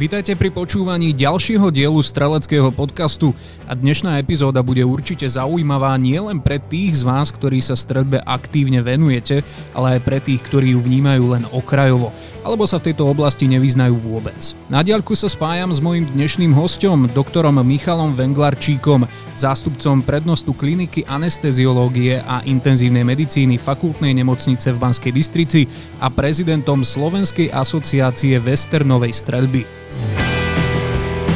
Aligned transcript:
Vítajte 0.00 0.32
pri 0.32 0.48
počúvaní 0.48 1.12
ďalšieho 1.12 1.68
dielu 1.68 2.00
streleckého 2.00 2.72
podcastu 2.72 3.36
a 3.68 3.76
dnešná 3.76 4.16
epizóda 4.16 4.64
bude 4.64 4.80
určite 4.80 5.28
zaujímavá 5.28 5.92
nielen 6.00 6.40
pre 6.40 6.56
tých 6.56 6.96
z 6.96 7.02
vás, 7.04 7.28
ktorí 7.28 7.60
sa 7.60 7.76
streľbe 7.76 8.24
aktívne 8.24 8.80
venujete, 8.80 9.44
ale 9.76 10.00
aj 10.00 10.08
pre 10.08 10.16
tých, 10.24 10.40
ktorí 10.40 10.72
ju 10.72 10.80
vnímajú 10.80 11.36
len 11.36 11.44
okrajovo 11.52 12.16
alebo 12.42 12.64
sa 12.64 12.80
v 12.80 12.90
tejto 12.92 13.06
oblasti 13.08 13.44
nevyznajú 13.48 13.96
vôbec. 14.00 14.56
Na 14.72 14.80
diaľku 14.80 15.12
sa 15.12 15.28
spájam 15.28 15.70
s 15.70 15.80
mojim 15.82 16.08
dnešným 16.08 16.56
hostom, 16.56 17.06
doktorom 17.12 17.60
Michalom 17.60 18.16
Venglarčíkom, 18.16 19.04
zástupcom 19.36 20.00
prednostu 20.04 20.56
kliniky 20.56 21.04
anesteziológie 21.04 22.20
a 22.24 22.40
intenzívnej 22.48 23.04
medicíny 23.04 23.60
fakultnej 23.60 24.16
nemocnice 24.16 24.72
v 24.72 24.80
Banskej 24.80 25.12
Bystrici 25.12 25.62
a 26.00 26.08
prezidentom 26.08 26.84
Slovenskej 26.84 27.52
asociácie 27.52 28.40
westernovej 28.40 29.12
streľby. 29.12 29.62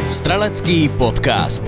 Strelecký 0.08 0.92
podcast. 0.94 1.64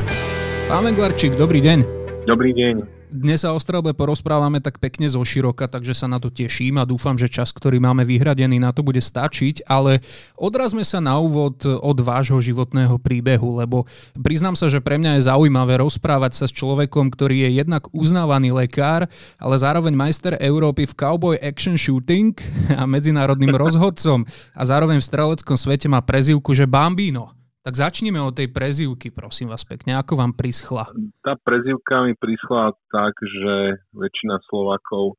Pán 0.70 0.87
Venglarčík, 0.87 1.34
dobrý 1.34 1.59
deň. 1.62 1.78
Dobrý 2.26 2.50
deň. 2.54 2.96
Dnes 3.16 3.40
sa 3.40 3.56
o 3.56 3.59
strelbe 3.59 3.96
porozprávame 3.96 4.60
tak 4.60 4.76
pekne 4.76 5.09
zo 5.09 5.24
široka, 5.24 5.64
takže 5.64 5.96
sa 5.96 6.04
na 6.04 6.20
to 6.20 6.28
teším 6.28 6.76
a 6.76 6.84
dúfam, 6.84 7.16
že 7.16 7.32
čas, 7.32 7.48
ktorý 7.48 7.80
máme 7.80 8.04
vyhradený, 8.04 8.60
na 8.60 8.76
to 8.76 8.84
bude 8.84 9.00
stačiť, 9.00 9.64
ale 9.64 10.04
odrazme 10.36 10.84
sa 10.84 11.00
na 11.00 11.16
úvod 11.16 11.64
od 11.64 11.98
vášho 12.04 12.37
životného 12.44 13.00
príbehu, 13.00 13.56
lebo 13.56 13.88
priznám 14.20 14.52
sa, 14.52 14.68
že 14.68 14.84
pre 14.84 15.00
mňa 15.00 15.16
je 15.16 15.32
zaujímavé 15.32 15.80
rozprávať 15.80 16.32
sa 16.37 16.44
s 16.44 16.52
človekom, 16.52 17.09
ktorý 17.09 17.48
je 17.48 17.64
jednak 17.64 17.88
uznávaný 17.96 18.52
lekár, 18.52 19.09
ale 19.40 19.56
zároveň 19.56 19.96
majster 19.96 20.37
Európy 20.37 20.84
v 20.84 20.96
cowboy 21.00 21.40
action 21.40 21.80
shooting 21.80 22.37
a 22.76 22.84
medzinárodným 22.84 23.56
rozhodcom 23.64 24.28
a 24.52 24.62
zároveň 24.68 25.00
v 25.00 25.09
streleckom 25.09 25.56
svete 25.56 25.88
má 25.88 26.04
prezivku, 26.04 26.52
že 26.52 26.68
Bambino. 26.68 27.35
Tak 27.66 27.74
začneme 27.74 28.22
od 28.22 28.30
tej 28.30 28.46
prezývky, 28.54 29.10
prosím 29.10 29.50
vás 29.50 29.66
pekne. 29.66 29.98
Ako 29.98 30.14
vám 30.14 30.38
prischla? 30.38 30.86
Tá 31.26 31.34
prezývka 31.34 32.06
mi 32.06 32.14
prischla 32.14 32.70
tak, 32.95 33.18
že 33.18 33.82
väčšina 33.90 34.38
Slovákov 34.46 35.18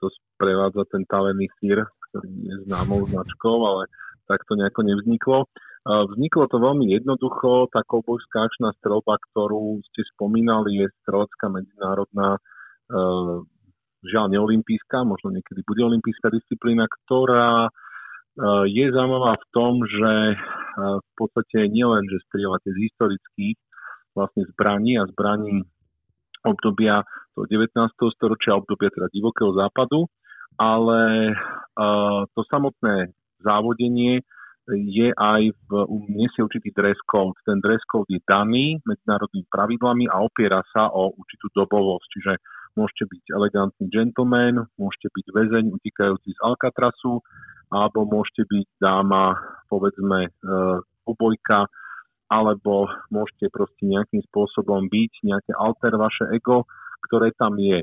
to 0.00 0.08
sprevádza 0.08 0.88
ten 0.88 1.04
tavený 1.04 1.52
sír, 1.60 1.84
ktorý 1.84 2.32
je 2.32 2.54
známou 2.64 3.04
značkou, 3.04 3.56
ale 3.68 3.92
tak 4.24 4.40
to 4.48 4.56
nejako 4.56 4.88
nevzniklo. 4.88 5.44
Vzniklo 5.84 6.48
to 6.48 6.64
veľmi 6.64 6.96
jednoducho, 6.96 7.68
tá 7.68 7.84
koubojská 7.84 8.48
akčná 8.48 8.72
strelba, 8.80 9.20
ktorú 9.28 9.84
ste 9.92 10.00
spomínali, 10.16 10.88
je 10.88 10.96
strelecká 11.04 11.52
medzinárodná, 11.52 12.40
žiaľ 14.00 14.32
neolimpijská, 14.32 15.04
možno 15.04 15.28
niekedy 15.28 15.60
bude 15.68 15.84
olimpijská 15.84 16.32
disciplína, 16.32 16.88
ktorá 16.88 17.68
je 18.64 18.84
zaujímavá 18.88 19.36
v 19.36 19.46
tom, 19.52 19.84
že 19.84 20.40
v 20.78 21.10
podstate 21.18 21.68
nielen, 21.68 22.04
že 22.08 22.24
strieľate 22.28 22.68
z 22.72 22.78
historických 22.88 23.56
vlastne 24.16 24.44
zbraní 24.52 25.00
a 25.00 25.08
zbraní 25.08 25.64
obdobia 26.44 27.06
toho 27.32 27.46
19. 27.48 27.72
storočia, 28.12 28.58
obdobia 28.58 28.92
teda 28.92 29.08
divokého 29.08 29.56
západu, 29.56 30.04
ale 30.60 31.32
to 32.36 32.40
samotné 32.50 33.14
závodenie 33.40 34.20
je 34.70 35.10
aj 35.10 35.42
v, 35.50 35.70
nesie 36.06 36.38
určitý 36.38 36.70
dress 36.70 36.98
code. 37.10 37.34
Ten 37.42 37.58
dress 37.58 37.82
code 37.90 38.06
je 38.06 38.22
daný 38.22 38.78
medzinárodnými 38.86 39.50
pravidlami 39.50 40.06
a 40.06 40.22
opiera 40.22 40.62
sa 40.70 40.86
o 40.86 41.10
určitú 41.18 41.50
dobovosť. 41.50 42.06
Čiže 42.14 42.32
môžete 42.78 43.10
byť 43.10 43.22
elegantný 43.34 43.90
gentleman, 43.90 44.62
môžete 44.78 45.10
byť 45.10 45.26
väzeň 45.34 45.64
utikajúci 45.66 46.30
z 46.30 46.38
Alcatrasu, 46.46 47.18
alebo 47.72 48.04
môžete 48.04 48.44
byť 48.44 48.68
dáma, 48.76 49.32
povedzme, 49.72 50.28
obojka, 51.08 51.64
alebo 52.28 52.92
môžete 53.08 53.48
proste 53.48 53.88
nejakým 53.88 54.20
spôsobom 54.28 54.92
byť 54.92 55.12
nejaké 55.24 55.52
alter 55.56 55.96
vaše 55.96 56.28
ego, 56.36 56.68
ktoré 57.08 57.32
tam 57.40 57.56
je. 57.56 57.80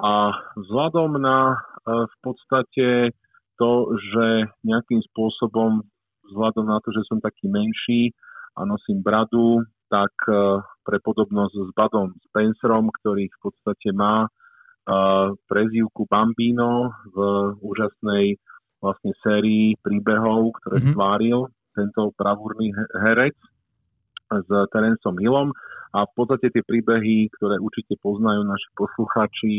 A 0.00 0.32
vzhľadom 0.56 1.20
na 1.20 1.60
v 1.84 2.16
podstate 2.24 3.12
to, 3.60 3.72
že 3.96 4.48
nejakým 4.64 5.04
spôsobom, 5.12 5.84
vzhľadom 6.32 6.64
na 6.68 6.80
to, 6.84 6.92
že 6.92 7.04
som 7.08 7.20
taký 7.20 7.48
menší 7.48 8.16
a 8.56 8.64
nosím 8.64 9.04
bradu, 9.04 9.64
tak 9.88 10.12
pre 10.84 10.98
podobnosť 11.00 11.54
s 11.56 11.70
Badom 11.72 12.12
Spencerom, 12.28 12.92
ktorý 13.00 13.28
v 13.28 13.38
podstate 13.40 13.92
má 13.92 14.28
prezývku 15.48 16.04
Bambino 16.08 16.92
v 17.12 17.16
úžasnej 17.60 18.36
vlastne 18.78 19.12
sérii 19.22 19.74
príbehov, 19.82 20.54
ktoré 20.62 20.78
mm-hmm. 20.78 20.92
stváril 20.94 21.50
tento 21.74 22.14
bravúrny 22.14 22.74
herec 23.02 23.34
s 24.28 24.48
Terencom 24.74 25.16
Hillom 25.18 25.50
a 25.94 26.04
v 26.04 26.12
podstate 26.14 26.52
tie 26.52 26.62
príbehy, 26.62 27.32
ktoré 27.38 27.56
určite 27.58 27.96
poznajú 28.02 28.44
naši 28.44 28.68
posluchači 28.76 29.54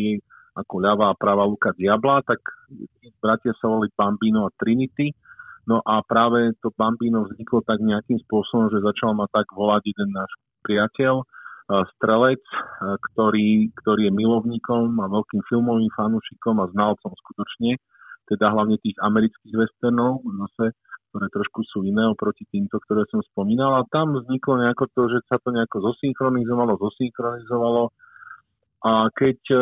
ako 0.59 0.75
ľavá 0.83 1.11
a 1.13 1.19
pravá 1.19 1.47
luka 1.47 1.71
diabla, 1.73 2.21
tak 2.27 2.43
bratia 3.23 3.55
sa 3.57 3.71
volili 3.71 3.95
Bambino 3.95 4.45
a 4.45 4.53
Trinity. 4.59 5.15
No 5.65 5.79
a 5.85 6.01
práve 6.03 6.53
to 6.59 6.73
Bambino 6.75 7.25
vzniklo 7.25 7.63
tak 7.63 7.79
nejakým 7.79 8.19
spôsobom, 8.27 8.67
že 8.73 8.83
začal 8.83 9.15
ma 9.15 9.29
tak 9.31 9.47
volať 9.55 9.93
jeden 9.95 10.11
náš 10.11 10.31
priateľ, 10.65 11.23
strelec, 11.95 12.41
ktorý, 13.13 13.69
ktorý 13.77 14.09
je 14.09 14.13
milovníkom 14.13 14.97
a 14.99 15.05
veľkým 15.05 15.45
filmovým 15.45 15.93
fanúšikom 15.93 16.57
a 16.59 16.69
znalcom 16.73 17.13
skutočne 17.13 17.77
teda 18.29 18.53
hlavne 18.53 18.77
tých 18.77 18.95
amerických 19.01 19.57
westernov, 19.57 20.21
zase, 20.21 20.77
ktoré 21.09 21.25
trošku 21.33 21.65
sú 21.65 21.81
iné 21.81 22.05
oproti 22.05 22.45
týmto, 22.53 22.77
ktoré 22.85 23.09
som 23.09 23.25
spomínal. 23.33 23.81
A 23.81 23.89
tam 23.89 24.13
vzniklo 24.13 24.61
nejako 24.61 24.85
to, 24.93 25.01
že 25.09 25.25
sa 25.25 25.41
to 25.41 25.49
nejako 25.49 25.81
zosynchronizovalo, 25.89 26.77
zosynchronizovalo. 26.77 27.89
A 28.85 29.09
keď 29.11 29.39
e, 29.49 29.59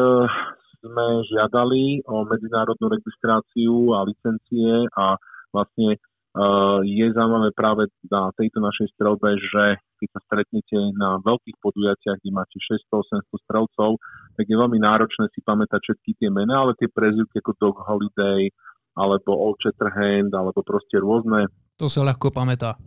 sme 0.83 1.07
žiadali 1.25 2.05
o 2.05 2.27
medzinárodnú 2.27 2.91
registráciu 2.91 3.95
a 3.95 4.05
licencie 4.05 4.85
a 4.93 5.15
vlastne 5.55 5.97
je 6.85 7.05
zaujímavé 7.17 7.49
práve 7.57 7.89
na 8.05 8.29
tejto 8.37 8.61
našej 8.61 8.93
strelbe, 8.93 9.37
že 9.41 9.81
keď 9.97 10.09
sa 10.13 10.21
stretnete 10.29 10.77
na 10.93 11.17
veľkých 11.25 11.57
podujatiach, 11.57 12.21
kde 12.21 12.31
máte 12.31 12.57
600-800 12.61 13.25
strelcov, 13.49 13.97
tak 14.37 14.45
je 14.45 14.53
veľmi 14.53 14.77
náročné 14.77 15.33
si 15.33 15.41
pamätať 15.41 15.81
všetky 15.81 16.21
tie 16.21 16.29
mená, 16.29 16.61
ale 16.61 16.77
tie 16.77 16.85
prezivky 16.85 17.41
ako 17.41 17.57
Dog 17.57 17.75
Holiday, 17.81 18.53
alebo 18.93 19.33
Old 19.33 19.57
Shatterhand, 19.61 20.33
alebo 20.33 20.61
proste 20.61 21.01
rôzne. 21.01 21.49
To 21.81 21.89
sa 21.89 22.05
ľahko 22.05 22.29
pamätá. 22.29 22.77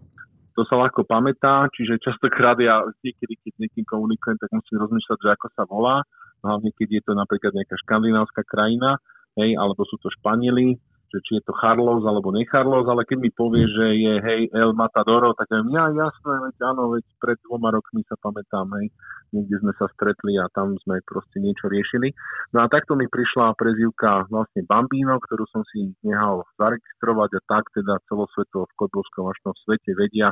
To 0.58 0.66
sa 0.66 0.74
ľahko 0.78 1.06
pamätá, 1.06 1.70
čiže 1.74 2.02
častokrát 2.02 2.58
ja 2.58 2.82
niekedy, 3.02 3.38
keď 3.38 3.52
s 3.54 3.60
niekým 3.62 3.86
komunikujem, 3.86 4.38
tak 4.38 4.50
musím 4.50 4.82
rozmýšľať, 4.82 5.18
že 5.22 5.30
ako 5.34 5.46
sa 5.54 5.62
volá, 5.66 6.02
hlavne 6.42 6.70
keď 6.74 6.88
je 6.98 7.02
to 7.06 7.12
napríklad 7.14 7.54
nejaká 7.54 7.74
škandinávska 7.86 8.42
krajina, 8.46 8.98
hej, 9.38 9.54
alebo 9.54 9.86
sú 9.86 9.94
to 10.02 10.10
Španieli, 10.18 10.74
že 11.10 11.18
či 11.26 11.32
je 11.38 11.42
to 11.42 11.54
Charlos 11.58 12.06
alebo 12.06 12.30
necharlos, 12.30 12.86
ale 12.86 13.02
keď 13.02 13.18
mi 13.18 13.30
povie, 13.34 13.66
že 13.66 13.86
je 13.98 14.14
hej 14.22 14.42
El 14.54 14.72
Matadoro, 14.78 15.34
tak 15.34 15.50
ja, 15.50 15.60
ja 15.66 15.84
jasné, 15.90 16.34
veď 16.46 16.56
áno, 16.70 16.94
veď 16.94 17.04
pred 17.18 17.38
dvoma 17.44 17.74
rokmi 17.74 18.06
sa 18.06 18.14
pamätám, 18.22 18.70
hej, 18.78 18.94
niekde 19.34 19.58
sme 19.58 19.74
sa 19.74 19.90
stretli 19.90 20.38
a 20.38 20.46
tam 20.54 20.78
sme 20.86 21.02
proste 21.02 21.42
niečo 21.42 21.66
riešili. 21.66 22.14
No 22.54 22.62
a 22.62 22.70
takto 22.70 22.94
mi 22.94 23.10
prišla 23.10 23.58
prezivka 23.58 24.30
vlastne 24.30 24.62
Bambino, 24.66 25.18
ktorú 25.18 25.44
som 25.50 25.66
si 25.74 25.90
nehal 26.06 26.46
zaregistrovať 26.54 27.30
a 27.36 27.40
tak 27.50 27.66
teda 27.74 27.98
celosvetovo 28.06 28.70
v 28.70 28.76
kodbovskom 28.78 29.26
vašnom 29.26 29.54
svete 29.66 29.98
vedia, 29.98 30.30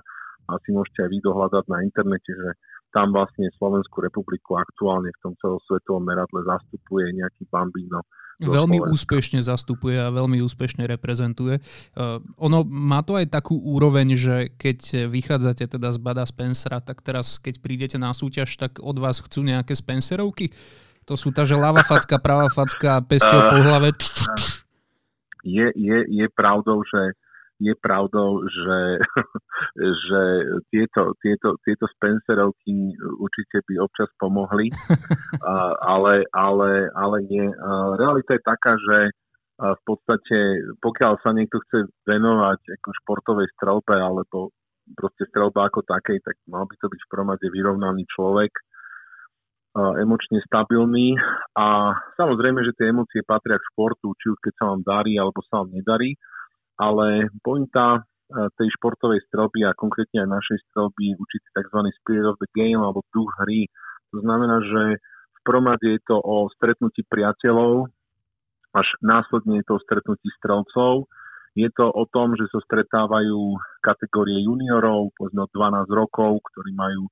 asi 0.48 0.68
môžete 0.72 1.04
aj 1.04 1.10
vy 1.12 1.18
dohľadať 1.22 1.64
na 1.68 1.78
internete, 1.84 2.32
že 2.32 2.50
tam 2.90 3.12
vlastne 3.12 3.52
Slovenskú 3.60 4.00
republiku 4.00 4.56
aktuálne 4.56 5.12
v 5.12 5.20
tom 5.20 5.34
celosvetovom 5.44 6.02
meradle 6.08 6.40
zastupuje 6.48 7.12
nejaký 7.12 7.44
Bambino 7.52 8.00
veľmi 8.38 8.78
Slovenska. 8.78 8.94
úspešne 8.94 9.40
zastupuje 9.42 9.98
a 9.98 10.14
veľmi 10.14 10.38
úspešne 10.46 10.86
reprezentuje. 10.86 11.58
Uh, 11.98 12.22
ono 12.38 12.62
má 12.62 13.02
to 13.02 13.18
aj 13.18 13.34
takú 13.34 13.58
úroveň, 13.58 14.14
že 14.14 14.54
keď 14.54 15.10
vychádzate 15.10 15.66
teda 15.66 15.90
z 15.90 15.98
Bada 15.98 16.22
Spencera, 16.22 16.78
tak 16.78 17.02
teraz 17.02 17.42
keď 17.42 17.58
prídete 17.58 17.98
na 17.98 18.14
súťaž, 18.14 18.54
tak 18.54 18.78
od 18.78 18.94
vás 19.02 19.18
chcú 19.18 19.42
nejaké 19.42 19.74
Spencerovky? 19.74 20.54
To 21.10 21.18
sú 21.18 21.34
tá, 21.34 21.42
že 21.42 21.58
ľava 21.58 21.82
facka, 21.82 22.20
pravá 22.20 22.46
facka, 22.52 23.02
pesťou 23.02 23.40
po 23.50 23.58
hlave. 23.66 23.90
Je, 25.42 25.66
je, 25.74 25.98
je 26.06 26.26
pravdou, 26.30 26.84
že 26.86 27.16
je 27.58 27.74
pravdou, 27.78 28.46
že, 28.46 28.80
že 30.06 30.22
tieto, 30.70 31.14
tieto, 31.18 31.58
tieto 31.66 31.86
Spencerovky 31.98 32.94
určite 33.18 33.66
by 33.66 33.74
občas 33.82 34.10
pomohli, 34.18 34.70
ale, 35.94 36.22
ale, 36.30 36.70
ale 36.94 37.16
nie. 37.26 37.46
Realita 37.98 38.38
je 38.38 38.42
taká, 38.46 38.78
že 38.78 38.98
v 39.58 39.82
podstate, 39.82 40.38
pokiaľ 40.78 41.18
sa 41.18 41.34
niekto 41.34 41.58
chce 41.66 41.90
venovať 42.06 42.78
ako 42.78 42.88
športovej 43.02 43.50
strelbe 43.58 43.98
alebo 43.98 44.54
proste 44.94 45.26
strelba 45.28 45.66
ako 45.66 45.82
takej, 45.82 46.22
tak 46.22 46.38
mal 46.46 46.62
by 46.64 46.78
to 46.78 46.86
byť 46.86 47.00
v 47.02 47.10
promade 47.10 47.46
vyrovnaný 47.50 48.06
človek, 48.06 48.54
emočne 49.76 50.40
stabilný 50.46 51.18
a 51.58 51.92
samozrejme, 52.16 52.64
že 52.64 52.74
tie 52.78 52.90
emócie 52.90 53.20
patria 53.26 53.60
k 53.60 53.68
športu, 53.74 54.14
či 54.16 54.26
už 54.32 54.38
keď 54.40 54.54
sa 54.56 54.64
vám 54.74 54.82
darí 54.82 55.18
alebo 55.20 55.42
sa 55.46 55.62
vám 55.62 55.70
nedarí, 55.74 56.16
ale 56.78 57.28
pointa 57.42 58.06
tej 58.28 58.68
športovej 58.76 59.24
strelby 59.28 59.64
a 59.64 59.76
konkrétne 59.76 60.24
aj 60.24 60.34
našej 60.36 60.58
strelby 60.68 61.16
určitý 61.16 61.48
tzv. 61.56 61.80
spirit 62.04 62.28
of 62.28 62.36
the 62.38 62.50
game 62.52 62.80
alebo 62.80 63.00
duch 63.10 63.32
hry. 63.40 63.64
To 64.12 64.20
znamená, 64.20 64.60
že 64.64 65.00
v 65.00 65.40
prvom 65.44 65.66
rade 65.72 65.88
je 65.96 66.02
to 66.04 66.20
o 66.20 66.52
stretnutí 66.52 67.08
priateľov, 67.08 67.88
až 68.76 68.88
následne 69.00 69.64
je 69.64 69.66
to 69.66 69.80
o 69.80 69.84
stretnutí 69.84 70.28
strelcov. 70.36 71.08
Je 71.56 71.66
to 71.72 71.88
o 71.88 72.04
tom, 72.12 72.36
že 72.36 72.46
sa 72.52 72.60
stretávajú 72.62 73.56
kategórie 73.80 74.44
juniorov, 74.44 75.10
povedzme 75.16 75.48
12 75.48 75.88
rokov, 75.90 76.38
ktorí 76.52 76.70
majú 76.76 77.08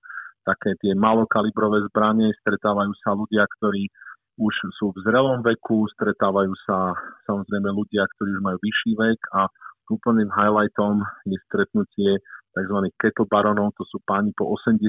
také 0.46 0.78
tie 0.78 0.94
malokalibrové 0.94 1.82
zbranie, 1.90 2.30
stretávajú 2.44 2.92
sa 3.02 3.16
ľudia, 3.16 3.42
ktorí 3.58 3.90
už 4.36 4.54
sú 4.76 4.92
v 4.92 5.00
zrelom 5.04 5.40
veku, 5.40 5.88
stretávajú 5.96 6.52
sa 6.68 6.92
samozrejme 7.24 7.72
ľudia, 7.72 8.04
ktorí 8.16 8.36
už 8.36 8.42
majú 8.44 8.58
vyšší 8.60 8.92
vek 8.96 9.20
a 9.32 9.48
úplným 9.88 10.28
highlightom 10.28 11.00
je 11.24 11.38
stretnutie 11.48 12.20
tzv. 12.56 12.78
kettle 13.00 13.28
baronov, 13.28 13.72
to 13.76 13.84
sú 13.88 14.00
páni 14.04 14.32
po 14.36 14.48
80 14.56 14.80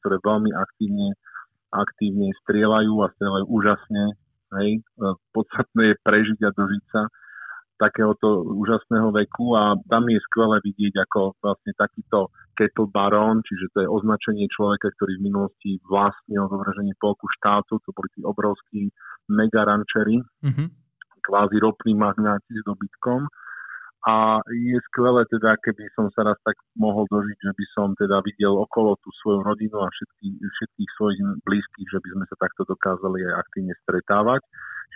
ktoré 0.00 0.16
veľmi 0.20 0.52
aktívne, 0.56 1.16
aktívne 1.72 2.32
strieľajú 2.44 2.94
a 3.04 3.12
strieľajú 3.16 3.46
úžasne. 3.46 4.04
Hej. 4.58 4.82
Podstatné 5.30 5.94
je 5.94 6.02
prežiť 6.02 6.38
a 6.42 6.50
dožiť 6.50 6.84
sa 6.90 7.06
takéhoto 7.80 8.44
úžasného 8.44 9.08
veku 9.08 9.56
a 9.56 9.72
tam 9.88 10.04
je 10.12 10.20
skvelé 10.28 10.60
vidieť, 10.60 11.00
ako 11.08 11.32
vlastne 11.40 11.72
takýto 11.80 12.28
kettle 12.60 12.92
baron, 12.92 13.40
čiže 13.40 13.72
to 13.72 13.78
je 13.80 13.88
označenie 13.88 14.44
človeka, 14.52 14.92
ktorý 15.00 15.16
v 15.16 15.26
minulosti 15.32 15.80
vlastnil 15.88 16.44
zovraženie 16.52 16.92
polku 17.00 17.24
štátu, 17.40 17.80
to 17.80 17.90
boli 17.96 18.12
tí 18.12 18.20
obrovskí 18.20 18.92
mega 19.32 19.64
rančery, 19.64 20.20
mm-hmm. 20.20 20.68
kvázi 21.24 21.56
ropní 21.56 21.96
magnáti 21.96 22.52
s 22.52 22.62
dobytkom. 22.68 23.24
A 24.00 24.40
je 24.48 24.80
skvelé 24.88 25.28
teda, 25.28 25.60
keby 25.60 25.84
som 25.92 26.08
sa 26.16 26.24
raz 26.24 26.36
tak 26.40 26.56
mohol 26.72 27.04
dožiť, 27.12 27.36
že 27.36 27.52
by 27.52 27.64
som 27.76 27.92
teda 28.00 28.24
videl 28.24 28.56
okolo 28.56 28.96
tú 29.04 29.12
svoju 29.20 29.44
rodinu 29.44 29.76
a 29.76 29.92
všetky, 29.92 30.40
všetkých 30.40 30.90
svojich 30.96 31.20
blízkych, 31.44 31.88
že 31.92 32.00
by 32.00 32.08
sme 32.16 32.24
sa 32.32 32.36
takto 32.40 32.64
dokázali 32.64 33.28
aj 33.28 33.44
aktívne 33.44 33.76
stretávať. 33.84 34.40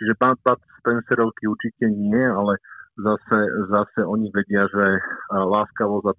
Čiže 0.01 0.13
pán 0.17 0.35
Pat 0.41 0.57
Spencerovky 0.81 1.45
určite 1.45 1.85
nie, 1.85 2.17
ale 2.17 2.57
zase, 2.99 3.39
zase 3.71 3.99
oni 4.03 4.31
vedia, 4.31 4.67
že 4.71 4.85
láskavosť 5.31 6.05
a 6.07 6.13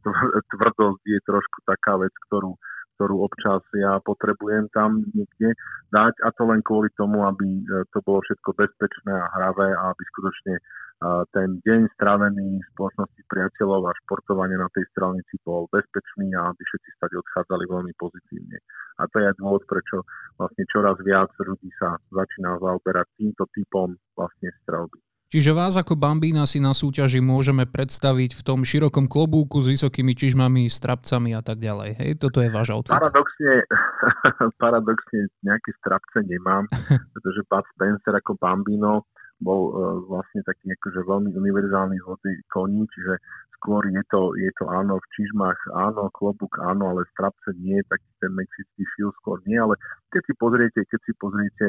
tvrdosť 0.52 1.02
je 1.04 1.20
trošku 1.26 1.58
taká 1.64 2.00
vec, 2.00 2.12
ktorú, 2.28 2.56
ktorú 2.96 3.16
občas 3.24 3.60
ja 3.76 4.00
potrebujem 4.04 4.68
tam 4.72 5.04
niekde 5.12 5.52
dať 5.92 6.14
a 6.24 6.28
to 6.36 6.42
len 6.48 6.60
kvôli 6.64 6.88
tomu, 6.96 7.24
aby 7.28 7.44
e, 7.44 7.84
to 7.92 8.00
bolo 8.04 8.24
všetko 8.24 8.56
bezpečné 8.56 9.12
a 9.12 9.30
hravé 9.36 9.68
a 9.68 9.92
aby 9.92 10.02
skutočne 10.16 10.54
ten 11.36 11.60
deň 11.60 11.92
strávený 11.92 12.56
v 12.56 12.68
spoločnosti 12.72 13.20
priateľov 13.28 13.84
a 13.84 13.98
športovanie 14.04 14.56
na 14.56 14.68
tej 14.72 14.88
strelnici 14.96 15.36
bol 15.44 15.68
bezpečný 15.68 16.32
a 16.32 16.48
aby 16.48 16.62
všetci 16.64 16.90
stade 16.96 17.20
odchádzali 17.20 17.68
veľmi 17.68 17.92
pozitívne. 18.00 18.56
A 18.96 19.04
to 19.12 19.20
je 19.20 19.28
aj 19.28 19.36
dôvod, 19.36 19.60
prečo 19.68 20.08
vlastne 20.40 20.64
čoraz 20.72 20.96
viac 21.04 21.28
ľudí 21.36 21.68
sa 21.76 22.00
začína 22.08 22.56
zaoberať 22.64 23.12
týmto 23.20 23.44
typom 23.52 23.92
vlastne 24.16 24.48
strelby. 24.64 24.96
Čiže 25.26 25.50
vás 25.50 25.74
ako 25.74 25.98
bambína 25.98 26.46
si 26.46 26.62
na 26.62 26.70
súťaži 26.70 27.18
môžeme 27.18 27.66
predstaviť 27.66 28.38
v 28.38 28.42
tom 28.46 28.62
širokom 28.62 29.10
klobúku 29.10 29.58
s 29.58 29.66
vysokými 29.66 30.14
čižmami, 30.14 30.70
strapcami 30.70 31.34
a 31.34 31.42
tak 31.42 31.58
ďalej. 31.58 31.98
Hej, 31.98 32.10
toto 32.22 32.38
je 32.38 32.46
váš 32.46 32.70
outfit. 32.70 32.94
Paradoxne, 32.94 33.66
paradoxne 34.62 35.26
nejaké 35.42 35.74
strapce 35.82 36.22
nemám, 36.22 36.70
pretože 37.18 37.42
Bud 37.50 37.66
Spencer 37.74 38.14
ako 38.14 38.38
bambino 38.38 39.02
bol 39.42 39.60
uh, 39.68 39.74
vlastne 40.06 40.46
taký 40.46 40.70
akože 40.78 41.02
veľmi 41.02 41.34
univerzálny 41.34 41.98
hodý 42.06 42.40
koní, 42.54 42.86
čiže 42.88 43.18
skôr 43.58 43.82
je 43.90 44.02
to, 44.08 44.32
je 44.38 44.48
to 44.56 44.64
áno 44.70 45.02
v 45.02 45.06
čižmách, 45.10 45.74
áno, 45.74 46.06
klobúk 46.14 46.54
áno, 46.62 46.94
ale 46.94 47.02
strapce 47.12 47.50
nie, 47.58 47.82
taký 47.90 48.08
ten 48.22 48.32
mexický 48.32 48.86
feel 48.94 49.10
skôr 49.20 49.42
nie, 49.44 49.58
ale 49.58 49.74
keď 50.14 50.22
si 50.22 50.32
pozriete, 50.38 50.80
keď 50.86 51.00
si 51.02 51.12
pozriete 51.18 51.66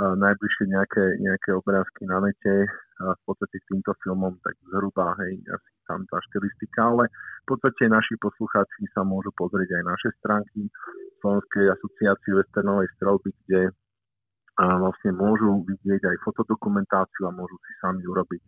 najbližšie 0.00 0.64
nejaké, 0.72 1.04
nejaké 1.20 1.50
obrázky 1.52 2.08
na 2.08 2.22
nete 2.24 2.66
a 3.02 3.12
v 3.12 3.22
podstate 3.26 3.60
s 3.60 3.68
týmto 3.68 3.92
filmom, 4.00 4.38
tak 4.40 4.56
zhruba, 4.70 5.12
hej, 5.20 5.42
asi 5.50 5.70
tam 5.84 6.06
tá 6.08 6.18
štilistika, 6.30 6.80
ale 6.94 7.10
v 7.44 7.46
podstate 7.52 7.90
naši 7.90 8.14
poslucháči 8.16 8.88
sa 8.94 9.02
môžu 9.04 9.34
pozrieť 9.34 9.82
aj 9.82 9.84
naše 9.84 10.08
stránky 10.22 10.70
Slovenskej 11.20 11.70
asociácie 11.76 12.32
westernovej 12.34 12.88
strelby, 12.98 13.30
kde 13.46 13.62
a 14.60 14.64
vlastne 14.76 15.16
môžu 15.16 15.64
vidieť 15.64 16.12
aj 16.12 16.22
fotodokumentáciu 16.28 17.24
a 17.24 17.32
môžu 17.32 17.56
si 17.64 17.72
sami 17.80 18.04
urobiť 18.04 18.42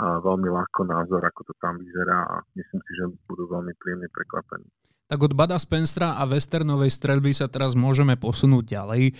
a 0.00 0.18
veľmi 0.24 0.48
ľahko 0.48 0.88
názor, 0.88 1.20
ako 1.20 1.52
to 1.52 1.54
tam 1.60 1.76
vyzerá 1.76 2.24
a 2.24 2.36
myslím 2.56 2.80
si, 2.88 2.92
že 2.96 3.04
budú 3.28 3.44
veľmi 3.52 3.76
príjemne 3.76 4.08
prekvapení 4.08 4.64
tak 5.12 5.28
od 5.28 5.36
Bada 5.36 5.60
Spencera 5.60 6.16
a 6.16 6.24
westernovej 6.24 6.88
streľby 6.88 7.36
sa 7.36 7.44
teraz 7.44 7.76
môžeme 7.76 8.16
posunúť 8.16 8.64
ďalej 8.64 9.02
e, 9.04 9.12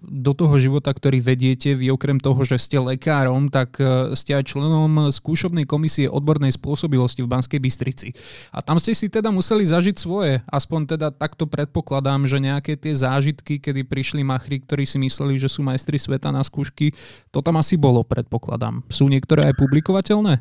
do 0.00 0.32
toho 0.32 0.56
života, 0.56 0.88
ktorý 0.88 1.20
vediete. 1.20 1.76
Vy 1.76 1.92
okrem 1.92 2.16
toho, 2.16 2.40
že 2.48 2.56
ste 2.56 2.80
lekárom, 2.80 3.52
tak 3.52 3.76
e, 3.76 4.16
ste 4.16 4.32
aj 4.32 4.56
členom 4.56 5.12
skúšobnej 5.12 5.68
komisie 5.68 6.08
odbornej 6.08 6.56
spôsobilosti 6.56 7.20
v 7.20 7.28
Banskej 7.28 7.60
Bystrici. 7.60 8.08
A 8.56 8.64
tam 8.64 8.80
ste 8.80 8.96
si 8.96 9.12
teda 9.12 9.28
museli 9.28 9.68
zažiť 9.68 10.00
svoje. 10.00 10.40
Aspoň 10.48 10.96
teda 10.96 11.12
takto 11.12 11.44
predpokladám, 11.44 12.24
že 12.24 12.40
nejaké 12.40 12.80
tie 12.80 12.96
zážitky, 12.96 13.60
kedy 13.60 13.84
prišli 13.84 14.24
machri, 14.24 14.64
ktorí 14.64 14.88
si 14.88 14.96
mysleli, 14.96 15.36
že 15.36 15.52
sú 15.52 15.60
majstri 15.60 16.00
sveta 16.00 16.32
na 16.32 16.40
skúšky, 16.40 16.96
to 17.28 17.44
tam 17.44 17.60
asi 17.60 17.76
bolo, 17.76 18.00
predpokladám. 18.00 18.80
Sú 18.88 19.12
niektoré 19.12 19.52
aj 19.52 19.60
publikovateľné? 19.60 20.40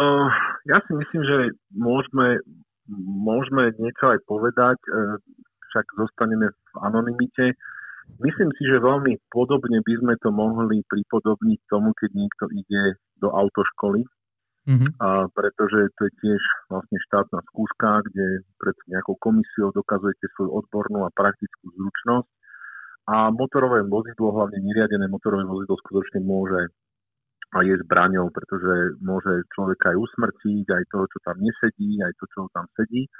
Uh, 0.00 0.32
ja 0.64 0.80
si 0.88 0.92
myslím, 0.96 1.22
že 1.26 1.36
môžeme, 1.74 2.40
môžeme 2.98 3.70
niečo 3.78 4.10
aj 4.10 4.20
povedať, 4.26 4.78
e, 4.86 4.90
však 5.70 5.86
zostaneme 5.94 6.50
v 6.50 6.76
anonimite. 6.82 7.54
Myslím 8.18 8.50
si, 8.58 8.62
že 8.66 8.82
veľmi 8.82 9.22
podobne 9.30 9.78
by 9.86 9.94
sme 10.02 10.14
to 10.18 10.34
mohli 10.34 10.82
pripodobniť 10.90 11.60
tomu, 11.70 11.94
keď 11.94 12.10
niekto 12.10 12.44
ide 12.50 12.98
do 13.22 13.30
autoškoly, 13.30 14.02
mm-hmm. 14.66 14.90
a 14.98 15.30
pretože 15.30 15.94
to 15.94 16.10
je 16.10 16.12
tiež 16.18 16.42
vlastne 16.66 16.98
štátna 17.06 17.38
skúška, 17.54 18.02
kde 18.10 18.42
pred 18.58 18.74
nejakou 18.90 19.14
komisiou 19.22 19.70
dokazujete 19.70 20.26
svoju 20.34 20.50
odbornú 20.58 21.06
a 21.06 21.14
praktickú 21.14 21.70
zručnosť 21.70 22.30
a 23.10 23.30
motorové 23.34 23.86
vozidlo, 23.86 24.34
hlavne 24.34 24.58
neriadené 24.62 25.06
motorové 25.06 25.46
vozidlo 25.46 25.78
skutočne 25.86 26.22
môže 26.22 26.70
a 27.50 27.66
je 27.66 27.74
zbraňou, 27.82 28.30
pretože 28.30 28.94
môže 29.02 29.42
človeka 29.50 29.90
aj 29.90 29.98
usmrtiť, 29.98 30.66
aj 30.70 30.84
toho, 30.86 31.04
čo 31.10 31.18
tam 31.26 31.36
nesedí, 31.42 31.98
aj 31.98 32.14
to, 32.22 32.24
čo 32.30 32.46
tam 32.54 32.66
sedí. 32.78 33.10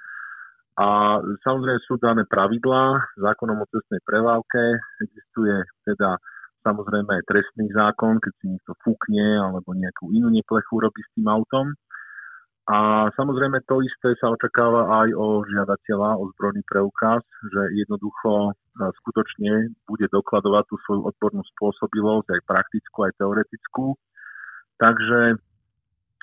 A 0.78 1.18
samozrejme 1.42 1.82
sú 1.82 1.98
dané 1.98 2.22
pravidlá 2.30 3.02
zákonom 3.18 3.58
o 3.58 3.70
cestnej 3.74 3.98
prevávke. 4.06 4.78
Existuje 5.02 5.66
teda 5.82 6.16
samozrejme 6.62 7.10
aj 7.10 7.26
trestný 7.26 7.74
zákon, 7.74 8.22
keď 8.22 8.32
si 8.38 8.46
niekto 8.54 8.72
fúkne 8.86 9.42
alebo 9.42 9.74
nejakú 9.74 10.14
inú 10.14 10.30
neplechu 10.30 10.78
robí 10.78 11.02
s 11.02 11.10
tým 11.18 11.26
autom. 11.26 11.74
A 12.70 13.10
samozrejme 13.18 13.66
to 13.66 13.82
isté 13.82 14.14
sa 14.22 14.30
očakáva 14.30 15.02
aj 15.02 15.08
o 15.18 15.42
žiadateľa 15.42 16.22
o 16.22 16.30
zbrojný 16.38 16.62
preukaz, 16.70 17.26
že 17.50 17.62
jednoducho 17.74 18.54
skutočne 18.78 19.74
bude 19.90 20.06
dokladovať 20.06 20.64
tú 20.70 20.78
svoju 20.86 21.02
odbornú 21.02 21.42
spôsobilosť, 21.58 22.30
aj 22.30 22.46
praktickú, 22.46 23.10
aj 23.10 23.18
teoretickú 23.18 23.98
Takže 24.80 25.36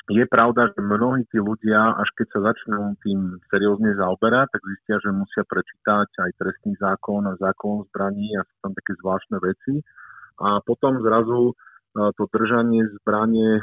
je 0.08 0.26
pravda, 0.26 0.72
že 0.72 0.80
mnohí 0.80 1.28
tí 1.30 1.38
ľudia, 1.38 2.00
až 2.00 2.10
keď 2.16 2.28
sa 2.32 2.40
začnú 2.52 2.96
tým 3.04 3.38
seriózne 3.52 3.92
zaoberať, 4.00 4.56
tak 4.56 4.62
zistia, 4.64 4.96
že 5.04 5.12
musia 5.12 5.44
prečítať 5.44 6.10
aj 6.10 6.32
trestný 6.40 6.74
zákon 6.80 7.28
a 7.28 7.38
zákon 7.38 7.84
zbraní 7.92 8.34
a 8.40 8.42
sú 8.48 8.56
tam 8.64 8.72
také 8.72 8.96
zvláštne 9.04 9.38
veci. 9.44 9.84
A 10.40 10.64
potom 10.64 11.04
zrazu 11.04 11.52
e, 11.52 11.54
to 12.16 12.24
držanie 12.32 12.88
zbranie 13.04 13.60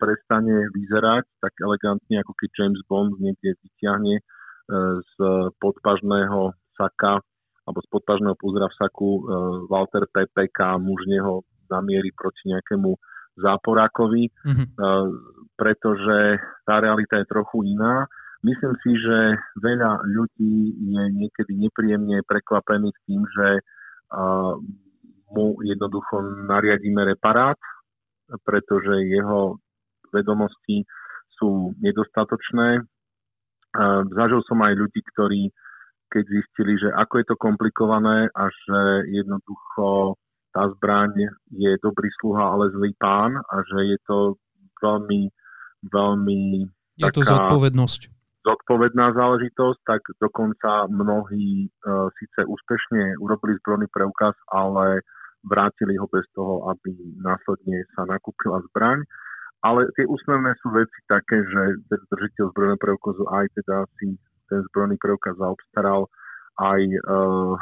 prestane 0.00 0.72
vyzerať 0.72 1.28
tak 1.44 1.52
elegantne, 1.60 2.16
ako 2.24 2.32
keď 2.32 2.50
James 2.56 2.80
Bond 2.88 3.20
niekde 3.20 3.52
vyťahne 3.60 4.14
e, 4.18 4.22
z 5.04 5.14
podpažného 5.60 6.56
saka 6.80 7.20
alebo 7.68 7.78
z 7.84 7.88
podpažného 7.92 8.36
púzra 8.40 8.72
v 8.72 8.78
saku 8.80 9.10
e, 9.20 9.22
Walter 9.68 10.08
PPK 10.08 10.80
mužneho 10.80 11.44
zamierí 11.68 12.08
proti 12.16 12.48
nejakému 12.48 12.96
záporákovi, 13.38 14.30
mm-hmm. 14.30 14.66
pretože 15.58 16.38
tá 16.66 16.78
realita 16.78 17.18
je 17.22 17.30
trochu 17.30 17.74
iná. 17.74 18.06
Myslím 18.44 18.76
si, 18.84 18.92
že 19.00 19.18
veľa 19.58 20.04
ľudí 20.04 20.56
je 20.76 21.02
niekedy 21.16 21.52
nepríjemne 21.56 22.20
prekvapených 22.28 22.96
tým, 23.08 23.24
že 23.24 23.48
mu 25.34 25.58
jednoducho 25.64 26.46
nariadíme 26.46 27.02
reparát, 27.08 27.58
pretože 28.44 29.08
jeho 29.10 29.58
vedomosti 30.12 30.86
sú 31.34 31.74
nedostatočné. 31.82 32.86
Zažil 34.14 34.40
som 34.46 34.62
aj 34.62 34.78
ľudí, 34.78 35.02
ktorí 35.14 35.50
keď 36.14 36.24
zistili, 36.30 36.78
že 36.78 36.94
ako 36.94 37.14
je 37.18 37.26
to 37.26 37.36
komplikované 37.42 38.30
a 38.30 38.46
že 38.46 38.80
jednoducho 39.10 40.14
tá 40.54 40.70
zbraň 40.78 41.34
je 41.50 41.74
dobrý 41.82 42.06
sluha, 42.22 42.54
ale 42.54 42.70
zlý 42.70 42.94
pán 43.02 43.34
a 43.34 43.54
že 43.66 43.78
je 43.90 43.98
to 44.06 44.18
veľmi, 44.78 45.26
veľmi 45.90 46.70
je 46.94 47.10
taká, 47.10 47.16
to 47.18 47.22
zodpovednosť. 47.26 48.00
Zodpovedná 48.46 49.10
záležitosť, 49.18 49.80
tak 49.82 50.02
dokonca 50.22 50.86
mnohí 50.86 51.66
uh, 51.66 52.06
síce 52.14 52.46
úspešne 52.46 53.18
urobili 53.18 53.58
zbrojný 53.58 53.90
preukaz, 53.90 54.38
ale 54.54 55.02
vrátili 55.42 55.98
ho 55.98 56.06
bez 56.06 56.24
toho, 56.38 56.70
aby 56.70 56.94
následne 57.18 57.82
sa 57.98 58.06
nakúpila 58.06 58.62
zbraň. 58.70 59.02
Ale 59.64 59.88
tie 59.96 60.04
úsmevné 60.04 60.54
sú 60.60 60.70
veci 60.76 60.98
také, 61.08 61.40
že 61.40 61.62
ten 61.88 62.00
držiteľ 62.12 62.52
zbrojného 62.52 62.80
preukazu 62.84 63.24
aj 63.32 63.48
teda 63.58 63.88
si 63.96 64.12
ten 64.52 64.60
zbrojný 64.70 65.00
preukaz 65.00 65.34
zaobstaral, 65.40 66.04
aj 66.60 66.80
uh, 66.84 67.56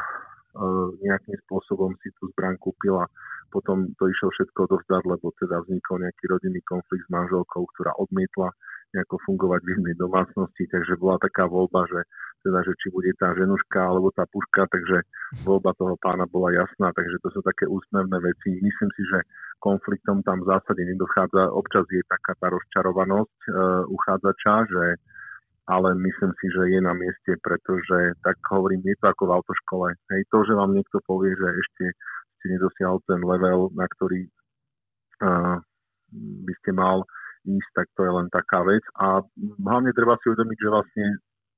nejakým 1.01 1.37
spôsobom 1.47 1.93
si 2.01 2.13
tú 2.21 2.29
zbraň 2.33 2.57
kúpila. 2.61 3.09
Potom 3.49 3.89
to 4.01 4.09
išlo 4.09 4.33
všetko 4.33 4.65
dozdať, 4.65 5.03
lebo 5.05 5.29
teda 5.37 5.61
vznikol 5.61 6.01
nejaký 6.01 6.25
rodinný 6.25 6.61
konflikt 6.65 7.05
s 7.05 7.13
manželkou, 7.13 7.69
ktorá 7.77 7.93
odmietla 8.01 8.49
nejako 8.93 9.17
fungovať 9.25 9.61
v 9.65 9.71
jednej 9.77 9.95
domácnosti, 9.97 10.69
takže 10.69 11.01
bola 11.01 11.17
taká 11.17 11.49
voľba, 11.49 11.89
že 11.89 12.05
teda, 12.45 12.59
že 12.61 12.73
či 12.77 12.93
bude 12.93 13.09
tá 13.17 13.33
ženuška 13.33 13.79
alebo 13.79 14.13
tá 14.13 14.27
puška, 14.29 14.69
takže 14.69 15.01
voľba 15.47 15.73
toho 15.79 15.95
pána 15.97 16.29
bola 16.29 16.53
jasná, 16.53 16.93
takže 16.93 17.17
to 17.23 17.29
sú 17.33 17.39
také 17.41 17.65
úsmevné 17.65 18.19
veci. 18.21 18.59
Myslím 18.61 18.91
si, 18.93 19.01
že 19.09 19.25
konfliktom 19.63 20.21
tam 20.21 20.43
v 20.43 20.49
zásade 20.51 20.83
nedochádza. 20.83 21.55
Občas 21.55 21.87
je 21.89 22.03
taká 22.05 22.35
tá 22.37 22.51
rozčarovanosť 22.51 23.37
e, 23.47 23.49
uchádzača, 23.89 24.53
že 24.69 24.83
ale 25.67 25.95
myslím 25.95 26.31
si, 26.39 26.45
že 26.51 26.63
je 26.75 26.79
na 26.83 26.91
mieste, 26.91 27.31
pretože 27.39 28.19
tak 28.19 28.35
hovorím, 28.51 28.83
je 28.83 28.99
to 28.99 29.07
ako 29.07 29.23
v 29.31 29.35
autoškole. 29.39 29.87
Hej, 30.11 30.21
to, 30.27 30.43
že 30.43 30.53
vám 30.59 30.75
niekto 30.75 30.99
povie, 31.07 31.31
že 31.31 31.47
ešte 31.47 31.83
ste 32.39 32.45
nedosiahol 32.59 32.99
ten 33.07 33.23
level, 33.23 33.71
na 33.71 33.87
ktorý 33.87 34.27
uh, 35.23 35.55
by 36.43 36.53
ste 36.59 36.71
mal 36.75 37.07
ísť, 37.47 37.69
tak 37.75 37.87
to 37.95 38.03
je 38.03 38.11
len 38.11 38.27
taká 38.27 38.63
vec. 38.67 38.83
A 38.99 39.23
hlavne 39.63 39.95
treba 39.95 40.19
si 40.19 40.31
uvedomiť, 40.31 40.57
že 40.59 40.73
vlastne 40.73 41.05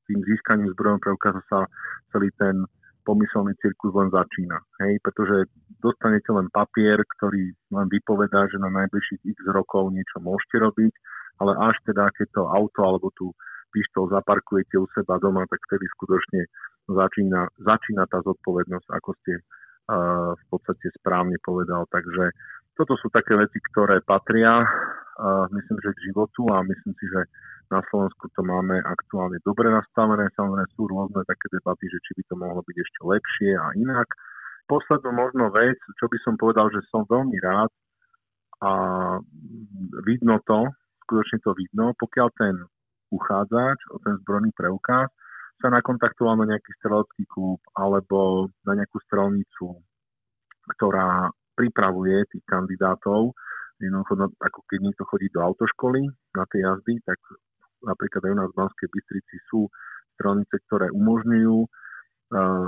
tým 0.05 0.21
získaním 0.21 0.69
zbrojného 0.77 1.01
preukazu 1.01 1.41
sa 1.49 1.65
celý 2.13 2.29
ten 2.37 2.61
pomyselný 3.05 3.53
cirkus 3.61 3.93
len 3.93 4.09
začína. 4.09 4.57
Hej, 4.81 4.97
pretože 5.01 5.49
dostanete 5.81 6.29
len 6.33 6.49
papier, 6.49 6.97
ktorý 7.17 7.53
len 7.73 7.87
vypovedá, 7.89 8.49
že 8.49 8.57
na 8.57 8.73
najbližších 8.73 9.21
x 9.21 9.37
rokov 9.53 9.93
niečo 9.93 10.17
môžete 10.21 10.57
robiť, 10.61 10.93
ale 11.41 11.53
až 11.57 11.77
teda, 11.85 12.09
keď 12.17 12.27
to 12.33 12.43
auto 12.49 12.79
alebo 12.81 13.13
tú 13.13 13.29
pištol 13.75 14.07
zaparkujete 14.07 14.79
u 14.79 14.87
seba 14.95 15.19
doma, 15.19 15.43
tak 15.51 15.59
vtedy 15.67 15.83
skutočne 15.99 16.47
začína, 16.87 17.51
začína 17.59 18.07
tá 18.07 18.23
zodpovednosť, 18.23 18.87
ako 18.95 19.11
ste 19.19 19.33
uh, 19.35 20.31
v 20.31 20.43
podstate 20.47 20.87
správne 20.95 21.35
povedal. 21.43 21.83
Takže 21.91 22.31
toto 22.79 22.95
sú 22.95 23.11
také 23.11 23.35
veci, 23.35 23.59
ktoré 23.71 23.99
patria, 24.07 24.63
uh, 24.63 25.45
myslím, 25.51 25.77
že 25.83 25.91
k 25.91 26.03
životu 26.07 26.47
a 26.55 26.63
myslím 26.63 26.95
si, 26.95 27.05
že 27.11 27.27
na 27.73 27.81
Slovensku 27.89 28.29
to 28.31 28.41
máme 28.45 28.77
aktuálne 28.85 29.41
dobre 29.41 29.67
nastavené. 29.73 30.29
Samozrejme 30.37 30.69
sú 30.77 30.85
rôzne 30.85 31.25
také 31.25 31.49
debaty, 31.49 31.89
že 31.89 31.99
či 32.05 32.11
by 32.15 32.23
to 32.29 32.35
mohlo 32.37 32.61
byť 32.61 32.77
ešte 32.77 32.99
lepšie 33.01 33.51
a 33.57 33.67
inak. 33.75 34.07
Poslednú 34.69 35.11
možno 35.13 35.49
vec, 35.53 35.77
čo 35.97 36.05
by 36.05 36.17
som 36.21 36.37
povedal, 36.37 36.69
že 36.69 36.85
som 36.93 37.05
veľmi 37.09 37.37
rád 37.41 37.69
a 38.61 38.71
vidno 40.05 40.41
to, 40.45 40.69
skutočne 41.05 41.37
to 41.41 41.57
vidno, 41.57 41.93
pokiaľ 41.97 42.27
ten 42.37 42.55
uchádzač 43.15 43.79
o 43.91 43.97
ten 44.03 44.19
zbrojný 44.21 44.51
preukaz 44.51 45.09
sa 45.63 45.71
nakontaktoval 45.71 46.43
na 46.43 46.55
nejaký 46.55 46.71
strelecký 46.83 47.23
klub 47.31 47.63
alebo 47.79 48.51
na 48.67 48.75
nejakú 48.75 48.99
strelnicu, 49.07 49.79
ktorá 50.75 51.31
pripravuje 51.55 52.27
tých 52.27 52.43
kandidátov. 52.43 53.31
Jednoducho, 53.79 54.13
no, 54.19 54.27
ako 54.39 54.59
keď 54.67 54.79
niekto 54.83 55.03
chodí 55.07 55.27
do 55.31 55.39
autoškoly 55.43 56.07
na 56.35 56.43
tie 56.51 56.63
jazdy, 56.63 56.99
tak 57.07 57.19
napríklad 57.83 58.21
aj 58.27 58.31
u 58.31 58.37
nás 58.39 58.49
v 58.51 58.59
Banskej 58.59 58.89
Bystrici 58.91 59.35
sú 59.47 59.67
strelnice, 60.15 60.55
ktoré 60.67 60.91
umožňujú 60.91 61.57
uh, 61.59 62.67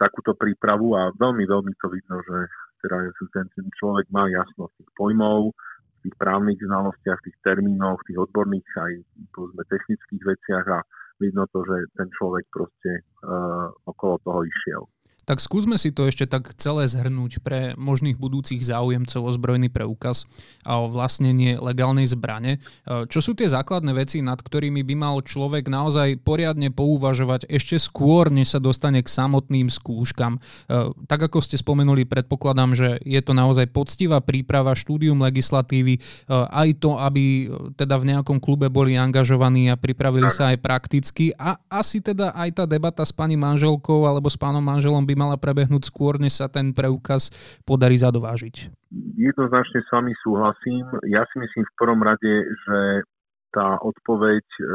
takúto 0.00 0.32
prípravu 0.36 0.96
a 0.96 1.12
veľmi, 1.12 1.44
veľmi 1.44 1.72
to 1.76 1.86
vidno, 1.92 2.20
že 2.24 2.36
teda 2.80 3.12
ten 3.36 3.68
človek 3.76 4.08
má 4.08 4.24
jasnosť 4.28 4.72
tých 4.80 4.90
pojmov, 4.96 5.52
tých 6.00 6.16
právnych 6.16 6.60
znalostiach, 6.60 7.20
tých 7.24 7.38
termínoch, 7.44 8.00
tých 8.08 8.18
odborných 8.18 8.66
aj 8.76 8.92
povedzme 9.36 9.62
technických 9.68 10.22
veciach 10.24 10.66
a 10.68 10.78
vidno 11.20 11.44
to, 11.52 11.60
že 11.68 11.76
ten 11.96 12.08
človek 12.16 12.48
proste 12.48 13.04
uh, 13.24 13.68
okolo 13.84 14.16
toho 14.24 14.40
išiel. 14.48 14.82
Tak 15.30 15.38
skúsme 15.38 15.78
si 15.78 15.94
to 15.94 16.10
ešte 16.10 16.26
tak 16.26 16.58
celé 16.58 16.90
zhrnúť 16.90 17.38
pre 17.38 17.78
možných 17.78 18.18
budúcich 18.18 18.66
záujemcov 18.66 19.22
o 19.22 19.30
zbrojný 19.30 19.70
preukaz 19.70 20.26
a 20.66 20.82
o 20.82 20.90
vlastnenie 20.90 21.54
legálnej 21.62 22.10
zbrane. 22.10 22.58
E, 22.58 23.06
čo 23.06 23.22
sú 23.22 23.38
tie 23.38 23.46
základné 23.46 23.94
veci, 23.94 24.26
nad 24.26 24.42
ktorými 24.42 24.82
by 24.82 24.94
mal 24.98 25.22
človek 25.22 25.70
naozaj 25.70 26.18
poriadne 26.26 26.74
pouvažovať 26.74 27.46
ešte 27.46 27.78
skôr, 27.78 28.26
než 28.34 28.58
sa 28.58 28.58
dostane 28.58 28.98
k 28.98 29.06
samotným 29.06 29.70
skúškam? 29.70 30.42
E, 30.66 30.98
tak 31.06 31.30
ako 31.30 31.38
ste 31.38 31.54
spomenuli, 31.54 32.10
predpokladám, 32.10 32.74
že 32.74 32.98
je 33.06 33.22
to 33.22 33.30
naozaj 33.30 33.70
poctivá 33.70 34.18
príprava, 34.18 34.74
štúdium 34.74 35.22
legislatívy, 35.22 35.94
e, 35.94 36.00
aj 36.26 36.82
to, 36.82 36.98
aby 36.98 37.46
teda 37.78 38.02
v 38.02 38.18
nejakom 38.18 38.42
klube 38.42 38.66
boli 38.66 38.98
angažovaní 38.98 39.70
a 39.70 39.78
pripravili 39.78 40.26
sa 40.26 40.50
aj 40.50 40.58
prakticky 40.58 41.30
a 41.38 41.54
asi 41.70 42.02
teda 42.02 42.34
aj 42.34 42.50
tá 42.58 42.64
debata 42.66 43.06
s 43.06 43.14
pani 43.14 43.38
manželkou 43.38 44.10
alebo 44.10 44.26
s 44.26 44.34
pánom 44.34 44.58
manželom 44.58 45.06
by 45.06 45.19
mala 45.20 45.36
prebehnúť 45.36 45.84
skôr, 45.92 46.16
než 46.16 46.40
sa 46.40 46.48
ten 46.48 46.72
preukaz 46.72 47.28
podarí 47.68 48.00
zadovážiť. 48.00 48.72
Jednoznačne 49.20 49.84
s 49.84 49.90
vami 49.92 50.16
súhlasím. 50.24 50.88
Ja 51.12 51.28
si 51.28 51.36
myslím 51.36 51.68
v 51.68 51.76
prvom 51.76 52.00
rade, 52.00 52.32
že 52.64 53.04
tá 53.52 53.76
odpoveď, 53.82 54.46
e, 54.62 54.66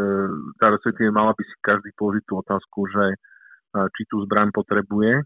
tá 0.60 0.72
respektíve 0.72 1.10
mala 1.10 1.32
by 1.34 1.44
si 1.44 1.56
každý 1.64 1.90
položiť 1.96 2.24
tú 2.28 2.34
otázku, 2.44 2.80
že 2.92 3.06
e, 3.12 3.18
či 3.96 4.02
tú 4.12 4.22
zbraň 4.28 4.52
potrebuje. 4.52 5.24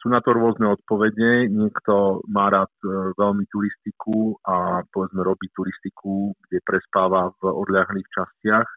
Sú 0.00 0.12
na 0.12 0.20
to 0.20 0.36
rôzne 0.36 0.68
odpovede. 0.68 1.48
Niekto 1.48 2.24
má 2.28 2.48
rád 2.52 2.72
e, 2.84 3.12
veľmi 3.16 3.44
turistiku 3.48 4.36
a 4.44 4.84
povedzme 4.88 5.20
robí 5.24 5.48
turistiku, 5.52 6.32
kde 6.48 6.64
prespáva 6.64 7.32
v 7.40 7.52
odľahlých 7.52 8.08
častiach, 8.12 8.68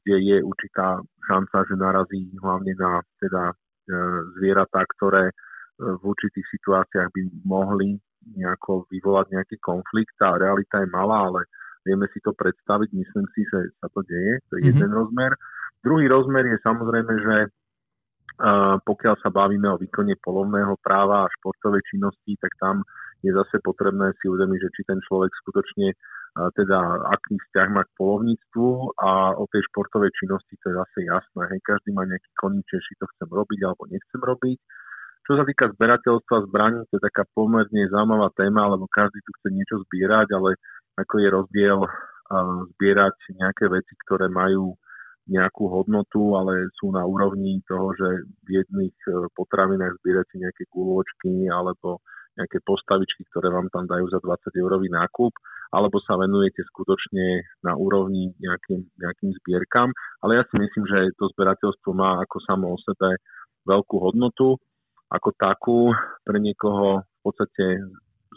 kde 0.00 0.16
je 0.20 0.36
určitá 0.40 1.00
šanca, 1.28 1.56
že 1.68 1.74
narazí 1.76 2.20
hlavne 2.40 2.72
na 2.76 3.00
teda 3.20 3.52
zvieratá, 4.38 4.84
ktoré 4.96 5.28
e, 5.28 5.34
v 5.80 6.02
určitých 6.02 6.46
situáciách 6.56 7.08
by 7.12 7.20
mohli 7.44 8.00
nejako 8.24 8.88
vyvolať 8.88 9.36
nejaký 9.36 9.56
konflikt. 9.60 10.16
Tá 10.16 10.36
realita 10.40 10.80
je 10.80 10.88
malá, 10.88 11.28
ale 11.28 11.44
vieme 11.84 12.08
si 12.12 12.20
to 12.24 12.32
predstaviť. 12.32 12.88
Myslím 12.96 13.26
si, 13.36 13.44
že 13.44 13.72
sa 13.80 13.92
to 13.92 14.00
deje. 14.08 14.40
To 14.48 14.52
je 14.56 14.60
mm-hmm. 14.64 14.72
jeden 14.80 14.90
rozmer. 14.96 15.32
Druhý 15.84 16.08
rozmer 16.08 16.48
je 16.48 16.58
samozrejme, 16.64 17.12
že 17.20 17.36
uh, 17.44 18.80
pokiaľ 18.80 19.20
sa 19.20 19.28
bavíme 19.28 19.68
o 19.68 19.76
výkone 19.76 20.16
polovného 20.24 20.80
práva 20.80 21.28
a 21.28 21.32
športovej 21.36 21.84
činnosti, 21.92 22.40
tak 22.40 22.56
tam 22.56 22.80
je 23.20 23.28
zase 23.36 23.60
potrebné 23.60 24.16
si 24.20 24.32
uvedomiť, 24.32 24.58
že 24.64 24.72
či 24.72 24.82
ten 24.88 25.00
človek 25.04 25.32
skutočne 25.44 25.92
teda 26.34 26.78
aký 27.14 27.38
vzťah 27.38 27.68
má 27.70 27.82
k 27.86 27.94
polovníctvu 27.94 28.68
a 28.98 29.38
o 29.38 29.46
tej 29.54 29.62
športovej 29.70 30.10
činnosti 30.18 30.58
to 30.58 30.66
je 30.70 30.74
zase 30.74 30.98
jasné. 31.06 31.42
Hej, 31.54 31.60
každý 31.62 31.94
má 31.94 32.02
nejaký 32.02 32.30
koníček, 32.34 32.82
či 32.82 32.94
to 32.98 33.06
chcem 33.14 33.30
robiť 33.30 33.58
alebo 33.62 33.86
nechcem 33.86 34.18
robiť. 34.18 34.58
Čo 35.24 35.32
sa 35.40 35.44
týka 35.48 35.72
zberateľstva 35.72 36.36
zbraní, 36.50 36.84
to 36.90 37.00
je 37.00 37.06
taká 37.06 37.24
pomerne 37.32 37.88
zaujímavá 37.88 38.28
téma, 38.36 38.68
lebo 38.68 38.84
každý 38.90 39.22
tu 39.24 39.30
chce 39.40 39.48
niečo 39.54 39.76
zbierať, 39.88 40.36
ale 40.36 40.58
ako 41.00 41.14
je 41.16 41.28
rozdiel 41.32 41.78
zbierať 42.76 43.16
nejaké 43.38 43.64
veci, 43.70 43.92
ktoré 44.04 44.28
majú 44.28 44.76
nejakú 45.24 45.64
hodnotu, 45.72 46.36
ale 46.36 46.68
sú 46.76 46.92
na 46.92 47.08
úrovni 47.08 47.64
toho, 47.64 47.96
že 47.96 48.28
v 48.44 48.60
jedných 48.60 48.96
e, 49.08 49.24
potravinách 49.32 49.96
zbierate 50.04 50.36
nejaké 50.36 50.68
guločky 50.68 51.48
alebo 51.48 52.04
nejaké 52.34 52.58
postavičky, 52.66 53.26
ktoré 53.30 53.50
vám 53.50 53.70
tam 53.70 53.86
dajú 53.86 54.10
za 54.10 54.18
20 54.18 54.54
eurový 54.58 54.90
nákup 54.90 55.32
alebo 55.74 55.98
sa 56.06 56.14
venujete 56.14 56.62
skutočne 56.70 57.42
na 57.66 57.74
úrovni 57.74 58.30
nejakým, 58.38 58.86
nejakým 58.94 59.30
zbierkam. 59.42 59.90
Ale 60.22 60.38
ja 60.38 60.44
si 60.46 60.56
myslím, 60.62 60.86
že 60.86 61.10
to 61.18 61.26
zberateľstvo 61.34 61.90
má 61.90 62.22
ako 62.22 62.36
samo 62.46 62.70
o 62.70 62.78
sebe 62.78 63.18
veľkú 63.66 63.96
hodnotu. 63.98 64.54
Ako 65.10 65.34
takú 65.34 65.90
pre 66.22 66.38
niekoho 66.38 67.02
v 67.02 67.20
podstate 67.26 67.82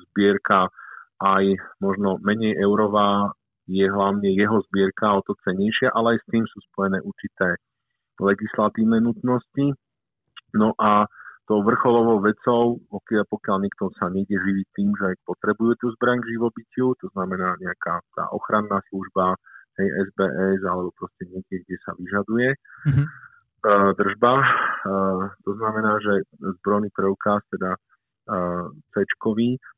zbierka 0.10 0.74
aj 1.22 1.46
možno 1.78 2.18
menej 2.22 2.58
eurová 2.58 3.34
je 3.70 3.86
hlavne 3.86 4.32
jeho 4.34 4.64
zbierka 4.72 5.20
o 5.20 5.22
to 5.22 5.38
cenejšia, 5.46 5.94
ale 5.94 6.18
aj 6.18 6.20
s 6.24 6.28
tým 6.32 6.46
sú 6.48 6.58
spojené 6.72 7.04
určité 7.04 7.60
legislatívne 8.18 8.98
nutnosti. 9.04 9.76
No 10.56 10.74
a 10.80 11.06
tou 11.48 11.64
vrcholovou 11.64 12.20
vecou, 12.20 12.76
pokiaľ, 12.92 13.24
pokiaľ 13.32 13.58
nikto 13.64 13.90
sa 13.96 14.12
nejde 14.12 14.36
živiť 14.36 14.68
tým, 14.76 14.92
že 15.00 15.16
potrebuje 15.24 15.80
tú 15.80 15.88
zbraň 15.96 16.20
k 16.20 16.32
živobytiu, 16.36 16.92
to 17.00 17.08
znamená 17.16 17.56
nejaká 17.64 18.04
tá 18.14 18.28
ochranná 18.36 18.84
služba, 18.92 19.40
hej, 19.80 19.88
SBS, 20.12 20.62
alebo 20.68 20.92
proste 21.00 21.24
niekde, 21.32 21.64
kde 21.64 21.78
sa 21.88 21.96
vyžaduje 21.96 22.50
mm-hmm. 22.52 23.08
uh, 23.64 23.90
držba. 23.96 24.34
Uh, 24.84 25.24
to 25.48 25.52
znamená, 25.56 25.96
že 26.04 26.28
zbrojný 26.60 26.92
preukaz, 26.92 27.40
teda 27.48 27.80
uh, 27.80 28.68
c 28.92 29.08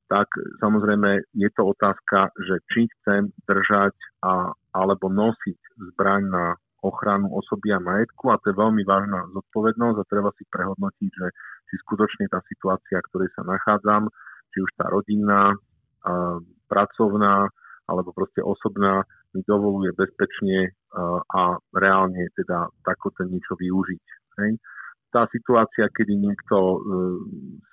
tak 0.10 0.26
samozrejme 0.58 1.22
je 1.38 1.50
to 1.54 1.70
otázka, 1.70 2.34
že 2.42 2.58
či 2.74 2.90
chcem 2.98 3.30
držať 3.46 3.94
a, 4.26 4.50
alebo 4.74 5.06
nosiť 5.06 5.60
zbraň 5.94 6.22
na 6.34 6.46
ochranu 6.86 7.28
osoby 7.36 7.76
a 7.76 7.80
majetku 7.80 8.32
a 8.32 8.40
to 8.40 8.52
je 8.52 8.60
veľmi 8.60 8.84
vážna 8.88 9.28
zodpovednosť 9.36 9.98
a 10.00 10.10
treba 10.10 10.32
si 10.36 10.44
prehodnotiť, 10.48 11.12
že 11.12 11.28
či 11.70 11.76
skutočne 11.84 12.26
tá 12.32 12.40
situácia, 12.48 13.04
v 13.04 13.08
ktorej 13.12 13.30
sa 13.36 13.44
nachádzam, 13.44 14.08
či 14.50 14.58
už 14.64 14.72
tá 14.80 14.90
rodinná, 14.90 15.54
pracovná 16.70 17.50
alebo 17.90 18.14
proste 18.14 18.46
osobná 18.46 19.02
mi 19.34 19.42
dovoluje 19.46 19.94
bezpečne 19.98 20.74
a 21.34 21.58
reálne 21.74 22.30
teda 22.34 22.70
takoto 22.86 23.26
niečo 23.26 23.54
využiť. 23.58 24.06
Hej. 24.42 24.58
Tá 25.10 25.26
situácia, 25.34 25.90
kedy 25.90 26.22
niekto 26.22 26.58
e, 26.58 26.78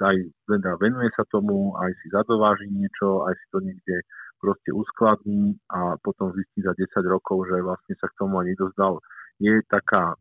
sa 0.00 0.08
aj 0.08 0.18
teda 0.48 0.72
venuje 0.80 1.12
sa 1.12 1.20
tomu, 1.28 1.76
aj 1.76 1.92
si 2.00 2.08
zadováži 2.08 2.64
niečo, 2.72 3.28
aj 3.28 3.36
si 3.36 3.46
to 3.52 3.60
niekde 3.60 3.96
proste 4.40 4.70
uskladní 4.72 5.56
a 5.72 5.96
potom 6.00 6.32
zistí 6.32 6.62
za 6.62 6.76
10 6.76 6.88
rokov, 7.08 7.48
že 7.48 7.60
vlastne 7.62 7.94
sa 7.96 8.06
k 8.08 8.18
tomu 8.20 8.38
ani 8.40 8.52
nedozdal, 8.52 9.00
je 9.40 9.60
taká 9.68 10.16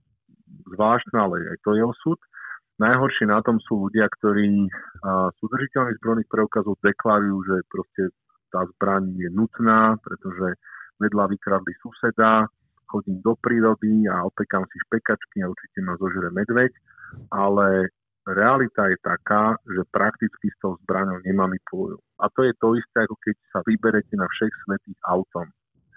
zvláštna, 0.76 1.20
ale 1.28 1.56
aj 1.56 1.58
to 1.64 1.76
je 1.76 1.84
osud. 1.84 2.20
Najhoršie 2.76 3.32
na 3.32 3.40
tom 3.40 3.56
sú 3.64 3.88
ľudia, 3.88 4.04
ktorí 4.20 4.68
sú 5.40 5.44
držiteľmi 5.48 5.96
zbrojných 6.00 6.28
preukazov, 6.28 6.76
deklarujú, 6.84 7.38
že 7.48 7.56
proste 7.72 8.04
tá 8.52 8.68
zbraň 8.76 9.16
je 9.16 9.30
nutná, 9.32 9.96
pretože 10.04 10.60
vedľa 11.00 11.32
vykradli 11.32 11.72
suseda, 11.80 12.48
chodím 12.92 13.24
do 13.24 13.36
prírody 13.40 14.08
a 14.12 14.28
opekám 14.28 14.68
si 14.72 14.80
špekačky 14.88 15.44
a 15.44 15.52
určite 15.52 15.80
ma 15.84 15.96
zožere 15.96 16.32
medveď, 16.32 16.72
ale 17.32 17.92
realita 18.26 18.90
je 18.90 18.98
taká, 19.06 19.54
že 19.62 19.86
prakticky 19.94 20.50
s 20.50 20.58
tou 20.58 20.78
zbraňou 20.86 21.22
nemanipulujú. 21.22 22.02
A 22.22 22.30
to 22.34 22.42
je 22.46 22.54
to 22.58 22.74
isté, 22.74 23.06
ako 23.06 23.16
keď 23.22 23.36
sa 23.54 23.60
vyberete 23.62 24.14
na 24.18 24.26
všech 24.26 24.54
svetých 24.66 25.00
autom. 25.06 25.48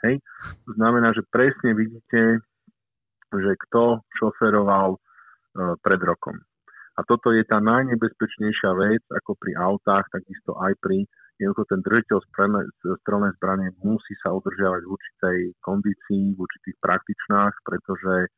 Hej? 0.04 0.20
To 0.68 0.70
znamená, 0.76 1.16
že 1.16 1.24
presne 1.32 1.72
vidíte, 1.72 2.44
že 3.32 3.52
kto 3.68 4.04
šoferoval 4.20 4.96
e, 4.96 4.98
pred 5.80 6.00
rokom. 6.04 6.36
A 6.98 7.06
toto 7.06 7.30
je 7.30 7.46
tá 7.46 7.62
najnebezpečnejšia 7.62 8.70
vec, 8.74 9.02
ako 9.14 9.38
pri 9.38 9.54
autách, 9.54 10.10
takisto 10.10 10.58
aj 10.58 10.74
pri 10.82 11.06
jednoducho 11.38 11.70
ten 11.70 11.80
držiteľ 11.86 12.18
strelnej 12.98 13.32
zbrane 13.38 13.70
musí 13.86 14.18
sa 14.18 14.34
udržiavať 14.34 14.82
v 14.82 14.90
určitej 14.90 15.38
kondícii, 15.62 16.34
v 16.34 16.38
určitých 16.42 16.76
praktičnách, 16.82 17.54
pretože 17.62 18.34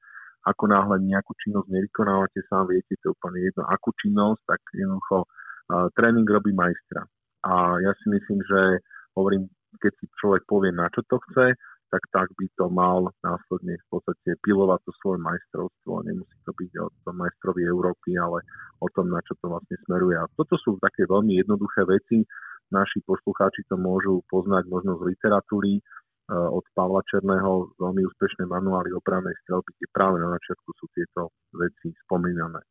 ako 0.46 0.64
náhle 0.72 0.96
nejakú 1.04 1.36
činnosť 1.36 1.68
nevykonávate, 1.68 2.40
sám 2.48 2.72
viete, 2.72 2.96
to 3.04 3.12
úplne 3.12 3.44
jedno, 3.44 3.68
akú 3.68 3.92
činnosť, 4.00 4.40
tak 4.48 4.60
jednoducho 4.72 5.16
uh, 5.24 5.88
tréning 5.92 6.24
robí 6.24 6.54
majstra. 6.56 7.04
A 7.44 7.76
ja 7.80 7.92
si 8.00 8.06
myslím, 8.08 8.40
že 8.44 8.80
hovorím, 9.16 9.48
keď 9.80 9.92
si 10.00 10.06
človek 10.20 10.48
povie, 10.48 10.72
na 10.72 10.88
čo 10.92 11.04
to 11.08 11.20
chce, 11.28 11.56
tak 11.90 12.02
tak 12.14 12.28
by 12.38 12.46
to 12.54 12.70
mal 12.70 13.10
následne 13.26 13.74
v 13.74 13.86
podstate 13.90 14.38
pilovať 14.46 14.78
to 14.86 14.92
svoje 15.02 15.18
majstrovstvo. 15.26 16.06
Nemusí 16.06 16.38
to 16.46 16.54
byť 16.54 16.70
o 16.78 16.86
tom 17.02 17.18
majstrovi 17.18 17.66
Európy, 17.66 18.14
ale 18.14 18.46
o 18.78 18.88
tom, 18.94 19.10
na 19.10 19.18
čo 19.26 19.34
to 19.42 19.50
vlastne 19.50 19.74
smeruje. 19.84 20.14
A 20.14 20.30
toto 20.38 20.54
sú 20.62 20.78
také 20.78 21.02
veľmi 21.10 21.42
jednoduché 21.42 21.82
veci. 21.90 22.22
Naši 22.70 23.02
poslucháči 23.02 23.66
to 23.66 23.74
môžu 23.74 24.22
poznať 24.30 24.70
možno 24.70 24.94
z 25.02 25.10
literatúry, 25.10 25.82
od 26.30 26.64
Pavla 26.72 27.02
Černého 27.10 27.74
veľmi 27.74 28.06
úspešné 28.06 28.46
manuály 28.46 28.94
opravnej 28.94 29.34
strelby, 29.44 29.74
kde 29.74 29.88
práve 29.90 30.16
na 30.22 30.30
začiatku 30.38 30.70
sú 30.78 30.86
tieto 30.94 31.34
veci 31.54 31.90
spomínané. 32.06 32.62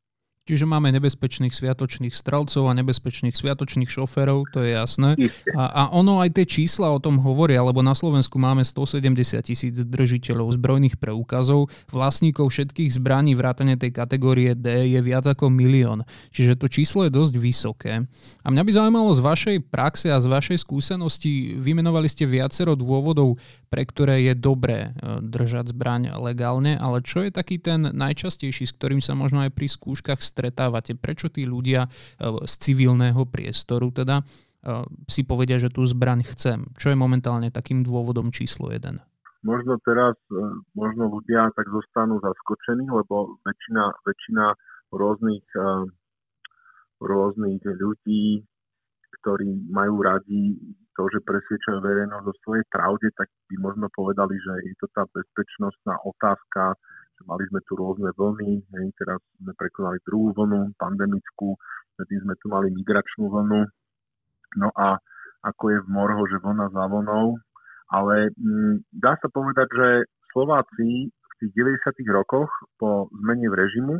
Čiže 0.50 0.66
máme 0.66 0.90
nebezpečných 0.98 1.54
sviatočných 1.54 2.10
strelcov 2.10 2.66
a 2.66 2.74
nebezpečných 2.74 3.38
sviatočných 3.38 3.86
šoférov, 3.86 4.50
to 4.50 4.66
je 4.66 4.74
jasné. 4.74 5.14
A, 5.54 5.64
a 5.70 5.84
ono 5.94 6.18
aj 6.26 6.42
tie 6.42 6.46
čísla 6.50 6.90
o 6.90 6.98
tom 6.98 7.22
hovoria, 7.22 7.62
lebo 7.62 7.86
na 7.86 7.94
Slovensku 7.94 8.42
máme 8.42 8.66
170 8.66 9.46
tisíc 9.46 9.78
držiteľov 9.86 10.58
zbrojných 10.58 10.98
preukazov, 10.98 11.70
vlastníkov 11.94 12.50
všetkých 12.50 12.98
zbraní 12.98 13.38
vrátane 13.38 13.78
tej 13.78 13.94
kategórie 13.94 14.58
D 14.58 14.90
je 14.90 14.98
viac 15.06 15.30
ako 15.30 15.54
milión. 15.54 16.02
Čiže 16.34 16.58
to 16.58 16.66
číslo 16.66 17.06
je 17.06 17.14
dosť 17.14 17.34
vysoké. 17.38 17.94
A 18.42 18.48
mňa 18.50 18.66
by 18.66 18.72
zaujímalo 18.74 19.14
z 19.14 19.22
vašej 19.22 19.58
praxe 19.70 20.10
a 20.10 20.18
z 20.18 20.34
vašej 20.34 20.66
skúsenosti, 20.66 21.62
vymenovali 21.62 22.10
ste 22.10 22.26
viacero 22.26 22.74
dôvodov, 22.74 23.38
pre 23.70 23.86
ktoré 23.86 24.26
je 24.26 24.34
dobré 24.34 24.90
e, 24.98 25.22
držať 25.22 25.78
zbraň 25.78 26.18
legálne, 26.18 26.74
ale 26.74 27.06
čo 27.06 27.22
je 27.22 27.30
taký 27.30 27.62
ten 27.62 27.94
najčastejší, 27.94 28.66
s 28.66 28.74
ktorým 28.74 28.98
sa 28.98 29.14
možno 29.14 29.46
aj 29.46 29.54
pri 29.54 29.70
skúškach 29.70 30.18
stretávate? 30.40 30.96
Prečo 30.96 31.28
tí 31.28 31.44
ľudia 31.44 31.84
e, 31.84 31.90
z 32.48 32.54
civilného 32.64 33.28
priestoru 33.28 33.92
teda 33.92 34.24
e, 34.24 34.24
si 35.12 35.28
povedia, 35.28 35.60
že 35.60 35.68
tú 35.68 35.84
zbraň 35.84 36.24
chcem? 36.32 36.72
Čo 36.80 36.96
je 36.96 36.98
momentálne 36.98 37.52
takým 37.52 37.84
dôvodom 37.84 38.32
číslo 38.32 38.72
jeden? 38.72 39.04
Možno 39.44 39.76
teraz 39.84 40.16
e, 40.32 40.40
možno 40.72 41.12
ľudia 41.12 41.52
tak 41.52 41.68
zostanú 41.68 42.24
zaskočení, 42.24 42.88
lebo 42.88 43.36
väčšina, 43.44 43.84
väčšina 44.08 44.46
rôznych, 44.96 45.46
rôznych 46.98 47.62
ľudí, 47.62 48.42
ktorí 49.22 49.70
majú 49.70 50.02
radi 50.02 50.58
to, 51.00 51.08
že 51.16 51.24
presviečajú 51.24 51.80
verejnosť 51.80 52.26
o 52.28 52.40
svojej 52.44 52.66
pravde, 52.68 53.08
tak 53.16 53.32
by 53.48 53.56
možno 53.64 53.88
povedali, 53.96 54.36
že 54.36 54.54
je 54.68 54.76
to 54.84 54.88
tá 54.92 55.08
bezpečnostná 55.16 55.96
otázka, 56.04 56.76
Mali 57.28 57.44
sme 57.52 57.60
tu 57.68 57.76
rôzne 57.76 58.12
vlny, 58.16 58.64
hej, 58.64 58.88
teraz 58.96 59.20
sme 59.42 59.52
prekonali 59.58 60.00
druhú 60.08 60.32
vlnu 60.36 60.72
pandemickú, 60.80 61.60
vtedy 61.96 62.24
sme 62.24 62.36
tu 62.40 62.48
mali 62.48 62.72
migračnú 62.72 63.28
vlnu. 63.28 63.62
No 64.60 64.70
a 64.76 65.00
ako 65.44 65.64
je 65.72 65.80
v 65.84 65.92
Morho, 65.92 66.24
že 66.28 66.40
vlna 66.40 66.72
za 66.72 66.86
vlnou. 66.88 67.40
Ale 67.90 68.30
m, 68.38 68.46
mm, 68.46 68.76
dá 69.02 69.18
sa 69.18 69.28
povedať, 69.34 69.68
že 69.74 69.88
Slováci 70.30 71.10
v 71.10 71.34
tých 71.42 71.52
90. 71.58 72.06
rokoch 72.14 72.52
po 72.78 73.10
zmene 73.18 73.50
v 73.50 73.58
režimu 73.58 73.96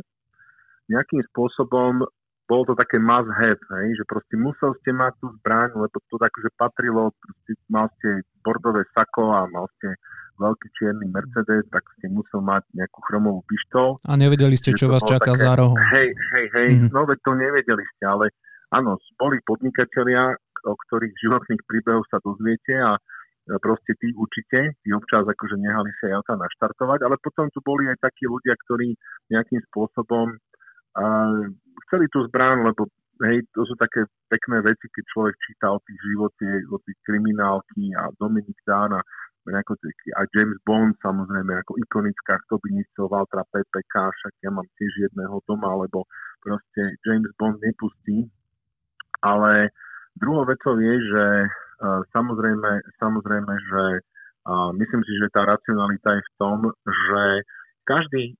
nejakým 0.90 1.22
spôsobom 1.30 2.02
bolo 2.50 2.66
to 2.66 2.74
také 2.74 2.98
must 2.98 3.30
have, 3.38 3.62
hej, 3.78 3.88
že 3.94 4.04
proste 4.10 4.34
musel 4.34 4.74
ste 4.82 4.90
mať 4.90 5.14
tú 5.22 5.30
zbraň, 5.38 5.70
lebo 5.78 5.94
to 6.10 6.16
takže 6.18 6.50
patrilo, 6.58 7.14
proste 7.22 7.52
mal 7.70 7.86
ste 8.02 8.26
bordové 8.42 8.82
sako 8.90 9.30
a 9.30 9.46
mal 9.46 9.70
ste 9.78 9.94
veľký 10.42 10.68
čierny 10.74 11.06
Mercedes, 11.14 11.68
tak 11.70 11.86
ste 12.00 12.10
musel 12.10 12.42
mať 12.42 12.66
nejakú 12.74 12.98
chromovú 13.06 13.46
pištol. 13.46 14.02
A 14.02 14.18
nevedeli 14.18 14.58
ste, 14.58 14.74
čo 14.74 14.90
vás 14.90 15.04
čaká 15.06 15.36
také, 15.36 15.46
za 15.46 15.52
rohom. 15.54 15.78
Hej, 15.78 16.10
hej, 16.10 16.46
hej, 16.58 16.68
mm-hmm. 16.74 16.90
no 16.90 17.06
veď 17.06 17.18
to 17.22 17.32
nevedeli 17.38 17.84
ste, 17.94 18.04
ale 18.08 18.26
áno, 18.74 18.98
boli 19.20 19.38
podnikatelia, 19.46 20.34
o 20.66 20.74
ktorých 20.74 21.14
životných 21.22 21.62
príbehoch 21.68 22.08
sa 22.10 22.18
dozviete 22.24 22.74
a 22.82 22.98
proste 23.60 23.94
tí 23.98 24.10
určite, 24.14 24.78
tí 24.84 24.88
občas 24.94 25.26
akože 25.26 25.56
nehali 25.58 25.90
sa 25.98 26.18
auta 26.18 26.38
naštartovať, 26.38 27.02
ale 27.02 27.16
potom 27.18 27.50
tu 27.50 27.58
boli 27.64 27.88
aj 27.88 27.98
takí 27.98 28.28
ľudia, 28.30 28.54
ktorí 28.54 28.94
nejakým 29.32 29.60
spôsobom 29.72 30.36
uh, 30.36 31.50
chceli 31.88 32.06
tú 32.12 32.26
zbrán, 32.28 32.66
lebo 32.66 32.88
hej, 33.28 33.44
to 33.52 33.64
sú 33.68 33.76
také 33.76 34.08
pekné 34.32 34.64
veci, 34.64 34.88
keď 34.88 35.04
človek 35.12 35.34
číta 35.44 35.66
o 35.72 35.78
tých 35.84 36.00
živote, 36.08 36.48
o 36.72 36.78
tých 36.84 36.98
kriminálky 37.04 37.92
a 37.96 38.08
Dominik 38.16 38.56
Dán 38.64 38.96
a 38.96 39.02
a 39.48 40.20
James 40.36 40.60
Bond 40.68 40.94
samozrejme 41.00 41.64
ako 41.64 41.80
ikonická, 41.80 42.38
kto 42.46 42.60
by 42.60 42.68
nechcel 42.76 43.08
Valtra 43.08 43.42
PPK, 43.48 43.94
však 44.12 44.34
ja 44.44 44.50
mám 44.52 44.68
tiež 44.76 44.92
jedného 45.10 45.40
doma, 45.48 45.80
lebo 45.80 46.04
proste 46.44 46.94
James 47.08 47.32
Bond 47.40 47.56
nepustí. 47.64 48.28
Ale 49.24 49.72
druhou 50.16 50.44
vecou 50.44 50.76
je, 50.76 50.92
že 50.92 51.24
uh, 51.48 52.04
samozrejme, 52.12 52.84
samozrejme, 53.00 53.52
že 53.72 53.84
uh, 54.44 54.70
myslím 54.76 55.02
si, 55.08 55.12
že 55.18 55.32
tá 55.32 55.48
racionalita 55.48 56.20
je 56.20 56.22
v 56.22 56.32
tom, 56.36 56.58
že 56.84 57.22
každý, 57.90 58.38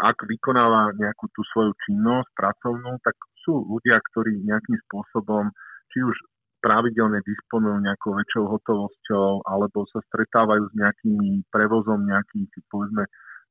ak 0.00 0.24
vykonáva 0.24 0.96
nejakú 0.96 1.28
tú 1.36 1.44
svoju 1.52 1.76
činnosť 1.84 2.32
pracovnú, 2.32 2.96
tak 3.04 3.12
sú 3.44 3.60
ľudia, 3.68 4.00
ktorí 4.12 4.40
nejakým 4.40 4.80
spôsobom, 4.88 5.52
či 5.92 6.00
už 6.00 6.16
pravidelne 6.64 7.20
disponujú 7.28 7.76
nejakou 7.84 8.16
väčšou 8.16 8.44
hotovosťou 8.56 9.44
alebo 9.44 9.84
sa 9.92 10.00
stretávajú 10.08 10.64
s 10.64 10.74
nejakými 10.80 11.44
prevozom 11.52 12.08
nejakých, 12.08 12.48
povedzme, 12.72 13.04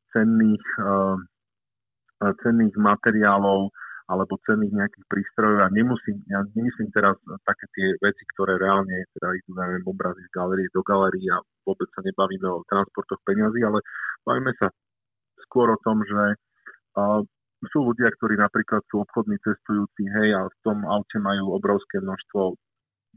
cenných, 0.10 0.66
uh, 0.82 1.22
cenných 2.42 2.74
materiálov 2.74 3.70
alebo 4.10 4.42
cenných 4.50 4.74
nejakých 4.74 5.06
prístrojov. 5.14 5.62
A 5.62 5.70
nemusím, 5.70 6.26
ja 6.26 6.42
nemyslím 6.58 6.90
teraz 6.90 7.14
také 7.46 7.70
tie 7.78 7.88
veci, 8.02 8.24
ktoré 8.34 8.58
reálne 8.58 9.06
teda 9.14 9.30
idú, 9.38 9.52
neviem, 9.62 9.86
obrazy 9.86 10.26
z 10.26 10.34
galerie 10.34 10.68
do 10.74 10.82
galerie 10.82 11.30
a 11.30 11.40
vôbec 11.70 11.88
sa 11.94 12.02
nebavíme 12.02 12.50
o 12.50 12.66
transportoch 12.66 13.22
peniazy, 13.30 13.62
ale 13.62 13.80
bavíme 14.26 14.52
sa 14.58 14.74
skôr 15.54 15.70
o 15.70 15.78
tom, 15.86 16.02
že 16.02 16.24
uh, 16.98 17.22
sú 17.70 17.80
ľudia, 17.94 18.10
ktorí 18.18 18.36
napríklad 18.42 18.82
sú 18.90 19.06
obchodní 19.06 19.38
cestujúci, 19.40 20.04
hej, 20.10 20.36
a 20.36 20.50
v 20.50 20.58
tom 20.66 20.84
aute 20.84 21.16
majú 21.22 21.54
obrovské 21.56 22.02
množstvo 22.02 22.58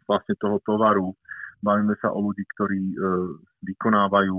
vlastne 0.06 0.34
toho 0.38 0.60
tovaru. 0.62 1.16
Bavíme 1.64 1.96
sa 1.98 2.12
o 2.12 2.20
ľudí, 2.20 2.44
ktorí 2.54 2.78
e, 2.78 2.96
vykonávajú 3.64 4.38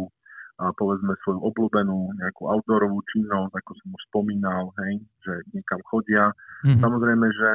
a 0.58 0.74
povedzme 0.74 1.12
svoju 1.22 1.44
obľúbenú 1.44 2.18
nejakú 2.18 2.50
outdoorovú 2.50 3.04
činnosť, 3.14 3.52
ako 3.52 3.72
som 3.78 3.90
už 3.94 4.04
spomínal, 4.10 4.64
hej, 4.86 5.04
že 5.22 5.34
niekam 5.52 5.82
chodia. 5.86 6.32
Mm-hmm. 6.64 6.82
Samozrejme, 6.82 7.28
že 7.30 7.52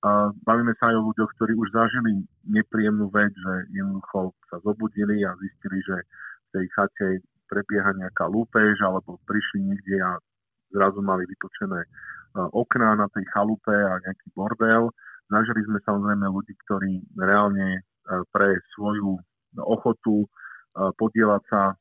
a 0.00 0.32
bavíme 0.48 0.72
sa 0.80 0.88
aj 0.88 0.96
o 0.96 1.12
ľuďoch, 1.12 1.30
ktorí 1.36 1.52
už 1.60 1.76
zažili 1.76 2.24
nepríjemnú 2.48 3.12
vec, 3.12 3.36
že 3.36 3.54
jednoducho 3.76 4.32
sa 4.48 4.56
zobudili 4.64 5.20
a 5.28 5.36
zistili, 5.36 5.76
že 5.84 5.96
v 6.00 6.48
tej 6.56 6.64
chate 6.72 7.08
prebieha 7.50 7.90
nejaká 7.98 8.30
lúpež, 8.30 8.78
alebo 8.86 9.18
prišli 9.26 9.66
niekde 9.66 9.98
a 9.98 10.16
zrazu 10.70 11.02
mali 11.02 11.26
vytočené 11.26 11.82
okná 12.54 12.94
na 12.94 13.10
tej 13.10 13.26
chalupe 13.34 13.74
a 13.74 13.98
nejaký 14.06 14.26
bordel. 14.38 14.94
Zažili 15.26 15.66
sme 15.66 15.82
samozrejme 15.82 16.30
ľudí, 16.30 16.54
ktorí 16.66 17.02
reálne 17.18 17.82
pre 18.30 18.54
svoju 18.78 19.18
ochotu 19.58 20.30
podielať 20.94 21.42
sa 21.50 21.74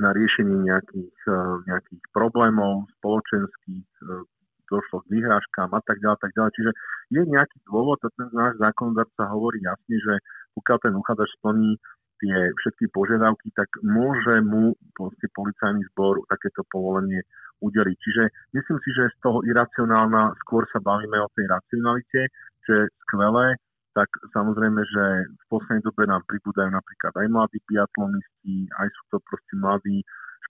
na 0.00 0.10
riešenie 0.16 0.64
nejakých, 0.64 1.16
e, 1.28 1.38
nejakých 1.68 2.02
problémov 2.16 2.88
spoločenských, 2.98 3.88
e, 4.00 4.24
došlo 4.72 5.04
k 5.04 5.20
vyhrážkám 5.20 5.68
a 5.76 5.80
tak 5.84 6.00
ďalej, 6.00 6.18
tak 6.24 6.32
ďalej. 6.32 6.52
Čiže 6.56 6.72
je 7.12 7.22
nejaký 7.28 7.58
dôvod 7.68 8.00
a 8.00 8.08
ten 8.16 8.28
náš 8.32 8.56
zákonodárca 8.56 9.28
hovorí 9.28 9.60
jasne, 9.60 9.96
že 10.00 10.14
pokiaľ 10.56 10.78
ten 10.80 10.94
uchádzač 10.96 11.30
splní 11.36 11.76
tie 12.20 12.36
všetky 12.60 12.92
požiadavky, 12.92 13.48
tak 13.56 13.68
môže 13.80 14.44
mu 14.44 14.76
proste 14.92 15.26
policajný 15.32 15.82
zbor 15.92 16.20
takéto 16.28 16.62
povolenie 16.68 17.24
udeliť. 17.64 17.96
Čiže 17.96 18.22
myslím 18.56 18.78
si, 18.84 18.90
že 18.92 19.12
z 19.12 19.16
toho 19.24 19.40
iracionálna, 19.44 20.36
skôr 20.44 20.64
sa 20.72 20.80
bavíme 20.80 21.16
o 21.20 21.32
tej 21.36 21.48
racionalite, 21.48 22.20
čo 22.64 22.70
je 22.76 22.84
skvelé, 23.08 23.56
tak 23.92 24.08
samozrejme, 24.30 24.80
že 24.86 25.04
v 25.26 25.44
poslednej 25.50 25.82
dobe 25.82 26.06
nám 26.06 26.22
pribúdajú 26.30 26.70
napríklad 26.70 27.12
aj 27.20 27.26
mladí 27.26 27.58
biatlonisti, 27.66 28.70
aj 28.78 28.88
sú 28.88 29.02
to 29.10 29.18
proste 29.26 29.54
mladí 29.58 29.98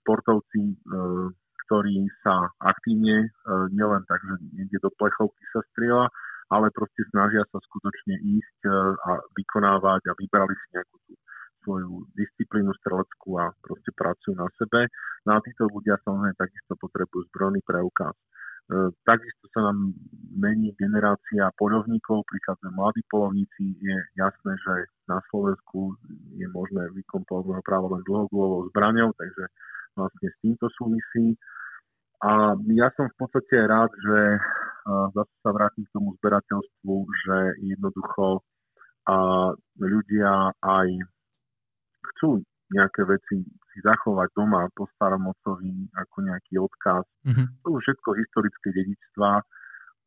športovci, 0.01 0.61
e, 0.61 0.75
ktorí 1.65 2.05
sa 2.21 2.53
aktívne, 2.61 3.25
e, 3.25 3.29
nielen 3.73 4.05
tak, 4.05 4.21
že 4.21 4.35
niekde 4.53 4.77
do 4.85 4.93
plechovky 4.93 5.43
sa 5.49 5.65
strieľa, 5.73 6.05
ale 6.53 6.67
proste 6.75 7.01
snažia 7.09 7.41
sa 7.49 7.57
skutočne 7.65 8.19
ísť 8.21 8.59
e, 8.67 8.71
a 9.09 9.11
vykonávať 9.33 10.01
a 10.05 10.17
vybrali 10.19 10.53
si 10.53 10.67
nejakú 10.77 10.95
tú 11.09 11.13
svoju 11.61 12.05
disciplínu 12.17 12.73
streleckú 12.81 13.37
a 13.39 13.53
proste 13.61 13.91
pracujú 13.93 14.33
na 14.37 14.47
sebe. 14.57 14.89
No 15.25 15.37
a 15.37 15.43
títo 15.45 15.69
ľudia 15.69 15.97
samozrejme 16.01 16.37
takisto 16.37 16.73
potrebujú 16.77 17.29
zbrojný 17.31 17.61
preukaz. 17.63 18.13
E, 18.13 18.89
takisto 19.05 19.45
sa 19.53 19.69
nám 19.69 19.93
mení 20.33 20.73
generácia 20.77 21.49
polovníkov, 21.57 22.25
prichádzajú 22.25 22.71
mladí 22.73 23.01
polovníci. 23.09 23.77
Je 23.77 23.95
jasné, 24.17 24.53
že 24.61 24.73
na 25.05 25.21
Slovensku 25.29 25.97
je 26.37 26.47
možné 26.49 26.89
výkon 26.95 27.25
polovného 27.25 27.61
práva 27.65 27.97
len 27.97 28.03
dlhogulovou 28.05 28.69
zbraňou, 28.73 29.13
takže 29.17 29.43
vlastne 29.97 30.27
s 30.29 30.37
týmto 30.41 30.65
súvisí. 30.73 31.37
A 32.21 32.53
ja 32.77 32.93
som 32.93 33.09
v 33.09 33.17
podstate 33.17 33.65
rád, 33.65 33.89
že 33.89 34.19
e, 34.35 34.39
zase 35.13 35.33
sa 35.41 35.51
vrátim 35.53 35.85
k 35.85 35.93
tomu 35.93 36.13
zberateľstvu, 36.21 36.95
že 37.25 37.37
jednoducho 37.65 38.45
ľudia 39.81 40.53
aj 40.61 40.87
chcú 42.15 42.41
nejaké 42.71 43.03
veci 43.03 43.43
si 43.43 43.77
zachovať 43.83 44.31
doma 44.31 44.63
po 44.71 44.87
starom 44.95 45.27
otcovi 45.27 45.91
ako 45.91 46.17
nejaký 46.23 46.55
odkaz. 46.59 47.03
Mm-hmm. 47.27 47.47
To 47.63 47.67
sú 47.75 47.79
všetko 47.83 48.09
historické 48.15 48.69
dedičstva 48.71 49.31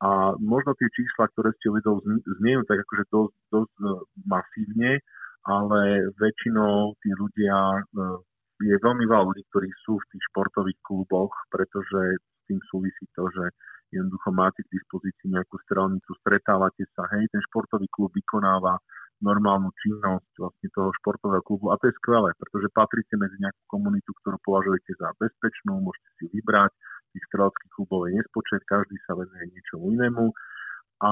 a 0.05 0.11
možno 0.37 0.75
tie 0.77 0.89
čísla, 0.93 1.31
ktoré 1.33 1.55
ste 1.57 1.71
uvedol, 1.71 2.03
zniejú 2.41 2.67
tak 2.67 2.83
akože 2.83 3.05
dosť, 3.09 3.35
dosť 3.49 3.75
e, 3.79 3.85
masívne, 4.27 4.93
ale 5.47 5.81
väčšinou 6.19 6.99
tí 6.99 7.11
ľudia, 7.15 7.57
e, 7.79 7.83
je 8.69 8.77
veľmi 8.81 9.05
veľa 9.07 9.25
ľudí, 9.33 9.43
ktorí 9.49 9.71
sú 9.87 9.97
v 9.97 10.09
tých 10.13 10.23
športových 10.33 10.81
kluboch, 10.85 11.33
pretože 11.49 12.21
s 12.21 12.41
tým 12.51 12.61
súvisí 12.69 13.07
to, 13.17 13.29
že 13.33 13.45
jednoducho 13.95 14.35
máte 14.35 14.61
k 14.67 14.75
dispozícii 14.75 15.31
nejakú 15.31 15.57
strelnicu, 15.65 16.11
stretávate 16.21 16.85
sa, 16.93 17.07
hej, 17.15 17.31
ten 17.31 17.41
športový 17.49 17.87
klub 17.95 18.11
vykonáva 18.13 18.77
normálnu 19.25 19.73
činnosť 19.81 20.31
vlastne 20.37 20.69
toho 20.77 20.93
športového 21.01 21.41
klubu. 21.41 21.73
A 21.73 21.81
to 21.81 21.89
je 21.89 21.97
skvelé, 21.97 22.37
pretože 22.37 22.69
patríte 22.77 23.17
medzi 23.17 23.41
nejakú 23.41 23.63
komunitu, 23.73 24.13
ktorú 24.21 24.37
považujete 24.45 24.93
za 25.01 25.09
bezpečnú, 25.17 25.81
môžete 25.81 26.11
si 26.21 26.25
vybrať, 26.37 26.71
tých 27.17 27.25
streleckých 27.31 27.73
klubov 27.73 28.11
je 28.11 28.21
nespočet, 28.21 28.61
každý 28.69 29.01
sa 29.09 29.17
venuje 29.17 29.49
niečomu 29.49 29.85
inému. 29.97 30.27
A 31.01 31.11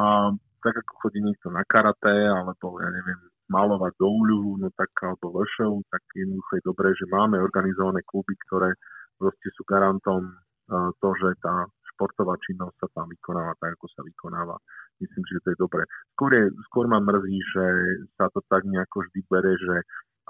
tak 0.62 0.74
ako 0.78 0.92
chodí 1.08 1.24
niekto 1.24 1.50
na 1.50 1.64
karate 1.66 2.12
alebo 2.30 2.78
ja 2.78 2.90
neviem, 2.90 3.18
malovať 3.50 3.92
do 3.98 4.06
úľuhu, 4.06 4.62
no 4.62 4.68
tak 4.74 4.90
alebo 5.02 5.42
lešov, 5.42 5.82
tak 5.90 6.02
jednoducho 6.14 6.52
je 6.58 6.62
dobré, 6.68 6.88
že 6.94 7.10
máme 7.10 7.42
organizované 7.42 8.00
kluby, 8.06 8.38
ktoré 8.48 8.74
proste 9.18 9.48
sú 9.54 9.62
garantom 9.66 10.32
uh, 10.32 10.90
to, 11.02 11.08
že 11.18 11.34
tá 11.42 11.66
športová 12.02 12.34
činnosť 12.42 12.74
sa 12.82 12.88
tam 12.98 13.06
vykonáva 13.06 13.54
tak, 13.62 13.78
ako 13.78 13.86
sa 13.94 14.02
vykonáva 14.02 14.58
myslím, 15.02 15.24
že 15.26 15.42
to 15.42 15.48
je 15.54 15.58
dobré. 15.58 15.82
Skôr, 16.14 16.30
je, 16.34 16.44
skôr 16.70 16.86
ma 16.86 17.02
mrzí, 17.02 17.38
že 17.54 17.66
sa 18.14 18.30
to 18.30 18.40
tak 18.46 18.62
nejako 18.66 19.02
vždy 19.06 19.20
bere, 19.26 19.52
že 19.58 19.76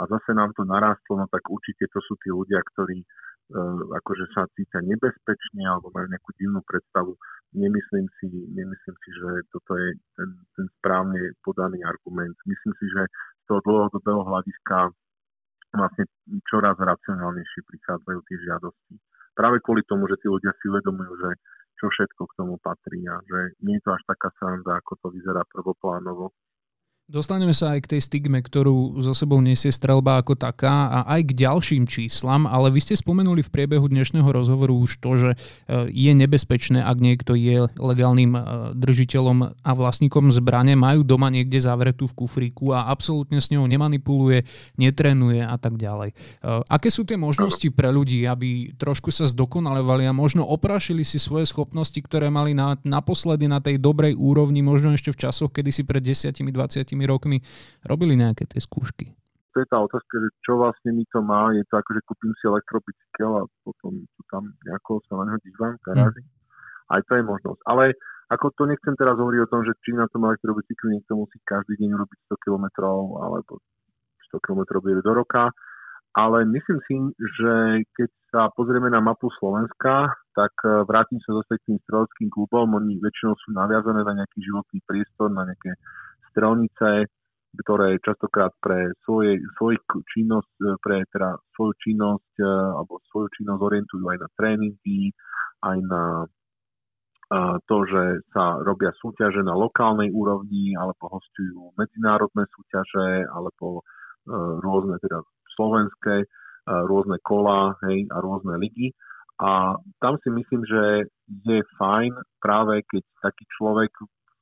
a 0.01 0.09
zase 0.09 0.33
nám 0.33 0.57
to 0.57 0.65
narástlo, 0.65 1.21
no 1.21 1.29
tak 1.29 1.45
určite 1.53 1.85
to 1.93 2.01
sú 2.09 2.17
tí 2.25 2.33
ľudia, 2.33 2.65
ktorí 2.73 3.05
uh, 3.05 3.81
akože 4.01 4.25
sa 4.33 4.49
cítia 4.57 4.81
nebezpečne 4.81 5.69
alebo 5.69 5.93
majú 5.93 6.09
nejakú 6.09 6.33
divnú 6.41 6.65
predstavu. 6.65 7.13
Nemyslím 7.53 8.09
si, 8.17 8.27
nemyslím 8.57 8.97
si, 9.05 9.11
že 9.13 9.31
toto 9.53 9.77
je 9.77 9.93
ten, 10.17 10.31
ten 10.57 10.67
správne 10.81 11.37
podaný 11.45 11.85
argument. 11.85 12.33
Myslím 12.49 12.73
si, 12.81 12.89
že 12.89 13.05
z 13.13 13.45
toho 13.53 13.61
dlhodobého 13.69 14.25
hľadiska 14.25 14.97
vlastne 15.77 16.05
čoraz 16.49 16.81
racionálnejšie 16.81 17.61
prichádzajú 17.69 18.19
tie 18.25 18.37
žiadosti. 18.49 18.97
Práve 19.37 19.61
kvôli 19.61 19.85
tomu, 19.85 20.09
že 20.09 20.21
tí 20.25 20.29
ľudia 20.29 20.53
si 20.61 20.73
uvedomujú, 20.73 21.13
že 21.21 21.31
čo 21.83 21.91
všetko 21.91 22.31
k 22.31 22.37
tomu 22.39 22.55
patrí 22.63 23.03
a 23.11 23.19
že 23.27 23.59
nie 23.67 23.75
je 23.75 23.83
to 23.83 23.91
až 23.91 24.07
taká 24.07 24.31
sranda, 24.39 24.79
ako 24.79 24.95
to 25.03 25.07
vyzerá 25.11 25.43
prvoplánovo. 25.51 26.31
Dostaneme 27.13 27.53
sa 27.53 27.77
aj 27.77 27.85
k 27.85 27.91
tej 27.93 28.01
stigme, 28.09 28.41
ktorú 28.41 28.97
za 29.05 29.13
sebou 29.13 29.37
nesie 29.45 29.69
strelba 29.69 30.17
ako 30.17 30.33
taká 30.33 30.89
a 30.89 30.99
aj 31.13 31.29
k 31.29 31.45
ďalším 31.45 31.85
číslam, 31.85 32.49
ale 32.49 32.73
vy 32.73 32.81
ste 32.81 32.97
spomenuli 32.97 33.45
v 33.45 33.53
priebehu 33.53 33.85
dnešného 33.85 34.25
rozhovoru 34.25 34.73
už 34.81 34.97
to, 34.97 35.21
že 35.21 35.31
e, 35.37 35.37
je 35.93 36.13
nebezpečné, 36.17 36.81
ak 36.81 36.97
niekto 36.97 37.37
je 37.37 37.69
legálnym 37.77 38.33
e, 38.33 38.41
držiteľom 38.73 39.45
a 39.45 39.71
vlastníkom 39.77 40.33
zbrane, 40.33 40.73
majú 40.73 41.05
doma 41.05 41.29
niekde 41.29 41.61
zavretú 41.61 42.09
v 42.09 42.17
kufríku 42.17 42.73
a 42.73 42.89
absolútne 42.89 43.45
s 43.45 43.53
ňou 43.53 43.69
nemanipuluje, 43.69 44.49
netrenuje 44.81 45.45
a 45.45 45.61
tak 45.61 45.77
ďalej. 45.77 46.17
E, 46.17 46.65
aké 46.65 46.89
sú 46.89 47.05
tie 47.05 47.21
možnosti 47.21 47.69
pre 47.77 47.93
ľudí, 47.93 48.25
aby 48.25 48.73
trošku 48.81 49.13
sa 49.13 49.29
zdokonalovali 49.29 50.09
a 50.09 50.17
možno 50.17 50.49
oprašili 50.49 51.05
si 51.05 51.21
svoje 51.21 51.45
schopnosti, 51.45 52.01
ktoré 52.01 52.33
mali 52.33 52.57
na, 52.57 52.81
naposledy 52.81 53.53
na 53.53 53.61
tej 53.61 53.77
dobrej 53.77 54.17
úrovni, 54.17 54.65
možno 54.65 54.97
ešte 54.97 55.13
v 55.13 55.29
časoch, 55.29 55.53
kedy 55.53 55.69
si 55.69 55.85
pred 55.85 56.01
10-20 56.01 57.02
rokmi 57.05 57.39
robili 57.87 58.15
nejaké 58.19 58.49
tie 58.49 58.61
skúšky? 58.63 59.13
To 59.53 59.61
je 59.61 59.69
tá 59.69 59.79
otázka, 59.85 60.17
že 60.17 60.29
čo 60.41 60.57
vlastne 60.57 60.97
mi 60.97 61.05
to 61.13 61.21
má. 61.21 61.53
Je 61.53 61.61
to 61.69 61.77
ako, 61.77 61.91
že 61.93 62.07
kúpim 62.09 62.33
si 62.41 62.49
elektrobicykel 62.49 63.31
a 63.37 63.43
potom 63.69 64.09
tam 64.33 64.49
nejako 64.65 65.05
sa 65.05 65.21
na 65.21 65.29
neho 65.29 65.39
dívam 65.45 65.77
v 65.77 65.85
garáži. 65.93 66.23
Hmm. 66.25 66.97
Aj 66.97 67.01
to 67.05 67.13
je 67.21 67.23
možnosť. 67.25 67.61
Ale 67.69 67.85
ako 68.33 68.49
to 68.57 68.65
nechcem 68.65 68.97
teraz 68.97 69.21
hovoriť 69.21 69.41
o 69.45 69.51
tom, 69.53 69.61
že 69.69 69.77
či 69.85 69.93
na 69.93 70.09
tom 70.09 70.25
elektrobicykli 70.25 70.97
niekto 70.97 71.21
musí 71.21 71.37
každý 71.45 71.77
deň 71.77 72.01
robiť 72.01 72.19
100 72.33 72.45
km 72.49 72.67
alebo 73.21 73.61
100 74.33 74.41
km 74.41 74.61
do 74.81 75.13
roka. 75.13 75.53
Ale 76.13 76.45
myslím 76.45 76.79
si, 76.89 76.97
že 77.17 77.53
keď 77.97 78.11
sa 78.33 78.41
pozrieme 78.53 78.93
na 78.93 79.01
mapu 79.01 79.33
Slovenska, 79.41 80.13
tak 80.37 80.53
e, 80.61 80.85
vrátim 80.85 81.17
sa 81.25 81.41
zase 81.41 81.57
k 81.57 81.73
tým 81.73 81.79
streleckým 81.89 82.29
klubom. 82.29 82.77
Oni 82.77 83.01
väčšinou 83.01 83.33
sú 83.41 83.57
naviazané 83.57 84.05
na 84.05 84.21
nejaký 84.21 84.45
životný 84.45 84.85
priestor, 84.85 85.33
na 85.33 85.49
nejaké 85.49 85.73
strelnice, 86.33 87.07
ktoré 87.61 88.01
častokrát 88.01 88.53
pre 88.65 88.97
svoje, 89.05 89.37
svoj 89.61 89.77
činnosť, 90.17 90.53
e, 90.65 90.69
pre 90.81 91.05
teda 91.13 91.37
svoju 91.53 91.73
činnosť 91.85 92.33
e, 92.41 92.49
alebo 92.49 92.97
svoju 93.13 93.29
činnosť 93.37 93.61
orientujú 93.61 94.05
aj 94.09 94.19
na 94.25 94.29
tréningy, 94.41 95.13
aj 95.61 95.79
na 95.85 96.05
e, 96.25 96.27
to, 97.69 97.77
že 97.85 98.03
sa 98.33 98.57
robia 98.65 98.89
súťaže 98.97 99.45
na 99.45 99.53
lokálnej 99.53 100.09
úrovni, 100.17 100.73
alebo 100.81 101.13
hostujú 101.13 101.77
medzinárodné 101.77 102.49
súťaže, 102.49 103.29
alebo 103.29 103.85
rôzne 104.63 105.03
teda 105.03 105.19
slovenské, 105.59 106.31
rôzne 106.87 107.19
kola 107.27 107.75
hej, 107.91 108.07
a 108.07 108.23
rôzne 108.23 108.55
ligy. 108.55 108.95
A 109.43 109.75
tam 109.99 110.15
si 110.23 110.31
myslím, 110.31 110.63
že 110.63 111.11
je 111.43 111.59
fajn 111.75 112.15
práve 112.39 112.87
keď 112.87 113.03
taký 113.19 113.43
človek 113.59 113.91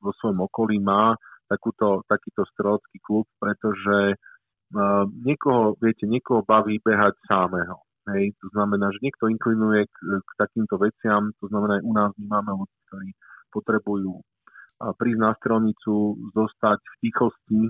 vo 0.04 0.12
svojom 0.20 0.44
okolí 0.44 0.84
má 0.84 1.16
takúto, 1.50 2.06
takýto 2.06 2.46
strelecký 2.54 3.02
klub, 3.02 3.26
pretože 3.42 4.14
uh, 4.14 5.04
niekoho, 5.26 5.74
viete, 5.82 6.06
niekoho 6.06 6.46
baví 6.46 6.78
behať 6.78 7.18
sámeho. 7.26 7.82
Hej, 8.14 8.32
to 8.38 8.48
znamená, 8.54 8.88
že 8.94 9.02
niekto 9.02 9.28
inklinuje 9.28 9.86
k, 9.90 9.96
k 10.22 10.30
takýmto 10.38 10.78
veciam, 10.78 11.34
to 11.42 11.50
znamená, 11.50 11.78
aj 11.78 11.84
u 11.84 11.92
nás 11.92 12.10
my 12.16 12.26
máme 12.38 12.64
ľudí, 12.64 12.78
ktorí 12.88 13.08
potrebujú 13.50 14.14
uh, 14.14 14.94
prísť 14.94 15.20
na 15.20 15.34
strelnicu, 15.42 16.16
zostať 16.32 16.78
v 16.78 16.94
tichosti, 17.02 17.62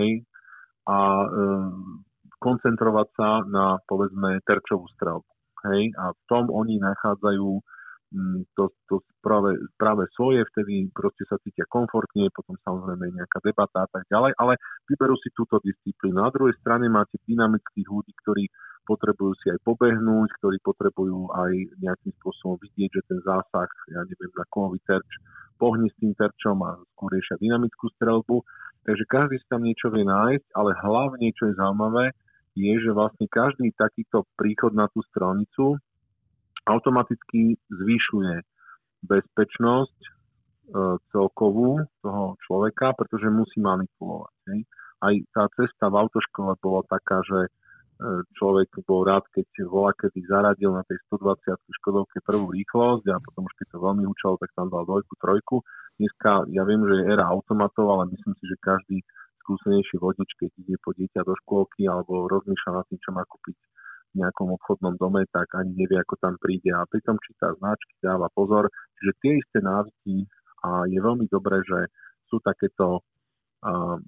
hej, 0.00 0.24
a 0.88 0.98
uh, 1.22 1.70
koncentrovať 2.40 3.08
sa 3.14 3.28
na, 3.46 3.76
povedzme, 3.84 4.40
terčovú 4.44 4.88
strelbu. 4.96 5.30
Hej, 5.66 5.92
a 5.98 6.14
v 6.14 6.22
tom 6.30 6.48
oni 6.52 6.78
nachádzajú 6.78 7.48
to, 8.54 8.70
to 8.86 9.02
práve, 9.18 9.58
práve 9.74 10.06
svoje, 10.14 10.46
vtedy 10.54 10.86
proste 10.94 11.26
sa 11.26 11.36
cítia 11.42 11.66
komfortne, 11.66 12.30
potom 12.30 12.54
samozrejme 12.62 13.10
nejaká 13.18 13.42
debata 13.42 13.82
a 13.84 13.88
tak 13.90 14.06
ďalej, 14.06 14.32
ale 14.38 14.54
vyberú 14.86 15.18
si 15.18 15.34
túto 15.34 15.58
disciplínu. 15.58 16.22
Na 16.22 16.30
druhej 16.30 16.54
strane 16.62 16.86
máte 16.86 17.18
dynamických 17.26 17.88
ľudí, 17.90 18.12
ktorí 18.22 18.46
potrebujú 18.86 19.34
si 19.42 19.50
aj 19.50 19.58
pobehnúť, 19.66 20.28
ktorí 20.38 20.62
potrebujú 20.62 21.34
aj 21.34 21.52
nejakým 21.82 22.14
spôsobom 22.22 22.54
vidieť, 22.62 22.90
že 22.94 23.02
ten 23.10 23.18
zásah, 23.26 23.70
ja 23.90 24.00
neviem, 24.06 24.30
na 24.30 24.46
kovový 24.46 24.78
terč, 24.86 25.10
pohni 25.58 25.90
s 25.90 25.96
tým 25.98 26.14
terčom 26.14 26.62
a 26.62 26.78
skôr 26.94 27.10
riešia 27.10 27.42
dynamickú 27.42 27.90
strelbu. 27.98 28.46
Takže 28.86 29.04
každý 29.10 29.42
si 29.42 29.46
tam 29.50 29.66
niečo 29.66 29.90
vie 29.90 30.06
nájsť, 30.06 30.46
ale 30.54 30.70
hlavne, 30.78 31.26
čo 31.34 31.50
je 31.50 31.58
zaujímavé, 31.58 32.14
je, 32.54 32.72
že 32.80 32.94
vlastne 32.94 33.26
každý 33.28 33.74
takýto 33.74 34.24
príchod 34.38 34.72
na 34.72 34.86
tú 34.88 35.02
strelnicu 35.12 35.76
automaticky 36.66 37.56
zvyšuje 37.70 38.42
bezpečnosť 39.06 39.98
e, 40.02 40.10
celkovú 41.14 41.86
toho 42.02 42.34
človeka, 42.42 42.92
pretože 42.98 43.30
musí 43.30 43.62
manipulovať. 43.62 44.34
Hej. 44.50 44.60
Aj 44.98 45.14
tá 45.30 45.44
cesta 45.54 45.86
v 45.92 45.98
autoškole 46.02 46.58
bola 46.58 46.82
taká, 46.90 47.22
že 47.22 47.40
e, 47.46 47.50
človek 48.34 48.82
bol 48.82 49.06
rád, 49.06 49.22
keď 49.30 49.46
vola 49.70 49.94
kedy 49.94 50.26
zaradil 50.26 50.74
na 50.74 50.82
tej 50.90 50.98
120 51.12 51.54
Škodovke 51.80 52.18
prvú 52.26 52.50
rýchlosť 52.50 53.04
a 53.14 53.22
potom 53.22 53.46
už 53.46 53.54
keď 53.62 53.66
to 53.70 53.78
veľmi 53.78 54.04
učalo, 54.10 54.34
tak 54.42 54.50
tam 54.58 54.66
dal 54.72 54.82
dvojku, 54.82 55.14
trojku. 55.22 55.56
Dneska 56.02 56.50
ja 56.50 56.66
viem, 56.66 56.82
že 56.82 56.94
je 56.98 57.08
éra 57.14 57.30
automatov, 57.30 57.86
ale 57.88 58.12
myslím 58.12 58.34
si, 58.36 58.44
že 58.50 58.56
každý 58.58 58.98
skúsenejší 59.46 60.02
vodič, 60.02 60.34
keď 60.34 60.50
ide 60.58 60.76
po 60.82 60.90
dieťa 60.90 61.22
do 61.22 61.38
škôlky 61.46 61.86
alebo 61.86 62.26
rozmýšľa 62.26 62.82
nad 62.82 62.84
tým, 62.90 62.98
čo 62.98 63.14
má 63.14 63.22
kúpiť 63.22 63.54
nejakom 64.16 64.56
obchodnom 64.56 64.96
dome, 64.96 65.28
tak 65.28 65.52
ani 65.54 65.76
nevie, 65.76 66.00
ako 66.00 66.16
tam 66.16 66.34
príde 66.40 66.72
a 66.72 66.88
pritom 66.88 67.20
číta 67.20 67.52
značky, 67.60 68.00
dáva 68.00 68.32
pozor. 68.32 68.72
Čiže 68.96 69.12
tie 69.20 69.32
isté 69.36 69.58
návyky 69.60 70.24
a 70.64 70.88
je 70.88 70.98
veľmi 70.98 71.28
dobré, 71.28 71.60
že 71.62 71.92
sú 72.32 72.40
takéto, 72.40 73.04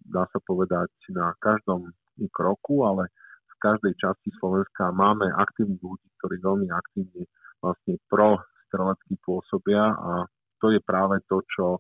dá 0.09 0.25
sa 0.33 0.41
povedať, 0.43 0.89
na 1.13 1.37
každom 1.39 1.93
kroku, 2.33 2.89
ale 2.89 3.13
v 3.47 3.55
každej 3.61 3.95
časti 4.01 4.33
Slovenska 4.41 4.91
máme 4.91 5.29
aktívnych 5.37 5.83
ľudí, 5.85 6.09
ktorí 6.19 6.41
veľmi 6.41 6.69
aktívne 6.73 7.29
vlastne 7.63 8.01
pro 8.11 8.41
strelecky 8.67 9.15
pôsobia 9.23 9.93
a 9.93 10.27
to 10.59 10.75
je 10.75 10.81
práve 10.83 11.23
to, 11.31 11.39
čo 11.55 11.79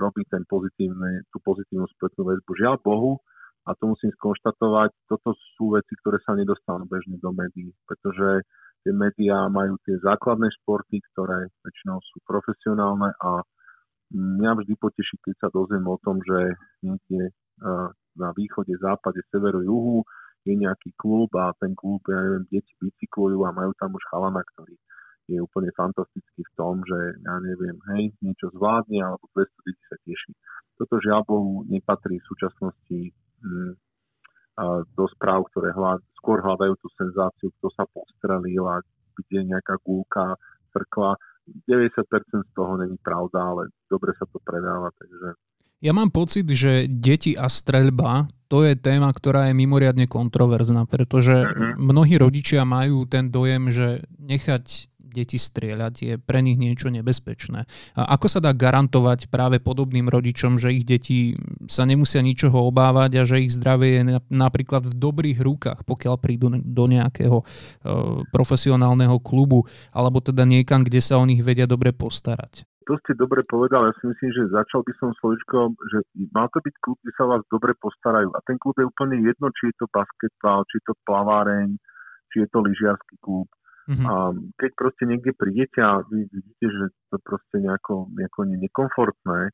robí 0.00 0.24
ten 0.32 0.40
pozitívny, 0.48 1.20
tú 1.28 1.36
pozitívnu 1.44 1.84
spätnú 1.92 2.32
väzbu. 2.32 2.50
Žiaľ 2.56 2.76
Bohu, 2.80 3.20
a 3.64 3.70
to 3.74 3.96
musím 3.96 4.12
skonštatovať, 4.20 4.92
toto 5.08 5.32
sú 5.56 5.72
veci, 5.72 5.96
ktoré 6.04 6.20
sa 6.20 6.36
nedostanú 6.36 6.84
bežne 6.84 7.16
do 7.16 7.32
médií, 7.32 7.72
pretože 7.88 8.44
tie 8.84 8.92
médiá 8.92 9.48
majú 9.48 9.80
tie 9.88 9.96
základné 10.04 10.52
športy, 10.60 11.00
ktoré 11.12 11.48
väčšinou 11.64 11.96
sú 12.04 12.20
profesionálne 12.28 13.16
a 13.24 13.40
mňa 14.12 14.52
vždy 14.60 14.76
poteší, 14.76 15.16
keď 15.24 15.34
sa 15.40 15.48
dozviem 15.48 15.88
o 15.88 15.96
tom, 16.04 16.20
že 16.20 16.52
niekde 16.84 17.32
na 18.14 18.30
východe, 18.36 18.76
západe, 18.78 19.24
severu, 19.32 19.64
juhu 19.64 20.04
je 20.44 20.52
nejaký 20.52 20.92
klub 21.00 21.32
a 21.40 21.56
ten 21.56 21.72
klub, 21.72 22.04
ja 22.04 22.20
neviem, 22.20 22.44
deti 22.52 22.76
bicyklujú 22.76 23.48
a 23.48 23.56
majú 23.56 23.72
tam 23.80 23.96
už 23.96 24.04
chalana, 24.12 24.44
ktorý 24.54 24.76
je 25.24 25.40
úplne 25.40 25.72
fantastický 25.72 26.44
v 26.44 26.52
tom, 26.52 26.84
že 26.84 27.16
ja 27.24 27.34
neviem, 27.40 27.80
hej, 27.96 28.12
niečo 28.20 28.52
zvládne 28.52 29.00
alebo 29.00 29.24
200 29.32 29.48
detí 29.64 29.84
sa 29.88 29.96
teší. 30.04 30.36
Toto 30.76 31.00
žiaľ 31.00 31.24
Bohu 31.24 31.64
nepatrí 31.64 32.20
v 32.20 32.28
súčasnosti 32.28 32.98
do 34.94 35.04
správ, 35.14 35.46
ktoré 35.50 35.74
hľad, 35.74 36.00
skôr 36.18 36.40
hľadajú 36.40 36.74
tú 36.78 36.88
senzáciu, 36.94 37.50
kto 37.58 37.68
sa 37.74 37.84
postrelil 37.90 38.64
a 38.70 38.80
kde 39.18 39.50
nejaká 39.50 39.78
gulka 39.82 40.38
crkla. 40.70 41.18
90% 41.68 42.00
z 42.24 42.52
toho 42.56 42.80
není 42.80 42.96
pravda, 43.04 43.52
ale 43.52 43.62
dobre 43.90 44.16
sa 44.16 44.24
to 44.30 44.40
predáva, 44.40 44.88
takže... 44.96 45.36
Ja 45.84 45.92
mám 45.92 46.08
pocit, 46.08 46.48
že 46.48 46.88
deti 46.88 47.36
a 47.36 47.44
streľba 47.44 48.32
to 48.48 48.62
je 48.62 48.78
téma, 48.78 49.10
ktorá 49.10 49.50
je 49.50 49.58
mimoriadne 49.58 50.06
kontroverzná, 50.06 50.86
pretože 50.86 51.34
uh-huh. 51.34 51.74
mnohí 51.74 52.14
rodičia 52.14 52.62
majú 52.62 53.02
ten 53.04 53.28
dojem, 53.28 53.68
že 53.68 54.06
nechať 54.14 54.93
deti 55.14 55.38
strieľať 55.38 55.94
je 55.94 56.14
pre 56.18 56.42
nich 56.42 56.58
niečo 56.58 56.90
nebezpečné. 56.90 57.70
A 57.94 58.02
ako 58.18 58.26
sa 58.26 58.42
dá 58.42 58.50
garantovať 58.50 59.30
práve 59.30 59.62
podobným 59.62 60.10
rodičom, 60.10 60.58
že 60.58 60.74
ich 60.74 60.82
deti 60.82 61.38
sa 61.70 61.86
nemusia 61.86 62.18
ničoho 62.18 62.66
obávať 62.66 63.22
a 63.22 63.22
že 63.22 63.46
ich 63.46 63.54
zdravie 63.54 64.02
je 64.02 64.02
napríklad 64.34 64.90
v 64.90 64.98
dobrých 64.98 65.38
rukách, 65.38 65.86
pokiaľ 65.86 66.14
prídu 66.18 66.50
do 66.50 66.84
nejakého 66.90 67.38
e, 67.40 67.44
profesionálneho 68.34 69.22
klubu 69.22 69.62
alebo 69.94 70.18
teda 70.18 70.42
niekam, 70.42 70.82
kde 70.82 70.98
sa 70.98 71.22
o 71.22 71.24
nich 71.24 71.40
vedia 71.40 71.70
dobre 71.70 71.94
postarať? 71.94 72.66
To 72.84 73.00
ste 73.00 73.16
dobre 73.16 73.40
povedali, 73.48 73.88
ja 73.88 73.96
si 73.96 74.04
myslím, 74.12 74.30
že 74.36 74.52
začal 74.52 74.84
by 74.84 74.92
som 75.00 75.16
slovičkom, 75.16 75.72
že 75.88 76.04
má 76.36 76.44
to 76.52 76.60
byť 76.60 76.74
klub, 76.84 77.00
kde 77.00 77.12
sa 77.16 77.24
vás 77.24 77.40
dobre 77.48 77.72
postarajú. 77.80 78.28
A 78.36 78.44
ten 78.44 78.60
klub 78.60 78.76
je 78.76 78.84
úplne 78.84 79.24
jedno, 79.24 79.48
či 79.56 79.72
je 79.72 79.76
to 79.80 79.88
basketbal, 79.88 80.68
či 80.68 80.76
je 80.76 80.92
to 80.92 80.94
plaváreň, 81.08 81.80
či 82.28 82.44
je 82.44 82.48
to 82.52 82.60
lyžiarsky 82.60 83.16
klub. 83.24 83.48
Mm-hmm. 83.84 84.06
A 84.08 84.14
keď 84.56 84.70
proste 84.80 85.04
niekde 85.04 85.36
prídete 85.36 85.80
a 85.84 86.00
vy 86.08 86.24
vidíte, 86.32 86.66
že 86.72 86.84
to 87.12 87.20
proste 87.20 87.60
nejako, 87.60 88.08
nejako 88.16 88.48
nekomfortné, 88.48 89.52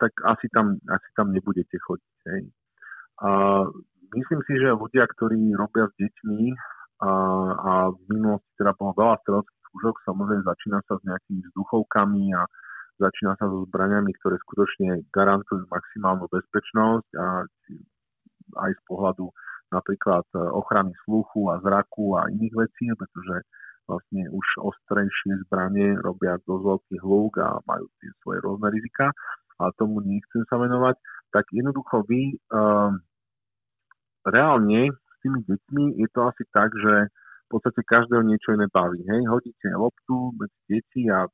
tak 0.00 0.12
asi 0.24 0.48
tam, 0.50 0.80
asi 0.88 1.08
tam 1.14 1.30
nebudete 1.30 1.76
chodiť. 1.76 2.16
Hej. 2.32 2.42
A 3.22 3.28
myslím 4.16 4.40
si, 4.48 4.52
že 4.56 4.72
ľudia, 4.72 5.04
ktorí 5.06 5.52
robia 5.54 5.86
s 5.86 5.94
deťmi 6.00 6.42
a, 7.04 7.12
a 7.54 7.72
v 7.92 8.00
minulosti 8.10 8.50
teda 8.58 8.74
bolo 8.74 8.96
veľa 8.96 9.16
streleckých 9.22 9.62
služok, 9.70 9.94
samozrejme 10.02 10.42
začína 10.48 10.78
sa 10.88 10.96
s 10.98 11.02
nejakými 11.06 11.40
vzduchovkami 11.52 12.24
a 12.34 12.42
začína 12.98 13.38
sa 13.38 13.46
so 13.46 13.68
zbraniami, 13.70 14.10
ktoré 14.18 14.40
skutočne 14.42 15.06
garantujú 15.14 15.68
maximálnu 15.70 16.26
bezpečnosť 16.26 17.08
a 17.14 17.26
aj 18.58 18.70
z 18.74 18.82
pohľadu 18.88 19.30
napríklad 19.72 20.24
e, 20.32 20.38
ochrany 20.38 20.92
sluchu 21.04 21.52
a 21.52 21.60
zraku 21.60 22.16
a 22.16 22.28
iných 22.32 22.54
vecí, 22.56 22.86
pretože 22.96 23.44
vlastne 23.88 24.28
už 24.28 24.46
ostrejšie 24.60 25.48
zbranie 25.48 25.96
robia 26.04 26.36
dosť 26.44 26.62
veľký 26.64 26.96
hluk 27.00 27.40
a 27.40 27.56
majú 27.64 27.88
tie 28.00 28.10
svoje 28.20 28.38
rôzne 28.44 28.68
rizika, 28.68 29.12
ale 29.56 29.72
tomu 29.80 30.04
nechcem 30.04 30.44
sa 30.46 30.60
venovať, 30.60 30.96
tak 31.32 31.48
jednoducho 31.50 32.04
vy 32.04 32.36
um, 32.52 33.00
reálne 34.28 34.92
s 34.92 35.16
tými 35.24 35.40
deťmi 35.40 35.84
je 36.04 36.08
to 36.12 36.20
asi 36.28 36.44
tak, 36.52 36.68
že 36.76 37.08
v 37.48 37.48
podstate 37.48 37.80
každého 37.80 38.22
niečo 38.28 38.52
iné 38.52 38.68
baví. 38.68 39.00
Hej? 39.08 39.24
Hodíte 39.24 39.72
loptu 39.72 40.36
medzi 40.36 40.60
deti 40.68 41.08
a 41.08 41.24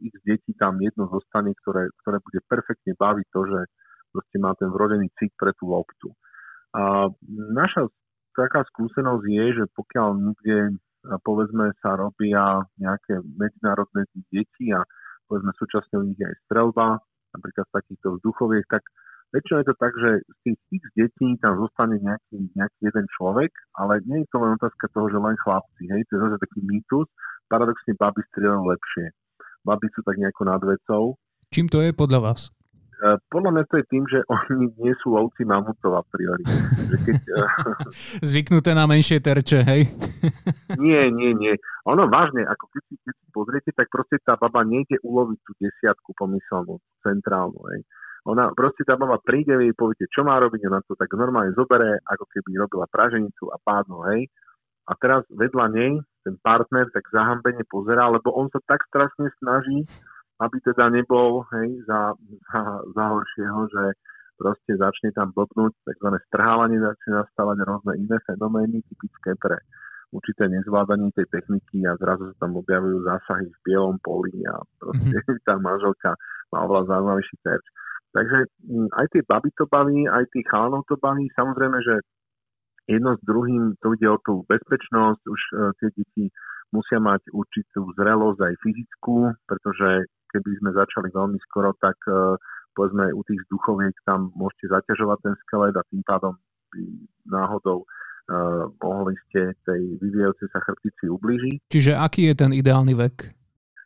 ich 0.00 0.16
detí 0.24 0.56
tam 0.56 0.80
jedno 0.80 1.04
zostane, 1.12 1.52
ktoré, 1.62 1.92
ktoré 2.00 2.16
bude 2.24 2.40
perfektne 2.48 2.96
baviť 2.96 3.26
to, 3.28 3.40
že 3.44 3.60
proste 4.08 4.36
má 4.40 4.56
ten 4.56 4.70
vrodený 4.72 5.12
cit 5.20 5.34
pre 5.36 5.52
tú 5.58 5.68
loptu. 5.68 6.16
A 6.74 7.08
naša 7.54 7.86
taká 8.34 8.66
skúsenosť 8.74 9.24
je, 9.30 9.46
že 9.62 9.64
pokiaľ 9.78 10.08
niekde 10.18 10.78
povedzme 11.22 11.70
sa 11.84 11.94
robia 11.94 12.64
nejaké 12.80 13.20
medzinárodné 13.38 14.08
deti 14.32 14.72
a 14.74 14.82
povedzme 15.28 15.52
súčasne 15.54 16.00
u 16.00 16.04
nich 16.04 16.18
aj 16.18 16.34
strelba, 16.48 16.98
napríklad 17.36 17.64
z 17.68 17.74
takýchto 17.78 18.08
vzduchoviek, 18.18 18.66
tak 18.66 18.82
väčšinou 19.34 19.60
je 19.62 19.68
to 19.68 19.76
tak, 19.78 19.92
že 19.98 20.10
z 20.22 20.38
tých 20.46 20.58
x 20.78 20.82
detí 20.94 21.28
tam 21.42 21.58
zostane 21.58 21.98
nejaký, 21.98 22.50
nejaký 22.54 22.80
jeden 22.80 23.06
človek, 23.18 23.50
ale 23.78 24.00
nie 24.06 24.22
je 24.22 24.28
to 24.30 24.38
len 24.40 24.54
otázka 24.58 24.86
toho, 24.94 25.06
že 25.10 25.18
len 25.18 25.36
chlapci, 25.42 25.84
hej, 25.90 26.02
to 26.08 26.18
je 26.18 26.22
zase 26.22 26.36
taký 26.40 26.60
mýtus, 26.62 27.06
paradoxne 27.50 27.92
baby 27.98 28.22
strieľajú 28.30 28.62
lepšie. 28.66 29.04
Baby 29.64 29.86
sú 29.96 30.00
tak 30.04 30.16
nejako 30.20 30.42
nad 30.44 30.62
vecou. 30.62 31.04
Čím 31.50 31.66
to 31.70 31.78
je 31.82 31.90
podľa 31.94 32.20
vás? 32.20 32.40
E, 33.04 33.20
podľa 33.28 33.50
mňa 33.52 33.64
to 33.68 33.74
je 33.76 33.86
tým, 33.92 34.04
že 34.08 34.24
oni 34.32 34.72
nie 34.80 34.96
sú 35.04 35.12
lovci 35.12 35.44
mamutov 35.44 36.00
a 36.00 36.02
priori. 36.08 36.40
Keď, 37.04 37.20
e, 37.20 37.42
Zvyknuté 38.32 38.72
na 38.72 38.88
menšie 38.88 39.20
terče, 39.20 39.60
hej? 39.60 39.92
nie, 40.84 41.12
nie, 41.12 41.36
nie. 41.36 41.52
Ono 41.84 42.08
vážne, 42.08 42.48
ako 42.48 42.64
keď 42.72 42.82
si, 42.88 42.94
keď 43.04 43.14
si 43.20 43.26
pozriete, 43.28 43.70
tak 43.76 43.92
proste 43.92 44.16
tá 44.24 44.40
baba 44.40 44.64
nejde 44.64 44.96
uloviť 45.04 45.38
tú 45.44 45.52
desiatku 45.60 46.16
pomyselnú, 46.16 46.80
centrálnu, 47.04 47.60
hej. 47.76 47.84
Ona 48.24 48.56
proste 48.56 48.88
tá 48.88 48.96
baba 48.96 49.20
príde, 49.20 49.52
vy 49.52 49.76
poviete, 49.76 50.08
čo 50.08 50.24
má 50.24 50.40
robiť, 50.40 50.64
ona 50.64 50.80
to 50.88 50.96
tak 50.96 51.12
normálne 51.12 51.52
zobere, 51.52 52.00
ako 52.08 52.24
keby 52.32 52.56
robila 52.56 52.88
praženicu 52.88 53.52
a 53.52 53.60
pádno, 53.60 54.00
hej. 54.08 54.32
A 54.88 54.96
teraz 54.96 55.28
vedľa 55.28 55.66
nej 55.76 56.00
ten 56.24 56.40
partner 56.40 56.88
tak 56.88 57.04
zahambene 57.12 57.68
pozerá, 57.68 58.08
lebo 58.08 58.32
on 58.32 58.48
sa 58.48 58.64
tak 58.64 58.80
strašne 58.88 59.28
snaží, 59.44 59.84
aby 60.44 60.56
teda 60.60 60.92
nebol 60.92 61.44
hej, 61.56 61.80
za, 61.88 62.12
za, 62.52 62.62
za 62.92 63.04
horšieho, 63.10 63.60
že 63.72 63.84
proste 64.36 64.72
začne 64.76 65.14
tam 65.14 65.30
blbnúť, 65.32 65.72
takzvané 65.86 66.18
strhávanie 66.28 66.78
začne 66.82 67.22
nastávať 67.22 67.56
rôzne 67.64 67.92
iné 67.96 68.16
fenomény 68.26 68.82
typické 68.90 69.38
pre 69.38 69.56
určité 70.14 70.46
nezvládanie 70.46 71.10
tej 71.18 71.26
techniky 71.26 71.82
a 71.90 71.98
zrazu 71.98 72.30
sa 72.30 72.46
tam 72.46 72.62
objavujú 72.62 73.02
zásahy 73.02 73.50
v 73.50 73.58
bielom 73.66 73.98
poli 73.98 74.34
a 74.46 74.62
proste 74.78 75.18
mm-hmm. 75.18 75.42
tá 75.48 75.58
manželka 75.58 76.14
má 76.54 76.58
oveľa 76.70 76.94
zaujímavejší 76.94 77.36
terč. 77.42 77.66
Takže 78.14 78.38
mm, 78.70 78.88
aj 78.94 79.06
tie 79.10 79.22
baby 79.26 79.50
to 79.58 79.66
baví, 79.66 80.06
aj 80.06 80.24
tých 80.30 80.46
chalanov 80.46 80.86
to 80.86 80.94
baví. 81.02 81.26
Samozrejme, 81.34 81.78
že 81.82 81.94
jedno 82.86 83.18
s 83.18 83.22
druhým 83.26 83.74
to 83.82 83.90
ide 83.98 84.06
o 84.06 84.22
tú 84.22 84.46
bezpečnosť, 84.46 85.22
už 85.26 85.40
uh, 85.50 85.74
tie 85.82 85.90
deti 85.98 86.30
musia 86.70 87.02
mať 87.02 87.26
určitú 87.34 87.90
zrelosť 87.98 88.38
aj 88.38 88.54
fyzickú, 88.62 89.34
pretože 89.50 90.06
keby 90.34 90.50
sme 90.58 90.70
začali 90.74 91.08
veľmi 91.14 91.38
skoro, 91.46 91.70
tak 91.78 91.94
uh, 92.10 92.34
povedzme 92.74 93.14
u 93.14 93.22
tých 93.22 93.38
vzduchoviek 93.46 93.94
tam 94.02 94.34
môžete 94.34 94.74
zaťažovať 94.74 95.18
ten 95.22 95.34
skelet 95.46 95.74
a 95.78 95.86
tým 95.86 96.02
pádom 96.02 96.34
by 96.74 96.82
náhodou 97.30 97.86
uh, 97.86 98.66
mohli 98.82 99.14
ste 99.30 99.54
tej 99.62 99.80
vyvíjajúcej 100.02 100.50
sa 100.50 100.58
chrbtici 100.66 101.06
ubližiť. 101.06 101.70
Čiže 101.70 101.94
aký 101.94 102.28
je 102.28 102.34
ten 102.34 102.50
ideálny 102.50 102.98
vek? 102.98 103.30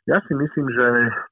Ja 0.08 0.24
si 0.24 0.32
myslím, 0.32 0.72
že 0.72 0.86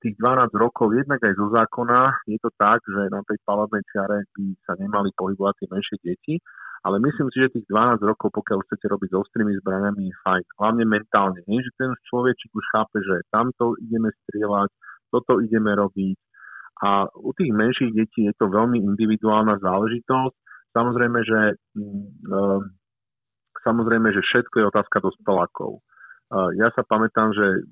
tých 0.04 0.20
12 0.20 0.52
rokov, 0.52 0.92
jednak 0.92 1.16
aj 1.24 1.32
zo 1.40 1.48
zákona, 1.48 2.12
je 2.28 2.36
to 2.44 2.52
tak, 2.60 2.84
že 2.84 3.08
na 3.08 3.24
tej 3.24 3.40
palebnej 3.48 3.80
čiare 3.88 4.28
by 4.36 4.44
sa 4.68 4.76
nemali 4.76 5.08
pohybovať 5.16 5.64
tie 5.64 5.68
menšie 5.72 5.96
deti, 6.04 6.34
ale 6.84 7.00
myslím 7.00 7.32
si, 7.32 7.40
že 7.40 7.56
tých 7.56 7.66
12 7.72 8.04
rokov, 8.04 8.36
pokiaľ 8.36 8.68
chcete 8.68 8.86
robiť 8.92 9.10
s 9.10 9.18
ostrými 9.18 9.56
zbraniami, 9.64 10.12
je 10.12 10.14
fajn. 10.20 10.44
Hlavne 10.60 10.84
mentálne. 10.84 11.40
Nie, 11.48 11.64
že 11.64 11.72
ten 11.80 11.90
človečik 12.12 12.52
už 12.52 12.64
chápe, 12.76 13.00
že 13.00 13.24
tamto 13.32 13.80
ideme 13.80 14.12
strieľať, 14.28 14.68
toto 15.16 15.40
ideme 15.40 15.72
robiť. 15.72 16.18
A 16.84 17.08
u 17.08 17.32
tých 17.32 17.56
menších 17.56 17.92
detí 17.96 18.28
je 18.28 18.34
to 18.36 18.52
veľmi 18.52 18.84
individuálna 18.84 19.56
záležitosť. 19.64 20.36
Samozrejme, 20.76 21.18
že, 21.24 21.40
uh, 21.56 22.60
samozrejme, 23.64 24.12
že 24.12 24.20
všetko 24.20 24.54
je 24.60 24.68
otázka 24.68 25.00
dospelákov. 25.00 25.80
Uh, 26.28 26.52
ja 26.60 26.68
sa 26.76 26.84
pamätám, 26.84 27.32
že 27.32 27.64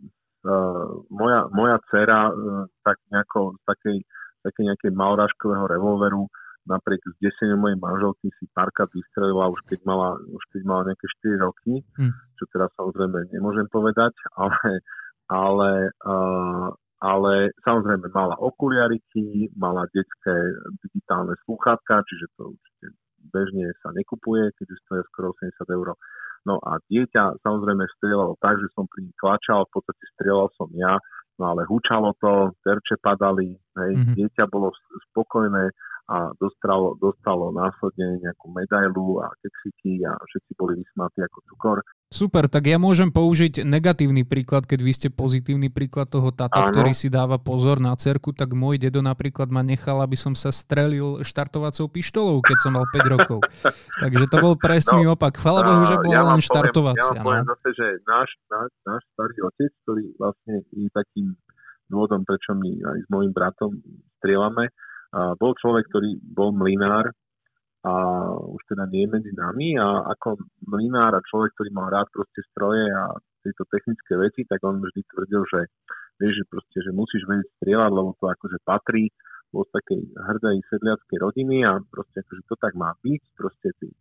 Uh, 0.44 1.00
moja, 1.09 1.48
moja 1.57 1.80
dcera 1.88 2.28
tak 2.85 3.00
nejako 3.09 3.57
z 3.57 3.62
takej, 3.64 3.98
takej 4.44 4.64
nejakej 4.68 4.92
mauráškového 4.92 5.64
revolveru 5.72 6.28
napriek 6.68 7.00
zdeseniu 7.20 7.61
mojej 7.61 7.76
manželky 7.76 8.33
si 8.40 8.44
párkrát 8.57 8.88
vystrelila 8.92 9.52
už 9.52 9.61
keď 9.68 9.80
mala, 9.85 10.16
už 10.16 10.42
keď 10.52 10.61
mala 10.64 10.83
nejaké 10.88 11.07
4 11.24 11.44
roky, 11.44 11.72
hmm. 11.96 12.12
čo 12.40 12.44
teraz 12.52 12.72
samozrejme 12.76 13.33
nemôžem 13.33 13.68
povedať, 13.68 14.12
ale, 14.40 14.80
ale, 15.28 15.70
uh, 16.09 16.68
ale 17.04 17.52
samozrejme 17.60 18.08
mala 18.16 18.32
okuliariky, 18.40 19.52
mala 19.60 19.84
detské 19.92 20.32
digitálne 20.80 21.36
slúchatka, 21.44 22.00
čiže 22.08 22.32
to 22.40 22.56
určite 22.56 22.86
bežne 23.28 23.68
sa 23.84 23.92
nekupuje, 23.92 24.48
keďže 24.56 24.80
stojí 24.88 25.02
skoro 25.12 25.36
80 25.36 25.68
eur. 25.68 25.92
No 26.48 26.60
a 26.64 26.80
dieťa 26.88 27.40
samozrejme 27.44 27.84
strieľalo 28.00 28.40
tak, 28.40 28.56
že 28.60 28.68
som 28.72 28.88
pri 28.88 29.04
nich 29.04 29.16
klačal, 29.20 29.68
v 29.68 29.80
podstate 29.80 30.04
strieľal 30.16 30.48
som 30.56 30.68
ja, 30.76 30.96
no 31.40 31.44
ale 31.52 31.68
hučalo 31.68 32.16
to, 32.20 32.52
terče 32.64 33.00
padali, 33.00 33.52
hej, 33.52 33.92
mm-hmm. 33.96 34.14
dieťa 34.16 34.44
bolo 34.48 34.72
spokojné 35.12 35.72
a 36.04 36.36
dostalo, 36.36 37.00
dostalo 37.00 37.48
následne 37.48 38.20
nejakú 38.20 38.52
medailu 38.52 39.24
a 39.24 39.32
keksiky 39.40 40.04
a 40.04 40.12
všetci 40.20 40.52
boli 40.52 40.76
vysmatí 40.76 41.24
ako 41.24 41.38
cukor. 41.48 41.78
Super, 42.12 42.44
tak 42.46 42.68
ja 42.68 42.76
môžem 42.76 43.08
použiť 43.08 43.64
negatívny 43.64 44.28
príklad, 44.28 44.68
keď 44.68 44.80
vy 44.84 44.92
ste 44.92 45.08
pozitívny 45.08 45.72
príklad 45.72 46.12
toho 46.12 46.28
tata, 46.28 46.68
Áno. 46.68 46.70
ktorý 46.70 46.92
si 46.92 47.08
dáva 47.08 47.40
pozor 47.40 47.80
na 47.80 47.96
cerku, 47.96 48.36
tak 48.36 48.52
môj 48.52 48.76
dedo 48.76 49.00
napríklad 49.00 49.48
ma 49.48 49.64
nechal, 49.64 50.04
aby 50.04 50.14
som 50.14 50.36
sa 50.36 50.52
strelil 50.52 51.24
štartovacou 51.24 51.88
pištolou, 51.88 52.44
keď 52.44 52.56
som 52.60 52.76
mal 52.76 52.84
5 52.92 53.14
rokov. 53.16 53.40
Takže 54.04 54.24
to 54.28 54.36
bol 54.44 54.54
presný 54.60 55.08
no, 55.08 55.16
opak. 55.16 55.40
Chvala 55.40 55.64
Bohu, 55.64 55.88
že 55.88 55.96
bola 55.98 56.12
ja 56.12 56.20
len 56.22 56.40
štartovacia. 56.44 57.16
Ja 57.16 57.18
vám 57.18 57.26
poviem 57.32 57.46
no. 57.48 57.50
zase, 57.56 57.68
že 57.72 57.86
náš, 58.04 58.30
náš, 58.52 58.70
náš 58.84 59.02
starý 59.16 59.36
otec, 59.40 59.72
ktorý 59.88 60.04
vlastne 60.20 60.54
je 60.68 60.88
takým 60.92 61.32
dôvodom, 61.88 62.22
prečo 62.28 62.52
my 62.52 62.72
aj 62.94 62.98
s 63.04 63.08
mojim 63.08 63.32
bratom 63.32 63.72
strieľame, 64.20 64.68
bol 65.38 65.53
človek, 65.59 65.87
ktorý 65.90 66.18
bol 66.20 66.50
mlinár 66.50 67.14
a 67.85 67.94
už 68.40 68.62
teda 68.64 68.88
nie 68.88 69.05
medzi 69.05 69.31
nami 69.37 69.77
a 69.77 70.09
ako 70.16 70.40
mlinár 70.64 71.12
a 71.14 71.27
človek, 71.29 71.53
ktorý 71.55 71.70
mal 71.70 71.92
rád 71.92 72.09
proste 72.11 72.40
stroje 72.48 72.88
a 72.88 73.12
tieto 73.44 73.68
technické 73.68 74.16
veci, 74.16 74.48
tak 74.48 74.64
on 74.64 74.81
vždy 74.81 75.05
tvrdil, 75.05 75.44
že 75.44 75.61
vieš, 76.16 76.40
že 76.40 76.44
proste, 76.48 76.79
že 76.81 76.96
musíš 76.96 77.29
vedieť 77.29 77.48
strieľať, 77.61 77.90
lebo 77.92 78.16
to 78.16 78.27
akože 78.33 78.59
patrí 78.64 79.12
vo 79.53 79.62
z 79.68 79.70
takej 79.70 80.00
hrdej 80.16 80.57
sedliackej 80.66 81.18
rodiny 81.20 81.62
a 81.62 81.79
proste 81.92 82.24
akože 82.24 82.42
to 82.50 82.57
tak 82.59 82.74
má 82.74 82.90
byť, 83.05 83.22
proste 83.38 83.68
ty 83.79 83.92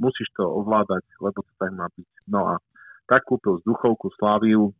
musíš 0.00 0.30
to 0.38 0.46
ovládať, 0.46 1.04
lebo 1.20 1.42
to 1.44 1.52
tak 1.60 1.74
má 1.74 1.90
byť. 1.92 2.10
No 2.32 2.48
a 2.48 2.54
tak 3.10 3.26
kúpil 3.28 3.60
vzduchovku 3.60 4.08
Slaviu 4.16 4.72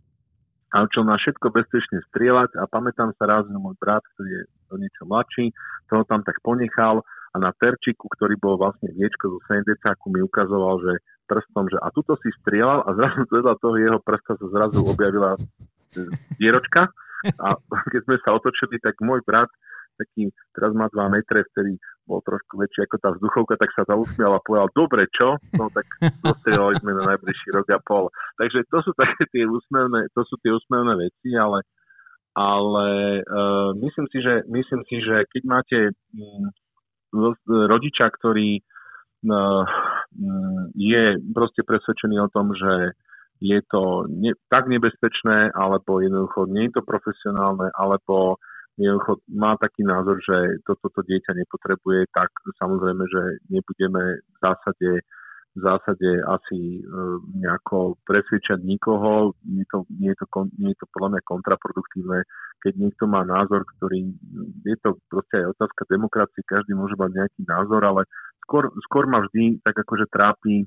a 0.73 0.89
čo 0.89 1.05
na 1.05 1.21
všetko 1.21 1.53
bezpečne 1.53 2.01
strieľať 2.09 2.57
a 2.57 2.65
pamätám 2.65 3.13
sa 3.21 3.29
raz, 3.29 3.45
že 3.45 3.57
môj 3.57 3.77
brat, 3.77 4.01
ktorý 4.17 4.29
je 4.33 4.43
o 4.73 4.77
niečo 4.81 5.05
mladší, 5.05 5.53
toho 5.93 6.03
tam 6.09 6.25
tak 6.25 6.41
ponechal 6.41 7.05
a 7.33 7.37
na 7.37 7.53
terčiku, 7.57 8.09
ktorý 8.13 8.41
bol 8.41 8.57
vlastne 8.57 8.89
viečko 8.93 9.37
zo 9.37 9.39
70 9.49 9.69
mi 10.13 10.21
ukazoval, 10.25 10.81
že 10.85 10.93
prstom, 11.29 11.69
že 11.73 11.81
a 11.81 11.89
tuto 11.93 12.17
si 12.21 12.29
strieľal? 12.45 12.85
A 12.85 12.93
zrazu 12.93 13.25
vedľa 13.29 13.55
toho 13.61 13.77
jeho 13.81 13.99
prsta 14.01 14.37
sa 14.37 14.47
zrazu 14.53 14.85
objavila 14.85 15.37
dieročka. 16.41 16.93
A 17.39 17.55
keď 17.89 18.03
sme 18.05 18.17
sa 18.21 18.35
otočili, 18.37 18.83
tak 18.83 19.01
môj 19.01 19.25
brat 19.25 19.49
taký, 19.99 20.33
teraz 20.55 20.73
má 20.73 20.87
2 20.91 21.15
metre, 21.15 21.45
vtedy 21.53 21.79
bol 22.07 22.21
trošku 22.27 22.59
väčší 22.59 22.87
ako 22.87 22.97
tá 22.99 23.09
vzduchovka, 23.15 23.55
tak 23.57 23.71
sa 23.73 23.87
zausmial 23.87 24.35
a 24.35 24.45
povedal, 24.45 24.69
dobre, 24.75 25.07
čo? 25.15 25.39
No 25.55 25.71
tak 25.71 25.87
dostrieľali 26.23 26.75
sme 26.83 26.93
na 26.99 27.15
najbližší 27.15 27.49
rok 27.55 27.67
a 27.71 27.79
pol. 27.83 28.11
Takže 28.37 28.67
to 28.69 28.79
sú 28.83 28.91
také 28.99 29.23
tie 29.31 29.45
úsmevné, 29.47 30.11
to 30.13 30.23
sú 30.27 30.35
tie 30.43 30.51
úsmevné 30.51 30.99
veci, 30.99 31.31
ale, 31.39 31.63
ale 32.35 32.89
uh, 33.23 33.71
myslím, 33.79 34.07
si, 34.11 34.19
že, 34.19 34.43
myslím 34.51 34.83
si, 34.91 34.97
že 35.01 35.25
keď 35.31 35.43
máte 35.47 35.79
um, 36.17 36.51
rodiča, 37.47 38.11
ktorý 38.19 38.59
uh, 38.59 39.65
je 40.75 41.05
proste 41.31 41.63
presvedčený 41.63 42.17
o 42.19 42.33
tom, 42.33 42.53
že 42.53 42.99
je 43.43 43.59
to 43.67 44.07
ne, 44.07 44.39
tak 44.47 44.71
nebezpečné, 44.71 45.51
alebo 45.51 45.99
jednoducho 45.99 46.47
nie 46.47 46.71
je 46.71 46.79
to 46.79 46.83
profesionálne, 46.87 47.75
alebo 47.75 48.39
jednoducho 48.81 49.21
má 49.29 49.57
taký 49.61 49.85
názor, 49.85 50.17
že 50.25 50.63
toto 50.65 50.89
to, 50.93 51.01
dieťa 51.05 51.37
nepotrebuje, 51.37 52.09
tak 52.13 52.33
samozrejme, 52.57 53.05
že 53.09 53.23
nebudeme 53.53 54.21
v 54.21 54.37
zásade 54.41 55.05
v 55.53 55.61
zásade 55.61 56.09
asi 56.33 56.81
e, 56.81 56.83
nejako 57.37 58.01
presvedčať 58.09 58.65
nikoho. 58.65 59.37
Nie 59.45 59.69
je, 59.69 59.69
to, 59.69 59.79
nie, 60.01 60.09
je 60.09 60.17
to, 60.17 60.27
nie 60.57 60.73
je 60.73 60.79
to 60.81 60.87
podľa 60.97 61.09
mňa 61.13 61.23
kontraproduktívne, 61.29 62.19
keď 62.65 62.73
niekto 62.81 63.05
má 63.05 63.21
názor, 63.21 63.69
ktorý 63.77 64.17
je 64.65 64.77
to 64.81 64.97
proste 65.13 65.45
aj 65.45 65.53
otázka 65.53 65.85
demokracie, 65.93 66.41
každý 66.49 66.73
môže 66.73 66.97
mať 66.97 67.11
nejaký 67.13 67.43
názor, 67.45 67.85
ale 67.85 68.09
skôr, 68.49 68.73
skôr 68.89 69.05
ma 69.05 69.21
vždy 69.29 69.61
tak 69.61 69.77
akože 69.77 70.09
trápi, 70.09 70.65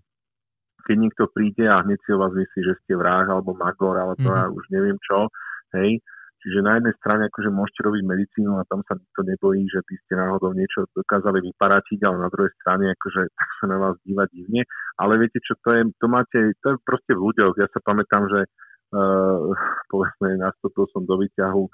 keď 0.85 0.95
niekto 1.01 1.33
príde 1.33 1.65
a 1.65 1.81
hneď 1.81 1.97
si 2.05 2.13
o 2.13 2.21
vás 2.21 2.37
myslí, 2.37 2.59
že 2.61 2.77
ste 2.85 2.93
vrah 2.93 3.25
alebo 3.25 3.57
magor, 3.57 3.97
ale 3.97 4.13
to 4.21 4.29
mm-hmm. 4.29 4.37
ja 4.37 4.53
už 4.53 4.63
neviem 4.69 5.01
čo, 5.01 5.33
hej, 5.81 5.97
Čiže 6.45 6.61
na 6.61 6.77
jednej 6.77 6.93
strane 7.01 7.25
akože 7.25 7.49
môžete 7.49 7.81
robiť 7.89 8.03
medicínu 8.05 8.61
a 8.61 8.69
tam 8.69 8.85
sa 8.85 8.93
nikto 8.93 9.25
nebojí, 9.25 9.65
že 9.65 9.81
by 9.81 9.95
ste 10.05 10.13
náhodou 10.13 10.53
niečo 10.53 10.85
dokázali 10.93 11.41
vyparatiť, 11.41 12.05
ale 12.05 12.21
na 12.21 12.29
druhej 12.29 12.53
strane 12.61 12.93
akože 12.93 13.21
tak 13.41 13.49
sa 13.57 13.65
na 13.65 13.77
vás 13.81 13.97
díva 14.05 14.29
divne. 14.29 14.61
Ale 15.01 15.17
viete 15.17 15.41
čo, 15.41 15.57
to 15.65 15.73
je, 15.73 15.89
to 15.97 16.05
máte, 16.05 16.37
to 16.61 16.67
je 16.69 16.77
proste 16.85 17.17
v 17.17 17.25
ľuďoch. 17.33 17.57
Ja 17.57 17.65
sa 17.73 17.81
pamätám, 17.81 18.29
že 18.29 18.45
uh, 18.45 19.57
povedzme 19.89 20.37
nastúpil 20.37 20.85
som 20.93 21.01
do 21.09 21.17
výťahu 21.17 21.65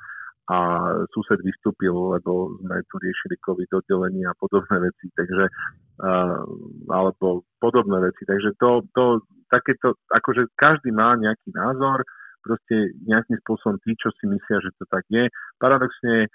a 0.56 0.58
sused 1.12 1.44
vystúpil, 1.44 1.92
lebo 1.92 2.56
sme 2.64 2.80
tu 2.88 2.96
riešili 2.96 3.44
COVID 3.44 3.76
oddelenie 3.76 4.24
a 4.24 4.40
podobné 4.40 4.88
veci, 4.88 5.12
takže 5.12 5.52
uh, 6.00 6.48
alebo 6.88 7.44
podobné 7.60 8.08
veci. 8.08 8.24
Takže 8.24 8.56
to, 8.56 8.88
to 8.96 9.20
takéto, 9.52 10.00
akože 10.16 10.48
každý 10.56 10.96
má 10.96 11.20
nejaký 11.20 11.52
názor, 11.52 12.08
proste 12.42 12.98
nejakým 13.06 13.38
spôsobom 13.46 13.78
tí, 13.86 13.94
čo 13.98 14.10
si 14.18 14.26
myslia, 14.28 14.58
že 14.60 14.74
to 14.78 14.86
tak 14.90 15.06
je. 15.10 15.30
Paradoxne 15.62 16.28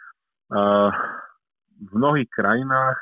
v 1.76 1.92
mnohých 1.92 2.30
krajinách 2.30 2.98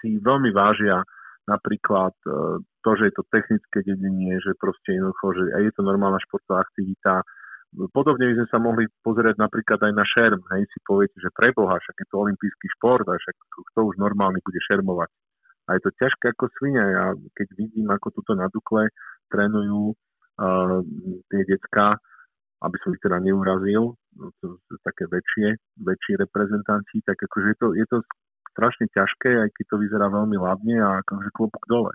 si 0.00 0.20
veľmi 0.20 0.52
vážia 0.52 1.00
napríklad 1.48 2.14
uh, 2.30 2.62
to, 2.84 2.90
že 2.96 3.10
je 3.10 3.14
to 3.16 3.24
technické 3.28 3.78
dedenie, 3.84 4.38
že 4.40 4.56
proste 4.56 4.96
jednoducho, 4.96 5.36
že 5.36 5.44
je 5.68 5.72
to 5.74 5.82
normálna 5.84 6.22
športová 6.24 6.62
aktivita. 6.64 7.24
Podobne 7.94 8.30
by 8.30 8.34
sme 8.40 8.48
sa 8.50 8.58
mohli 8.58 8.84
pozerať 9.04 9.38
napríklad 9.38 9.78
aj 9.78 9.92
na 9.94 10.02
šerm. 10.02 10.42
Hej, 10.56 10.66
si 10.70 10.78
poviete, 10.82 11.14
že 11.20 11.30
preboha, 11.30 11.78
však 11.78 11.96
je 12.02 12.06
to 12.10 12.16
olimpijský 12.18 12.66
šport 12.78 13.06
a 13.06 13.14
však 13.14 13.36
kto 13.74 13.80
už 13.92 13.94
normálny 14.00 14.42
bude 14.42 14.58
šermovať. 14.66 15.10
A 15.70 15.78
je 15.78 15.80
to 15.86 15.90
ťažké 16.02 16.34
ako 16.34 16.50
svine. 16.58 16.82
Ja 16.82 17.14
keď 17.36 17.48
vidím, 17.54 17.86
ako 17.94 18.10
tuto 18.10 18.34
na 18.34 18.50
Dukle 18.50 18.90
trénujú 19.30 19.94
tie 21.28 21.42
decka, 21.44 22.00
aby 22.60 22.76
som 22.84 22.92
ich 22.92 23.02
teda 23.04 23.20
neurazil, 23.20 23.96
no, 24.16 24.24
to 24.40 24.60
sú 24.68 24.74
také 24.84 25.08
väčšie, 25.08 25.56
väčšie 25.80 26.14
reprezentanti, 26.20 27.00
tak 27.04 27.16
akože 27.16 27.46
je 27.52 27.58
to, 27.60 27.68
je 27.76 27.86
to 27.88 27.98
strašne 28.52 28.86
ťažké, 28.92 29.30
aj 29.46 29.50
keď 29.56 29.64
to 29.64 29.76
vyzerá 29.80 30.06
veľmi 30.12 30.36
ladne 30.36 30.76
a 30.80 31.00
akože 31.00 31.30
klobúk 31.32 31.64
dole. 31.70 31.92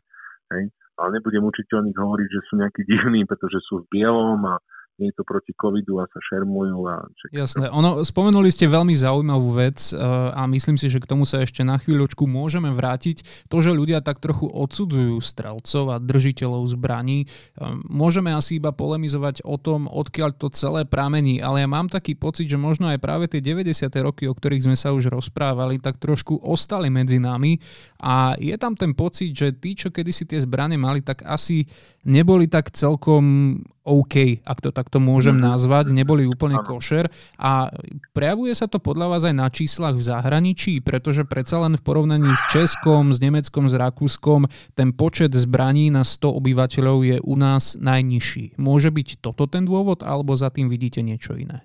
Hej? 0.53 0.73
Ale 0.95 1.09
nebudem 1.19 1.43
nich 1.83 1.97
hovoriť, 1.97 2.27
že 2.31 2.41
sú 2.49 2.53
nejakí 2.57 2.81
divní, 2.87 3.27
pretože 3.27 3.59
sú 3.67 3.83
v 3.83 3.89
bielom 3.91 4.41
a 4.47 4.55
nie 4.95 5.11
to 5.11 5.27
proti 5.27 5.51
covidu 5.59 5.99
a 5.99 6.07
sa 6.07 6.19
šermujú. 6.31 6.77
A 6.87 7.03
čak... 7.19 7.29
Jasné. 7.35 7.67
Ono, 7.71 8.01
spomenuli 8.01 8.47
ste 8.47 8.71
veľmi 8.71 8.95
zaujímavú 8.95 9.51
vec 9.55 9.91
eh, 9.91 9.99
a 10.31 10.47
myslím 10.47 10.79
si, 10.79 10.87
že 10.87 11.03
k 11.03 11.09
tomu 11.09 11.27
sa 11.27 11.43
ešte 11.43 11.67
na 11.67 11.75
chvíľočku 11.75 12.23
môžeme 12.23 12.71
vrátiť. 12.71 13.47
To, 13.51 13.59
že 13.59 13.75
ľudia 13.75 13.99
tak 13.99 14.23
trochu 14.23 14.47
odsudzujú 14.47 15.19
strelcov 15.19 15.91
a 15.91 15.99
držiteľov 15.99 16.63
zbraní, 16.71 17.27
eh, 17.27 17.75
môžeme 17.91 18.31
asi 18.31 18.57
iba 18.57 18.71
polemizovať 18.71 19.43
o 19.43 19.59
tom, 19.59 19.91
odkiaľ 19.91 20.39
to 20.39 20.47
celé 20.55 20.87
pramení, 20.87 21.43
ale 21.43 21.63
ja 21.63 21.69
mám 21.69 21.91
taký 21.91 22.15
pocit, 22.15 22.47
že 22.47 22.55
možno 22.55 22.87
aj 22.87 23.03
práve 23.03 23.27
tie 23.27 23.43
90. 23.43 23.99
roky, 23.99 24.31
o 24.31 24.33
ktorých 24.35 24.71
sme 24.71 24.77
sa 24.79 24.95
už 24.95 25.11
rozprávali, 25.11 25.83
tak 25.83 25.99
trošku 25.99 26.39
ostali 26.39 26.87
medzi 26.87 27.19
nami 27.19 27.59
a 27.99 28.39
je 28.39 28.55
tam 28.55 28.77
ten 28.77 28.95
pocit, 28.95 29.35
že 29.35 29.51
tí, 29.55 29.75
čo 29.75 29.91
kedysi 29.91 30.23
tie 30.23 30.39
zbranie 30.39 30.79
mali, 30.79 31.03
tak 31.03 31.27
asi 31.27 31.67
neboli 32.07 32.47
tak 32.47 32.71
celkom 32.71 33.59
OK, 33.86 34.41
ak 34.41 34.65
to 34.65 34.73
takto 34.73 34.97
môžem 34.97 35.38
mm-hmm. 35.38 35.49
nazvať, 35.53 35.86
neboli 35.93 36.25
úplne 36.25 36.57
košer 36.57 37.05
a 37.38 37.69
prejavuje 38.17 38.57
sa 38.57 38.65
to 38.65 38.81
podľa 38.81 39.13
vás 39.13 39.23
aj 39.29 39.36
na 39.38 39.45
číslach 39.45 39.93
v 39.93 40.09
zahraničí, 40.09 40.81
pretože 40.81 41.21
predsa 41.21 41.61
len 41.61 41.77
v 41.77 41.86
porovnaní 41.86 42.33
s 42.33 42.41
Českom, 42.49 43.13
s 43.13 43.21
Nemeckom, 43.21 43.69
s 43.69 43.77
Rakúskom 43.77 44.49
ten 44.73 44.89
počet 44.89 45.38
zbraní 45.38 45.93
na 45.93 46.01
100 46.01 46.33
obyvateľov 46.33 46.97
je 47.05 47.17
u 47.21 47.36
nás 47.38 47.77
najnižší. 47.77 48.57
Môže 48.57 48.89
byť 48.89 49.21
toto 49.21 49.45
ten 49.45 49.69
dôvod, 49.69 50.01
alebo 50.01 50.33
za 50.33 50.49
tým 50.49 50.65
vidíte 50.65 51.05
niečo 51.05 51.38
iné? 51.38 51.61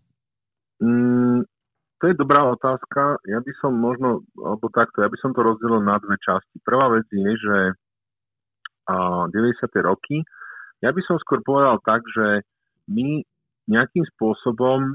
Mm, 0.84 1.48
to 2.00 2.04
je 2.04 2.20
dobrá 2.20 2.44
otázka. 2.52 3.16
Ja 3.24 3.40
by 3.40 3.52
som 3.64 3.80
možno, 3.80 4.28
alebo 4.36 4.68
takto, 4.68 5.00
ja 5.00 5.08
by 5.08 5.16
som 5.24 5.32
to 5.32 5.40
rozdelil 5.40 5.80
na 5.80 5.96
dve 5.96 6.20
časti. 6.20 6.60
Prvá 6.60 6.92
vec 6.92 7.08
je, 7.08 7.32
že 7.32 7.56
90. 8.88 9.32
roky 9.84 10.20
ja 10.80 10.90
by 10.90 11.00
som 11.04 11.20
skôr 11.20 11.44
povedal 11.44 11.76
tak, 11.84 12.00
že 12.08 12.44
my 12.88 13.20
nejakým 13.70 14.02
spôsobom 14.16 14.80
e, 14.82 14.94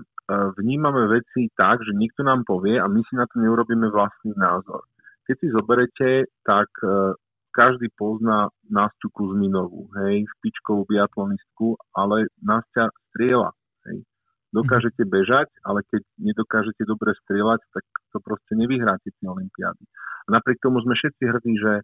vnímame 0.59 1.07
veci 1.07 1.47
tak, 1.55 1.79
že 1.85 1.95
nikto 1.95 2.25
nám 2.25 2.43
povie 2.43 2.75
a 2.75 2.89
my 2.89 2.99
si 3.05 3.13
na 3.15 3.29
to 3.29 3.39
neurobíme 3.39 3.87
vlastný 3.93 4.35
názor. 4.35 4.83
Keď 5.25 5.35
si 5.39 5.47
zoberete, 5.53 6.09
tak 6.43 6.67
e, 6.83 7.15
každý 7.55 7.87
pozná 7.95 8.51
Nasťu 8.67 9.07
Kuzminovú, 9.15 9.87
hej, 10.03 10.27
špičkovú 10.37 10.83
biatlonistku, 10.91 11.79
ale 11.95 12.27
Nastia 12.43 12.91
strieľa. 13.13 13.55
Hej. 13.87 14.03
Dokážete 14.51 15.07
bežať, 15.07 15.47
ale 15.63 15.87
keď 15.87 16.03
nedokážete 16.19 16.83
dobre 16.83 17.15
strieľať, 17.23 17.63
tak 17.71 17.85
to 18.11 18.19
proste 18.19 18.59
nevyhráte 18.59 19.07
tie 19.07 19.27
olimpiády. 19.27 19.83
A 20.27 20.35
napriek 20.35 20.59
tomu 20.59 20.83
sme 20.83 20.99
všetci 20.99 21.23
hrdí, 21.23 21.53
že, 21.55 21.75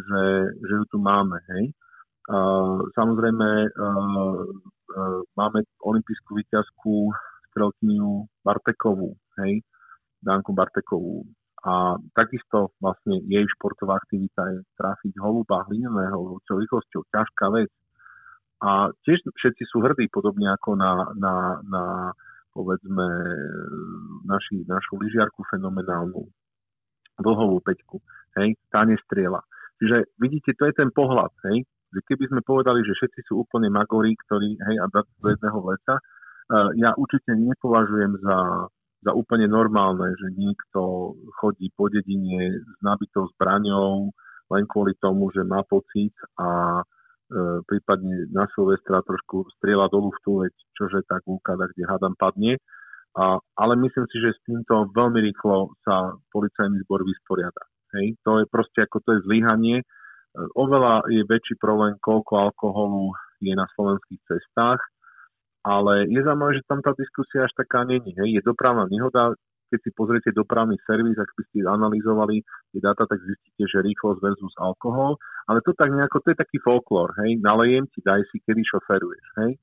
že, 0.00 0.22
že 0.64 0.72
ju 0.80 0.84
tu 0.88 0.96
máme. 0.96 1.40
Hej. 1.56 1.76
Samozrejme, 2.94 3.48
máme 5.34 5.58
olimpijskú 5.82 6.38
výťazku 6.38 7.10
strelkyniu 7.50 8.30
Bartekovú, 8.46 9.18
hej, 9.42 9.60
Danku 10.22 10.54
Bartekovú. 10.54 11.26
A 11.62 11.94
takisto 12.18 12.74
vlastne 12.82 13.22
jej 13.30 13.46
športová 13.54 13.94
aktivita 13.98 14.50
je 14.50 14.58
trafiť 14.74 15.14
holuba 15.22 15.62
hlineného 15.70 16.42
čo 16.42 16.58
rýchlosťou, 16.58 17.06
ťažká 17.10 17.46
vec. 17.54 17.70
A 18.62 18.90
tiež 19.06 19.22
všetci 19.34 19.66
sú 19.70 19.82
hrdí, 19.82 20.06
podobne 20.10 20.50
ako 20.50 20.78
na, 20.78 21.10
na, 21.18 21.34
na 21.66 21.84
povedzme, 22.54 23.08
naši, 24.26 24.62
našu 24.66 24.98
lyžiarku 25.02 25.42
fenomenálnu, 25.50 26.22
dlhovú 27.18 27.58
peťku, 27.62 27.98
hej, 28.38 28.54
tá 28.70 28.86
nestriela. 28.86 29.42
Čiže 29.82 30.14
vidíte, 30.18 30.54
to 30.54 30.70
je 30.70 30.74
ten 30.78 30.90
pohľad, 30.94 31.34
hej, 31.50 31.66
že 31.92 32.00
keby 32.08 32.24
sme 32.32 32.40
povedali, 32.40 32.80
že 32.82 32.96
všetci 32.96 33.20
sú 33.28 33.44
úplne 33.44 33.68
magorí, 33.68 34.16
ktorí, 34.26 34.56
hej, 34.56 34.76
a 34.80 34.88
dať 34.88 35.06
do 35.20 35.28
jedného 35.28 35.60
lesa, 35.68 35.94
uh, 36.00 36.70
ja 36.80 36.96
určite 36.96 37.36
nepovažujem 37.36 38.18
za, 38.24 38.38
za 39.04 39.12
úplne 39.12 39.46
normálne, 39.46 40.16
že 40.16 40.32
niekto 40.32 41.12
chodí 41.36 41.68
po 41.76 41.92
dedine 41.92 42.56
s 42.64 42.78
nabitou 42.80 43.28
zbraňou 43.36 44.10
len 44.52 44.64
kvôli 44.68 44.92
tomu, 45.00 45.32
že 45.32 45.44
má 45.44 45.64
pocit 45.68 46.12
a 46.40 46.80
uh, 46.80 47.60
prípadne 47.68 48.28
na 48.32 48.48
Silvestra 48.56 49.04
trošku 49.04 49.48
strieľa 49.60 49.92
dolu 49.92 50.12
v 50.12 50.20
tú 50.24 50.32
veď, 50.44 50.54
čože 50.76 51.04
tak 51.08 51.24
úkada, 51.28 51.68
kde 51.72 51.84
hadam 51.88 52.16
padne. 52.16 52.56
A, 53.12 53.36
ale 53.60 53.76
myslím 53.76 54.08
si, 54.08 54.16
že 54.24 54.32
s 54.32 54.40
týmto 54.48 54.88
veľmi 54.96 55.20
rýchlo 55.20 55.76
sa 55.84 56.16
policajný 56.32 56.80
zbor 56.88 57.04
vysporiada. 57.04 57.60
Hej? 57.92 58.16
To 58.24 58.40
je 58.40 58.48
proste 58.48 58.88
ako 58.88 59.04
to 59.04 59.10
je 59.16 59.24
zlyhanie, 59.28 59.84
Oveľa 60.34 61.04
je 61.12 61.22
väčší 61.28 61.60
problém, 61.60 61.96
koľko 62.00 62.50
alkoholu 62.50 63.12
je 63.44 63.52
na 63.52 63.68
slovenských 63.76 64.20
cestách, 64.24 64.80
ale 65.62 66.08
je 66.08 66.20
zaujímavé, 66.24 66.58
že 66.58 66.66
tam 66.66 66.80
tá 66.80 66.96
diskusia 66.96 67.44
až 67.46 67.52
taká 67.54 67.84
není. 67.84 68.16
Hej. 68.16 68.40
Je 68.40 68.42
dopravná 68.42 68.88
nehoda, 68.88 69.36
keď 69.68 69.78
si 69.84 69.90
pozriete 69.92 70.30
dopravný 70.32 70.76
servis, 70.88 71.16
ak 71.20 71.30
by 71.32 71.42
ste 71.48 71.68
analyzovali 71.68 72.44
tie 72.72 72.80
dáta, 72.80 73.04
tak 73.08 73.20
zistíte, 73.22 73.64
že 73.68 73.84
rýchlosť 73.84 74.20
versus 74.20 74.54
alkohol, 74.60 75.16
ale 75.48 75.64
to 75.64 75.72
tak 75.76 75.88
nejako, 75.92 76.20
to 76.24 76.32
je 76.32 76.38
taký 76.40 76.60
folklór, 76.60 77.08
hej, 77.24 77.40
nalejem 77.40 77.88
ti, 77.88 78.04
daj 78.04 78.20
si, 78.28 78.36
kedy 78.44 78.60
šoferuješ, 78.68 79.26
hej, 79.40 79.56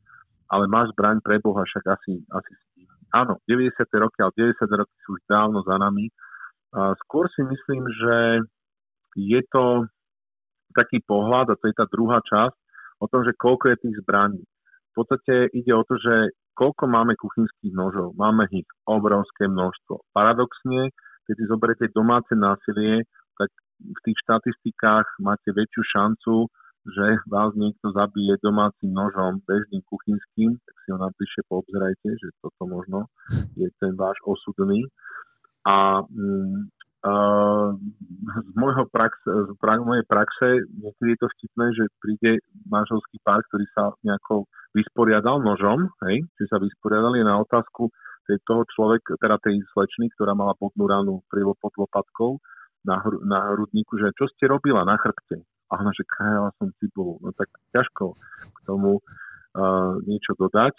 ale 0.50 0.66
máš 0.66 0.90
zbraň 0.98 1.22
pre 1.22 1.38
Boha, 1.38 1.62
však 1.62 1.86
asi, 1.94 2.26
asi 2.34 2.52
Áno, 3.10 3.42
90. 3.50 3.74
roky, 3.98 4.22
ale 4.22 4.34
90. 4.38 4.70
roky 4.70 4.96
sú 5.02 5.18
už 5.18 5.22
dávno 5.26 5.66
za 5.66 5.82
nami. 5.82 6.14
A 6.78 6.94
skôr 7.02 7.26
si 7.34 7.42
myslím, 7.42 7.82
že 7.90 8.16
je 9.18 9.42
to 9.50 9.90
taký 10.76 11.02
pohľad, 11.04 11.54
a 11.54 11.60
to 11.60 11.66
je 11.70 11.76
tá 11.76 11.86
druhá 11.90 12.22
časť, 12.24 12.58
o 13.00 13.06
tom, 13.08 13.24
že 13.24 13.38
koľko 13.38 13.72
je 13.74 13.78
tých 13.80 13.96
zbraní. 14.04 14.44
V 14.92 14.94
podstate 14.94 15.48
ide 15.56 15.72
o 15.72 15.84
to, 15.88 15.96
že 15.96 16.36
koľko 16.60 16.92
máme 16.92 17.16
kuchynských 17.16 17.72
nožov. 17.72 18.12
Máme 18.20 18.52
ich 18.52 18.68
obrovské 18.84 19.48
množstvo. 19.48 20.04
Paradoxne, 20.12 20.92
keď 21.24 21.34
si 21.40 21.46
zoberete 21.48 21.86
domáce 21.96 22.36
násilie, 22.36 23.08
tak 23.40 23.48
v 23.80 24.00
tých 24.04 24.18
štatistikách 24.28 25.08
máte 25.24 25.56
väčšiu 25.56 25.84
šancu, 25.88 26.52
že 26.84 27.06
vás 27.32 27.56
niekto 27.56 27.92
zabije 27.96 28.40
domácim 28.44 28.92
nožom, 28.92 29.40
bežným 29.48 29.84
kuchynským, 29.88 30.60
tak 30.60 30.76
si 30.84 30.88
ho 30.92 31.00
napíše, 31.00 31.40
poobzerajte, 31.48 32.10
že 32.20 32.28
toto 32.44 32.64
možno 32.68 33.08
je 33.56 33.68
ten 33.80 33.96
váš 33.96 34.20
osudný. 34.28 34.84
A 35.68 36.02
mm, 36.08 36.72
z 37.00 38.50
môjho 38.60 38.84
prax, 38.92 39.16
z 39.24 39.56
pra, 39.64 39.80
mojej 39.80 40.04
praxe 40.04 40.68
niekedy 40.68 41.16
je 41.16 41.20
to 41.24 41.28
vtipné, 41.40 41.66
že 41.72 41.84
príde 42.04 42.32
manželský 42.68 43.24
pár, 43.24 43.40
ktorý 43.48 43.66
sa 43.72 43.96
nejako 44.04 44.52
vysporiadal 44.76 45.40
nožom, 45.40 45.88
hej, 46.08 46.28
či 46.36 46.44
sa 46.52 46.60
vysporiadali 46.60 47.24
na 47.24 47.40
otázku 47.40 47.88
tej, 48.28 48.38
toho 48.44 48.68
človek, 48.76 49.02
teda 49.16 49.40
tej 49.40 49.64
slečny, 49.72 50.12
ktorá 50.20 50.36
mala 50.36 50.54
podnú 50.60 50.86
ranu 50.92 51.24
pod 51.32 51.74
lopatkou 51.80 52.38
na, 52.84 53.00
hr, 53.00 53.16
na 53.24 53.56
hrudníku, 53.56 53.96
že 53.96 54.12
čo 54.20 54.28
ste 54.36 54.52
robila 54.52 54.84
na 54.84 55.00
chrbte? 55.00 55.40
A 55.72 55.80
ona, 55.80 55.94
že 55.96 56.04
kajala 56.04 56.52
som 56.60 56.74
cibulu. 56.82 57.22
No 57.22 57.30
tak 57.32 57.50
ťažko 57.72 58.18
k 58.54 58.60
tomu 58.66 59.00
uh, 59.00 59.94
niečo 60.04 60.34
dodať 60.36 60.76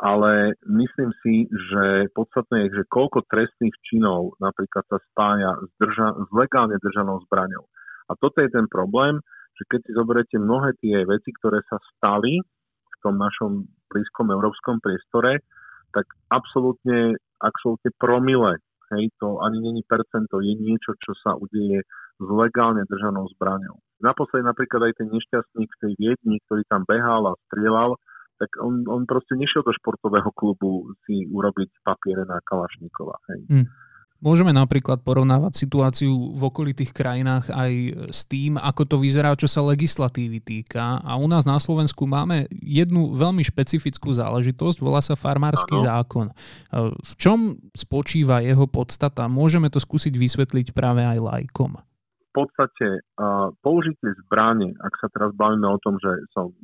ale 0.00 0.56
myslím 0.64 1.12
si, 1.20 1.44
že 1.52 2.08
podstatné 2.16 2.68
je, 2.68 2.80
že 2.80 2.90
koľko 2.92 3.28
trestných 3.28 3.76
činov 3.84 4.38
napríklad 4.40 4.88
sa 4.88 4.98
spája 5.12 5.52
s, 5.60 5.68
drža- 5.76 6.16
s 6.16 6.28
legálne 6.32 6.80
držanou 6.80 7.20
zbraňou. 7.28 7.68
A 8.08 8.16
toto 8.16 8.40
je 8.40 8.48
ten 8.48 8.64
problém, 8.72 9.20
že 9.60 9.68
keď 9.68 9.80
si 9.84 9.92
zoberiete 9.92 10.36
mnohé 10.40 10.72
tie 10.80 11.04
veci, 11.04 11.28
ktoré 11.36 11.60
sa 11.68 11.76
stali 11.96 12.40
v 12.88 12.96
tom 13.04 13.20
našom 13.20 13.68
blízkom 13.92 14.32
európskom 14.32 14.80
priestore, 14.80 15.44
tak 15.92 16.08
absolútne, 16.32 17.20
absolútne 17.44 17.92
promile, 18.00 18.56
hej, 18.96 19.12
to 19.20 19.44
ani 19.44 19.60
není 19.60 19.82
percento, 19.84 20.40
je 20.40 20.56
niečo, 20.56 20.96
čo 21.04 21.12
sa 21.20 21.36
udeje 21.36 21.84
s 22.16 22.26
legálne 22.32 22.88
držanou 22.88 23.28
zbraňou. 23.36 23.76
Naposledy 24.00 24.44
napríklad 24.48 24.88
aj 24.88 25.04
ten 25.04 25.08
nešťastník 25.12 25.68
v 25.68 25.80
tej 25.84 25.92
Viedni, 26.00 26.36
ktorý 26.48 26.64
tam 26.66 26.82
behal 26.88 27.28
a 27.28 27.38
strieľal, 27.52 28.00
tak 28.42 28.58
on, 28.58 28.82
on 28.90 29.06
proste 29.06 29.38
nešiel 29.38 29.62
do 29.62 29.70
športového 29.70 30.34
klubu 30.34 30.90
si 31.06 31.30
urobiť 31.30 31.86
papiere 31.86 32.26
na 32.26 32.42
Kalašníkova. 32.42 33.14
Hej. 33.30 33.40
Hmm. 33.46 33.66
Môžeme 34.22 34.54
napríklad 34.54 35.02
porovnávať 35.02 35.66
situáciu 35.66 36.30
v 36.30 36.42
okolitých 36.46 36.94
krajinách 36.94 37.50
aj 37.50 37.72
s 38.14 38.22
tým, 38.30 38.54
ako 38.54 38.94
to 38.94 38.96
vyzerá, 39.02 39.34
čo 39.34 39.50
sa 39.50 39.66
legislatívy 39.66 40.38
týka. 40.38 41.02
A 41.02 41.18
u 41.18 41.26
nás 41.26 41.42
na 41.42 41.58
Slovensku 41.58 42.06
máme 42.06 42.46
jednu 42.54 43.10
veľmi 43.18 43.42
špecifickú 43.42 44.14
záležitosť, 44.14 44.78
volá 44.78 45.02
sa 45.02 45.18
farmársky 45.18 45.74
ano. 45.74 45.86
zákon. 45.90 46.26
V 47.02 47.12
čom 47.18 47.58
spočíva 47.74 48.46
jeho 48.46 48.70
podstata? 48.70 49.26
Môžeme 49.26 49.66
to 49.74 49.82
skúsiť 49.82 50.14
vysvetliť 50.14 50.70
práve 50.70 51.02
aj 51.02 51.18
lajkom. 51.18 51.82
V 52.30 52.46
podstate 52.46 53.02
uh, 53.02 53.50
použitie 53.58 54.14
zbrane, 54.24 54.70
ak 54.86 55.02
sa 55.02 55.10
teraz 55.10 55.34
bavíme 55.34 55.66
o 55.66 55.82
tom, 55.82 55.98
že 55.98 56.30
som 56.30 56.54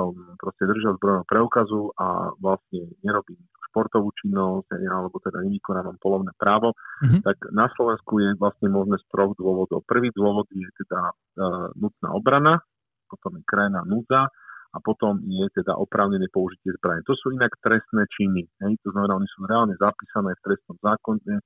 som 0.00 0.16
proste 0.40 0.64
držal 0.64 0.96
zbrojného 0.96 1.28
preukazu 1.28 1.92
a 2.00 2.32
vlastne 2.40 2.88
nerobím 3.04 3.36
športovú 3.70 4.10
činnosť, 4.18 4.74
alebo 4.82 5.22
teda 5.22 5.46
nevykonávam 5.46 5.94
polovné 6.02 6.34
právo, 6.34 6.74
mm-hmm. 6.74 7.22
tak 7.22 7.38
na 7.54 7.70
Slovensku 7.78 8.18
je 8.18 8.34
vlastne 8.34 8.66
možné 8.66 8.98
z 8.98 9.06
troch 9.14 9.36
dôvodov. 9.38 9.86
Prvý 9.86 10.10
dôvod 10.10 10.50
je 10.50 10.66
teda 10.82 11.14
uh, 11.14 11.70
nutná 11.78 12.10
obrana, 12.10 12.58
potom 13.06 13.38
je 13.38 13.46
krajná 13.46 13.86
núdza 13.86 14.26
a 14.70 14.76
potom 14.82 15.18
je 15.22 15.46
teda 15.54 15.74
oprávnené 15.78 16.30
použitie 16.30 16.74
zbrane. 16.78 17.06
To 17.06 17.14
sú 17.14 17.34
inak 17.34 17.54
trestné 17.62 18.06
činy. 18.10 18.46
Hej? 18.62 18.72
To 18.86 18.94
znamená, 18.94 19.18
oni 19.18 19.28
sú 19.30 19.46
reálne 19.46 19.74
zapísané 19.78 20.34
v 20.38 20.44
trestnom 20.46 20.78
zákone 20.78 21.42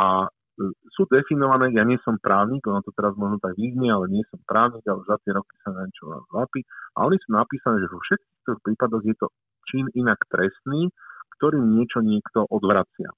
a 0.00 0.08
e, 0.24 0.28
sú 0.92 1.08
definované, 1.08 1.72
ja 1.72 1.84
nie 1.84 1.96
som 2.04 2.20
právnik, 2.20 2.64
ono 2.68 2.84
to 2.84 2.92
teraz 2.92 3.16
možno 3.16 3.40
tak 3.40 3.56
vyznie, 3.56 3.88
ale 3.88 4.12
nie 4.12 4.24
som 4.28 4.40
právnik, 4.44 4.84
ale 4.84 5.00
za 5.08 5.16
tie 5.24 5.32
roky 5.32 5.54
sa 5.64 5.72
na 5.72 5.88
niečo 5.88 6.28
zapí. 6.28 6.60
A 6.96 7.08
oni 7.08 7.16
sú 7.24 7.32
napísané, 7.32 7.80
že 7.80 7.88
vo 7.88 8.00
všetkých 8.04 8.60
prípadoch 8.60 9.04
je 9.04 9.16
to 9.16 9.26
čin 9.72 9.88
inak 9.96 10.20
trestný, 10.28 10.92
ktorým 11.40 11.64
niečo 11.72 12.04
niekto 12.04 12.44
odvracia. 12.52 13.10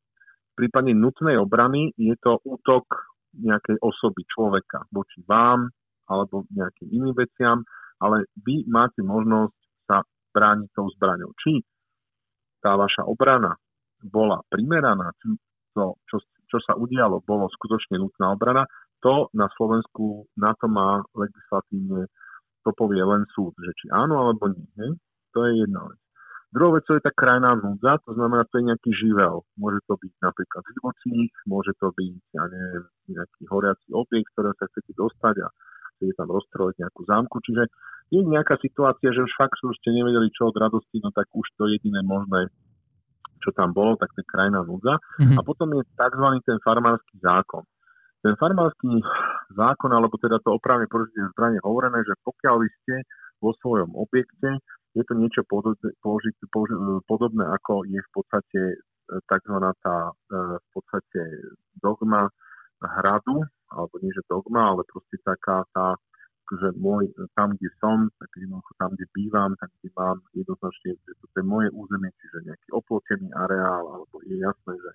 V 0.55 0.63
prípade 0.63 0.95
nutnej 0.95 1.35
obrany 1.35 1.91
je 1.99 2.15
to 2.23 2.39
útok 2.47 2.87
nejakej 3.35 3.83
osoby, 3.83 4.23
človeka 4.31 4.87
voči 4.95 5.19
vám 5.27 5.75
alebo 6.07 6.47
nejakým 6.55 6.89
iným 6.95 7.17
veciam, 7.19 7.67
ale 7.99 8.31
vy 8.39 8.63
máte 8.71 9.03
možnosť 9.03 9.57
sa 9.91 10.07
brániť 10.31 10.69
tou 10.71 10.87
zbraňou. 10.95 11.35
Či 11.43 11.59
tá 12.63 12.79
vaša 12.79 13.03
obrana 13.03 13.59
bola 14.05 14.39
primeraná, 14.47 15.11
či 15.19 15.35
to, 15.75 15.99
čo, 16.07 16.23
čo 16.55 16.63
sa 16.63 16.79
udialo, 16.79 17.27
bolo 17.27 17.51
skutočne 17.51 17.99
nutná 17.99 18.31
obrana, 18.39 18.63
to 19.03 19.27
na 19.35 19.51
Slovensku 19.59 20.31
na 20.39 20.55
to 20.55 20.71
má 20.71 21.03
legislatívne, 21.19 22.07
to 22.63 22.71
povie 22.79 23.03
len 23.03 23.27
súd, 23.35 23.51
že 23.59 23.75
či 23.75 23.87
áno 23.91 24.31
alebo 24.31 24.55
nie. 24.55 24.71
Hej? 24.79 24.95
To 25.35 25.51
je 25.51 25.67
jedna 25.67 25.83
vec. 25.91 25.99
Druhou 26.55 26.79
vecou 26.79 26.95
je 26.95 27.03
tá 27.03 27.11
krajná 27.11 27.59
núdza, 27.59 27.99
to 28.07 28.15
znamená, 28.15 28.47
to 28.47 28.63
je 28.63 28.71
nejaký 28.71 28.95
živel. 28.95 29.43
Môže 29.59 29.83
to 29.91 29.99
byť 29.99 30.13
napríklad 30.23 30.63
živočích, 30.71 31.35
môže 31.51 31.75
to 31.83 31.91
byť, 31.91 32.15
ja 32.31 32.47
neviem, 32.47 32.87
nejaký 33.11 33.43
horiaci 33.51 33.91
objekt, 33.91 34.31
ktorého 34.39 34.55
sa 34.55 34.71
chcete 34.71 34.95
dostať 34.95 35.35
a 35.43 35.51
chcete 35.99 36.15
tam 36.15 36.31
rozstrojať 36.31 36.79
nejakú 36.79 37.03
zámku. 37.11 37.43
Čiže 37.43 37.67
je 38.15 38.21
nejaká 38.23 38.55
situácia, 38.63 39.11
že 39.11 39.27
už 39.27 39.35
fakt 39.35 39.59
sú 39.59 39.75
ste 39.83 39.91
nevedeli 39.91 40.31
čo 40.31 40.55
od 40.55 40.55
radosti, 40.55 41.03
no 41.03 41.11
tak 41.11 41.27
už 41.35 41.43
to 41.59 41.67
jediné 41.67 42.07
možné, 42.07 42.47
čo 43.45 43.53
tam 43.53 43.77
bolo, 43.77 44.01
tak 44.01 44.09
to 44.17 44.25
je 44.25 44.33
krajná 44.33 44.65
núdza. 44.65 44.97
Mm-hmm. 45.21 45.37
A 45.37 45.41
potom 45.45 45.69
je 45.77 45.85
tzv. 45.93 46.27
ten 46.49 46.59
farmársky 46.65 47.21
zákon. 47.21 47.63
Ten 48.25 48.41
farmársky 48.41 48.89
zákon, 49.53 49.93
alebo 49.93 50.17
teda 50.17 50.41
to 50.41 50.57
opravne 50.57 50.89
použitie 50.89 51.29
zbranie 51.37 51.61
hovorené, 51.61 52.01
že 52.09 52.17
pokiaľ 52.25 52.55
vy 52.65 52.69
ste 52.81 52.95
vo 53.45 53.53
svojom 53.61 53.93
objekte, 53.93 54.65
je 54.97 55.03
to 55.05 55.13
niečo 55.13 55.45
podobné, 55.45 55.93
podobné 57.05 57.45
ako 57.45 57.85
je 57.85 58.01
v 58.01 58.11
podstate 58.15 58.61
e, 58.73 58.77
tzv. 59.29 59.57
tá 59.85 59.97
e, 60.09 60.13
v 60.57 60.69
podstate 60.73 61.21
dogma 61.83 62.33
hradu, 62.81 63.45
alebo 63.75 63.95
nie 64.01 64.15
že 64.15 64.25
dogma, 64.31 64.73
ale 64.73 64.87
proste 64.87 65.19
taká 65.21 65.67
tá, 65.75 65.99
že 66.61 66.77
môj, 66.77 67.09
tam, 67.33 67.57
kde 67.57 67.71
som, 67.81 68.09
tak 68.21 68.29
jednoducho 68.37 68.73
tam, 68.77 68.93
kde 68.93 69.07
bývam, 69.17 69.57
tam, 69.57 69.71
kde 69.81 69.89
mám 69.97 70.19
jednoznačne, 70.37 70.93
že 71.01 71.13
to 71.17 71.37
je 71.41 71.45
moje 71.45 71.69
územie, 71.73 72.13
čiže 72.21 72.45
nejaký 72.45 72.69
oplotený 72.77 73.29
areál, 73.33 73.85
alebo 73.89 74.17
je 74.29 74.37
jasné, 74.37 74.73
že 74.77 74.91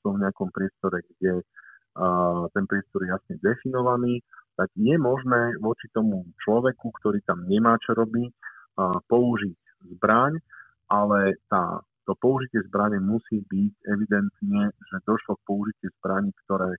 som 0.00 0.16
v 0.16 0.22
nejakom 0.24 0.48
priestore, 0.52 1.04
kde 1.16 1.44
uh, 1.44 2.48
ten 2.56 2.64
priestor 2.64 3.04
je 3.04 3.12
jasne 3.12 3.34
definovaný, 3.44 4.24
tak 4.56 4.72
je 4.76 4.96
možné 4.96 5.58
voči 5.60 5.90
tomu 5.92 6.24
človeku, 6.40 6.88
ktorý 7.02 7.20
tam 7.28 7.44
nemá 7.44 7.76
čo 7.84 7.92
robiť, 7.92 8.32
uh, 8.32 8.96
použiť 9.04 9.58
zbraň, 9.96 10.40
ale 10.88 11.36
tá, 11.52 11.84
to 12.08 12.12
použitie 12.16 12.64
zbrane 12.68 13.00
musí 13.00 13.44
byť 13.44 13.72
evidentne, 13.92 14.72
že 14.72 14.96
došlo 15.08 15.36
k 15.40 15.46
použitie 15.48 15.88
zbraní, 16.00 16.32
ktoré 16.44 16.76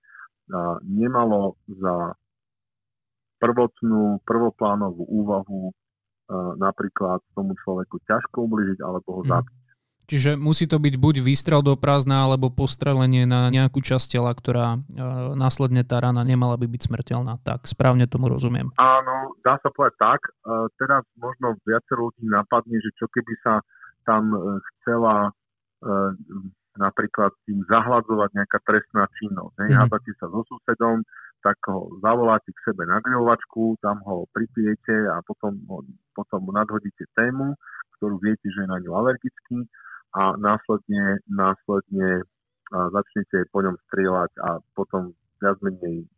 nemalo 0.86 1.58
za 1.66 2.14
prvotnú, 3.40 4.22
prvoplánovú 4.24 5.04
úvahu 5.06 5.72
napríklad 6.58 7.22
tomu 7.38 7.54
človeku 7.54 8.02
ťažko 8.02 8.50
ubližiť 8.50 8.80
alebo 8.82 9.22
ho 9.22 9.24
mhm. 9.26 9.30
zabiť. 9.30 9.56
Čiže 10.06 10.38
musí 10.38 10.70
to 10.70 10.78
byť 10.78 11.02
buď 11.02 11.16
výstrel 11.26 11.66
do 11.66 11.74
prázdna, 11.74 12.30
alebo 12.30 12.54
postrelenie 12.54 13.26
na 13.26 13.50
nejakú 13.50 13.82
časť 13.82 14.06
tela, 14.18 14.30
ktorá 14.38 14.78
e, 14.78 14.80
následne 15.34 15.82
tá 15.82 15.98
rana 15.98 16.22
nemala 16.22 16.62
by 16.62 16.70
byť 16.70 16.82
smrteľná. 16.94 17.42
Tak, 17.42 17.66
správne 17.66 18.06
tomu 18.06 18.30
rozumiem. 18.30 18.70
Áno, 18.78 19.34
dá 19.42 19.58
sa 19.66 19.74
povedať 19.74 19.98
tak. 19.98 20.22
E, 20.30 20.70
teraz 20.78 21.02
možno 21.18 21.58
viacero 21.66 22.14
ľudí 22.14 22.30
napadne, 22.30 22.78
že 22.78 22.94
čo 23.02 23.10
keby 23.10 23.34
sa 23.42 23.66
tam 24.06 24.30
e, 24.30 24.62
chcela 24.62 25.16
e, 25.26 25.32
napríklad 26.78 27.32
tým 27.48 27.64
zahladzovať 27.68 28.30
nejaká 28.36 28.60
trestná 28.64 29.08
činnosť. 29.20 29.56
Mm-hmm. 29.56 29.80
Hádate 29.80 30.12
sa 30.20 30.28
so 30.28 30.42
susedom, 30.48 31.04
tak 31.46 31.58
ho 31.70 31.94
zavoláte 32.02 32.50
k 32.50 32.64
sebe 32.72 32.90
na 32.90 32.98
grilovačku, 33.00 33.78
tam 33.80 34.02
ho 34.04 34.26
pripijete 34.34 35.08
a 35.12 35.22
potom, 35.24 35.56
potom 36.18 36.40
mu 36.42 36.52
nadhodíte 36.52 37.06
tému, 37.14 37.54
ktorú 37.98 38.18
viete, 38.20 38.50
že 38.50 38.66
je 38.66 38.72
na 38.72 38.82
ňu 38.82 38.92
alergický 38.98 39.70
a 40.18 40.34
následne, 40.40 41.22
následne 41.30 42.26
a 42.74 42.90
začnete 42.90 43.46
po 43.54 43.62
ňom 43.62 43.78
strieľať 43.88 44.32
a 44.42 44.58
potom 44.74 45.14
viac 45.38 45.62
menej 45.62 46.10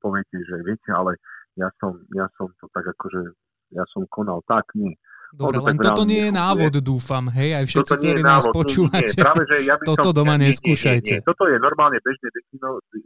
poviete, 0.00 0.40
že 0.48 0.64
viete, 0.64 0.88
ale 0.96 1.20
ja 1.60 1.68
som, 1.76 2.00
ja 2.16 2.24
som 2.40 2.48
to 2.56 2.72
tak 2.72 2.88
akože, 2.88 3.36
ja 3.76 3.84
som 3.92 4.08
konal 4.08 4.40
tak, 4.48 4.64
nie 4.72 4.96
Dobre, 5.30 5.62
len 5.62 5.78
toto 5.78 6.02
nie 6.02 6.26
je 6.26 6.32
návod, 6.34 6.74
dúfam, 6.82 7.30
hej, 7.30 7.54
aj 7.54 7.64
všetci, 7.70 7.92
ktorí 8.02 8.20
nás 8.26 8.50
počúvate. 8.50 9.14
Nie, 9.14 9.22
práve, 9.22 9.42
že 9.46 9.56
ja 9.62 9.74
by 9.78 9.84
toto 9.86 10.10
som, 10.10 10.16
doma 10.18 10.34
ja, 10.34 10.42
neskúšajte. 10.50 11.14
Nie, 11.14 11.18
nie, 11.18 11.22
nie. 11.22 11.28
Toto 11.30 11.44
je 11.46 11.56
normálne 11.62 11.98
bežne 12.02 12.28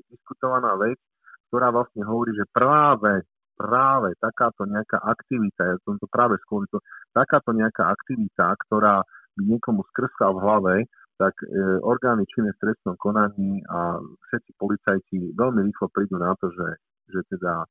diskutovaná 0.08 0.72
vec, 0.80 0.96
ktorá 1.52 1.68
vlastne 1.68 2.02
hovorí, 2.08 2.32
že 2.32 2.48
práve, 2.48 3.28
práve 3.60 4.16
takáto 4.16 4.64
nejaká 4.64 5.04
aktivita, 5.04 5.62
ja 5.68 5.76
som 5.84 6.00
to 6.00 6.08
práve 6.08 6.40
skôr, 6.48 6.64
to, 6.72 6.80
takáto 7.12 7.52
nejaká 7.52 7.92
aktivita, 7.92 8.56
ktorá 8.66 9.04
by 9.36 9.42
niekomu 9.44 9.84
skrskla 9.92 10.32
v 10.32 10.42
hlave, 10.42 10.74
tak 11.20 11.34
e, 11.46 11.78
orgány 11.84 12.26
činné 12.32 12.50
v 12.56 12.62
trestnom 12.64 12.98
konaní 12.98 13.62
a 13.70 14.00
všetci 14.00 14.50
policajti 14.58 15.16
veľmi 15.36 15.60
rýchlo 15.70 15.86
prídu 15.94 16.18
na 16.18 16.34
to, 16.42 16.50
že, 16.50 16.68
že 17.14 17.20
teda 17.30 17.62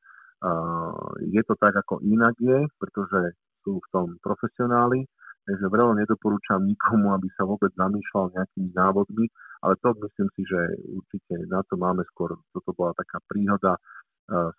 uh, 0.44 1.12
je 1.28 1.44
to 1.44 1.56
tak, 1.60 1.76
ako 1.76 2.00
inak 2.08 2.36
je, 2.40 2.64
pretože 2.80 3.36
sú 3.64 3.80
v 3.80 3.88
tom 3.92 4.08
profesionáli, 4.20 5.08
takže 5.44 5.68
veľmi 5.68 6.04
nedoporúčam 6.04 6.64
nikomu, 6.64 7.16
aby 7.16 7.28
sa 7.36 7.44
vôbec 7.44 7.72
zamýšľal 7.76 8.32
nejakými 8.36 8.72
návodmi, 8.76 9.26
ale 9.64 9.74
to 9.80 9.96
myslím 10.04 10.30
si, 10.36 10.42
že 10.48 10.60
určite 10.92 11.36
na 11.48 11.64
to 11.68 11.76
máme 11.80 12.04
skôr, 12.12 12.36
toto 12.52 12.72
bola 12.76 12.96
taká 12.96 13.20
príhoda, 13.28 13.76
e, 13.76 13.80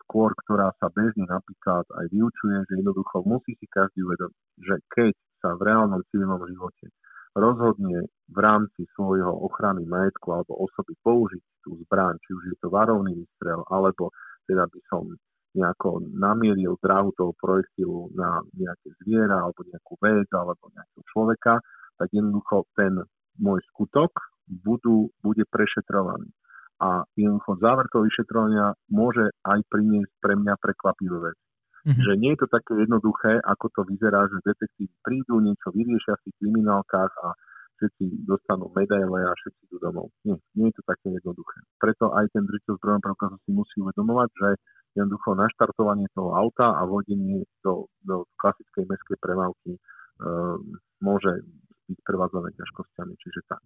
skôr, 0.04 0.32
ktorá 0.44 0.72
sa 0.80 0.92
bežne 0.92 1.24
napríklad 1.28 1.84
aj 1.88 2.06
vyučuje, 2.12 2.56
že 2.68 2.80
jednoducho 2.80 3.24
musí 3.24 3.56
si 3.56 3.66
každý 3.68 4.04
uvedomiť, 4.04 4.44
že 4.60 4.74
keď 4.92 5.14
sa 5.40 5.56
v 5.56 5.64
reálnom 5.64 6.00
civilnom 6.12 6.40
živote 6.48 6.88
rozhodne 7.34 8.06
v 8.30 8.38
rámci 8.38 8.86
svojho 8.94 9.28
ochrany 9.44 9.82
majetku 9.84 10.32
alebo 10.32 10.64
osoby 10.64 10.94
použiť 11.02 11.42
tú 11.66 11.76
zbraň, 11.84 12.16
či 12.22 12.30
už 12.32 12.42
je 12.54 12.56
to 12.62 12.70
varovný 12.70 13.12
výstrel, 13.12 13.66
alebo 13.68 14.14
teda 14.46 14.70
by 14.70 14.80
som 14.86 15.10
nejako 15.54 16.02
namieril 16.10 16.74
dráhu 16.82 17.14
toho 17.14 17.32
projektilu 17.38 18.10
na 18.14 18.42
nejaké 18.58 18.90
zviera 19.02 19.46
alebo 19.46 19.62
nejakú 19.64 19.94
vec 20.02 20.28
alebo 20.34 20.64
nejakého 20.74 21.04
človeka, 21.14 21.62
tak 21.98 22.08
jednoducho 22.10 22.66
ten 22.74 22.98
môj 23.38 23.62
skutok 23.74 24.10
budú, 24.46 25.10
bude 25.22 25.46
prešetrovaný. 25.48 26.28
A 26.82 27.06
jednoducho 27.14 27.62
záver 27.62 27.86
toho 27.88 28.04
vyšetrovania 28.04 28.74
môže 28.90 29.30
aj 29.46 29.62
priniesť 29.70 30.10
pre 30.18 30.34
mňa 30.34 30.54
prekvapivé 30.58 31.30
vec. 31.30 31.38
Mm-hmm. 31.84 32.02
Že 32.02 32.12
nie 32.18 32.30
je 32.34 32.40
to 32.40 32.48
také 32.50 32.72
jednoduché, 32.80 33.32
ako 33.44 33.66
to 33.70 33.80
vyzerá, 33.86 34.26
že 34.26 34.40
detektívi 34.42 34.90
prídu, 35.04 35.38
niečo 35.38 35.70
vyriešia 35.70 36.18
v 36.18 36.24
tých 36.28 36.36
kriminálkach 36.40 37.12
a 37.24 37.28
všetci 37.78 38.24
dostanú 38.24 38.72
medaile 38.72 39.20
a 39.28 39.32
všetci 39.36 39.60
idú 39.68 39.76
domov. 39.82 40.08
Nie, 40.24 40.38
nie 40.56 40.72
je 40.72 40.80
to 40.80 40.82
také 40.88 41.12
jednoduché. 41.12 41.60
Preto 41.76 42.14
aj 42.16 42.26
ten 42.32 42.48
držiteľ 42.48 42.72
zbrojného 42.80 43.04
preukazu 43.04 43.36
si 43.44 43.50
musí 43.52 43.76
uvedomovať, 43.84 44.28
že 44.32 44.48
jednoducho 44.94 45.34
naštartovanie 45.34 46.06
toho 46.14 46.38
auta 46.38 46.78
a 46.78 46.86
vodenie 46.86 47.42
do, 47.66 47.90
do 48.06 48.24
klasickej 48.38 48.86
mestskej 48.86 49.18
premávky 49.18 49.74
e, 49.74 49.80
môže 51.02 51.42
byť 51.90 51.98
prevádzané 52.06 52.54
ťažkosťami, 52.54 53.12
čiže 53.18 53.40
tak. 53.50 53.62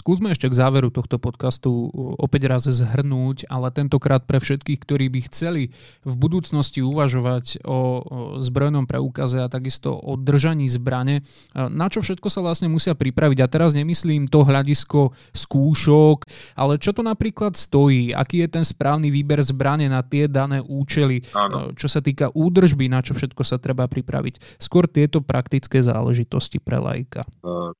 Skúsme 0.00 0.32
ešte 0.32 0.48
k 0.48 0.56
záveru 0.56 0.88
tohto 0.88 1.20
podcastu 1.20 1.92
opäť 2.16 2.48
raz 2.48 2.64
zhrnúť, 2.64 3.44
ale 3.52 3.68
tentokrát 3.68 4.24
pre 4.24 4.40
všetkých, 4.40 4.80
ktorí 4.80 5.12
by 5.12 5.20
chceli 5.28 5.76
v 6.08 6.14
budúcnosti 6.16 6.80
uvažovať 6.80 7.60
o 7.68 8.00
zbrojnom 8.40 8.88
preukaze 8.88 9.44
a 9.44 9.52
takisto 9.52 9.92
o 9.92 10.16
držaní 10.16 10.72
zbrane, 10.72 11.20
na 11.52 11.92
čo 11.92 12.00
všetko 12.00 12.32
sa 12.32 12.40
vlastne 12.40 12.72
musia 12.72 12.96
pripraviť. 12.96 13.44
A 13.44 13.50
teraz 13.52 13.76
nemyslím 13.76 14.24
to 14.24 14.40
hľadisko 14.40 15.12
skúšok, 15.36 16.24
ale 16.56 16.80
čo 16.80 16.96
to 16.96 17.04
napríklad 17.04 17.60
stojí, 17.60 18.16
aký 18.16 18.48
je 18.48 18.56
ten 18.56 18.64
správny 18.64 19.12
výber 19.12 19.44
zbrane 19.44 19.84
na 19.92 20.00
tie 20.00 20.32
dané 20.32 20.64
účely, 20.64 21.28
Áno. 21.36 21.76
čo 21.76 21.92
sa 21.92 22.00
týka 22.00 22.32
údržby, 22.32 22.88
na 22.88 23.04
čo 23.04 23.12
všetko 23.12 23.44
sa 23.44 23.60
treba 23.60 23.84
pripraviť. 23.84 24.56
Skôr 24.56 24.88
tieto 24.88 25.20
praktické 25.20 25.84
záležitosti 25.84 26.56
pre 26.56 26.80
lajka. 26.80 27.20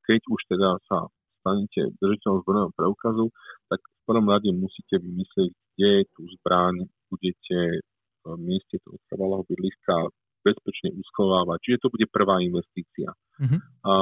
Keď 0.04 0.20
už 0.28 0.40
teda 0.52 0.76
sa 0.84 1.08
stanete 1.40 1.80
držiteľom 1.98 2.44
zbrojného 2.44 2.72
preukazu, 2.76 3.26
tak 3.68 3.80
v 3.80 4.02
prvom 4.06 4.26
rade 4.28 4.50
musíte 4.52 5.00
vymyslieť, 5.00 5.50
kde 5.50 5.92
tú 6.14 6.22
zbraň 6.40 6.86
budete 7.10 7.82
v 8.20 8.24
mieste 8.36 8.76
toho 8.84 9.00
trvalého 9.08 9.42
bydliska 9.48 10.12
bezpečne 10.40 10.96
uschovávať. 10.96 11.58
Čiže 11.60 11.80
to 11.84 11.88
bude 11.92 12.06
prvá 12.08 12.40
investícia. 12.40 13.12
Uh-huh. 13.12 13.60
A 13.84 13.92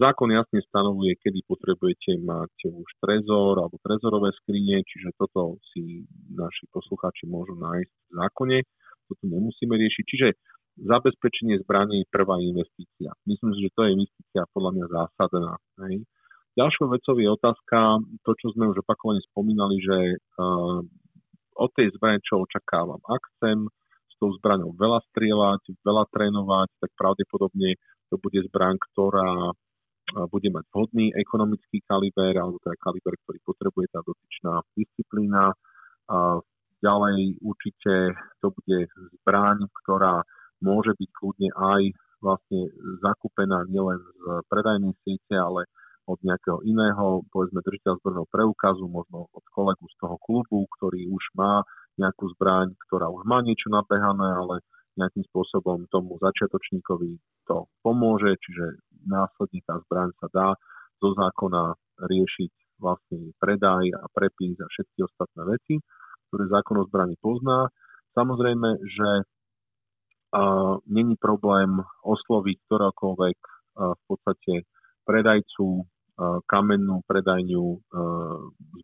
zákon 0.00 0.28
jasne 0.32 0.64
stanovuje, 0.64 1.20
kedy 1.20 1.44
potrebujete 1.44 2.16
mať 2.20 2.52
už 2.72 2.88
trezor 3.00 3.60
alebo 3.60 3.76
trezorové 3.80 4.32
skrine, 4.44 4.80
čiže 4.84 5.12
toto 5.20 5.60
si 5.72 6.04
naši 6.32 6.64
poslucháči 6.72 7.28
môžu 7.28 7.56
nájsť 7.60 7.92
v 7.92 8.12
zákone. 8.16 8.58
Toto 9.08 9.24
nemusíme 9.28 9.76
riešiť. 9.76 10.04
Čiže 10.08 10.28
zabezpečenie 10.80 11.60
zbraní 11.60 12.04
je 12.04 12.12
prvá 12.12 12.40
investícia. 12.40 13.12
Myslím 13.28 13.52
si, 13.52 13.68
že 13.68 13.74
to 13.76 13.84
je 13.84 13.90
investícia 13.92 14.42
podľa 14.56 14.70
mňa 14.72 14.86
zásadná. 14.88 15.52
Hej. 15.84 16.08
Ďalšou 16.52 16.92
vecou 16.92 17.16
je 17.16 17.28
otázka, 17.32 18.04
to, 18.28 18.32
čo 18.36 18.52
sme 18.52 18.68
už 18.68 18.84
opakovane 18.84 19.24
spomínali, 19.32 19.80
že 19.80 19.98
uh, 20.20 20.84
od 21.56 21.70
tej 21.72 21.92
zbrane 21.96 22.20
čo 22.20 22.44
očakávam. 22.44 23.00
Ak 23.08 23.22
chcem 23.36 23.68
s 24.08 24.14
tou 24.20 24.32
zbraňou 24.36 24.76
veľa 24.76 25.00
strieľať, 25.12 25.80
veľa 25.80 26.04
trénovať, 26.12 26.68
tak 26.76 26.90
pravdepodobne 26.96 27.80
to 28.12 28.20
bude 28.20 28.40
zbraň, 28.52 28.76
ktorá 28.92 29.56
bude 30.28 30.48
mať 30.52 30.64
vhodný 30.68 31.08
ekonomický 31.16 31.80
kaliber, 31.88 32.36
alebo 32.36 32.60
teda 32.60 32.76
kaliber, 32.84 33.16
ktorý 33.24 33.38
potrebuje 33.48 33.86
tá 33.88 34.00
dotyčná 34.04 34.60
disciplína. 34.76 35.56
A 36.12 36.16
ďalej 36.84 37.40
určite 37.40 38.12
to 38.44 38.52
bude 38.52 38.92
zbraň, 39.22 39.64
ktorá 39.82 40.20
môže 40.60 40.92
byť 41.00 41.10
kľudne 41.16 41.50
aj 41.56 41.82
vlastne 42.20 42.70
zakúpená 43.00 43.66
nielen 43.66 43.98
z 43.98 44.44
predajnej 44.52 44.94
siete, 45.02 45.34
ale 45.34 45.66
od 46.06 46.18
nejakého 46.22 46.62
iného, 46.66 47.22
povedzme 47.30 47.62
držiteľ 47.62 48.02
zbrojného 48.02 48.28
preukazu, 48.28 48.84
možno 48.90 49.30
od 49.30 49.44
kolegu 49.54 49.86
z 49.86 49.96
toho 50.02 50.16
klubu, 50.18 50.66
ktorý 50.78 51.06
už 51.10 51.24
má 51.38 51.62
nejakú 52.00 52.32
zbraň, 52.34 52.74
ktorá 52.88 53.06
už 53.12 53.22
má 53.28 53.44
niečo 53.44 53.70
nabehané, 53.70 54.28
ale 54.34 54.64
nejakým 54.98 55.24
spôsobom 55.32 55.88
tomu 55.88 56.20
začiatočníkovi 56.20 57.16
to 57.48 57.68
pomôže, 57.80 58.36
čiže 58.44 58.82
následne 59.08 59.60
tá 59.64 59.80
zbraň 59.88 60.12
sa 60.20 60.28
dá 60.28 60.48
zo 61.00 61.16
zákona 61.16 61.74
riešiť 62.06 62.52
vlastne 62.78 63.32
predaj 63.38 63.94
a 63.94 64.04
prepis 64.12 64.58
a 64.58 64.66
všetky 64.68 65.06
ostatné 65.06 65.42
veci, 65.48 65.74
ktoré 66.28 66.44
zákon 66.50 66.82
o 66.82 66.88
zbrani 66.90 67.16
pozná. 67.22 67.70
Samozrejme, 68.12 68.68
že 68.84 69.10
uh, 69.22 70.76
není 70.90 71.16
problém 71.16 71.80
osloviť 72.04 72.56
ktorákoľvek 72.68 73.38
uh, 73.38 73.94
v 73.96 74.02
podstate 74.10 74.52
predajcu 75.02 75.86
kamennú 76.46 77.02
predajňu 77.08 77.66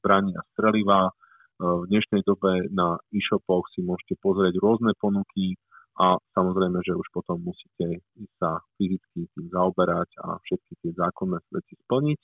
zbraní 0.01 0.33
a 0.35 0.43
streliva. 0.55 1.12
V 1.59 1.91
dnešnej 1.91 2.23
dobe 2.23 2.71
na 2.71 3.03
e-shopoch 3.11 3.66
si 3.75 3.83
môžete 3.83 4.14
pozrieť 4.23 4.62
rôzne 4.62 4.95
ponuky 5.03 5.59
a 5.99 6.14
samozrejme, 6.39 6.79
že 6.87 6.95
už 6.95 7.07
potom 7.11 7.43
musíte 7.43 7.99
sa 8.39 8.62
fyzicky 8.79 9.27
tým 9.35 9.47
zaoberať 9.51 10.07
a 10.23 10.39
všetky 10.47 10.73
tie 10.79 10.91
zákonné 10.95 11.43
veci 11.51 11.75
splniť. 11.83 12.21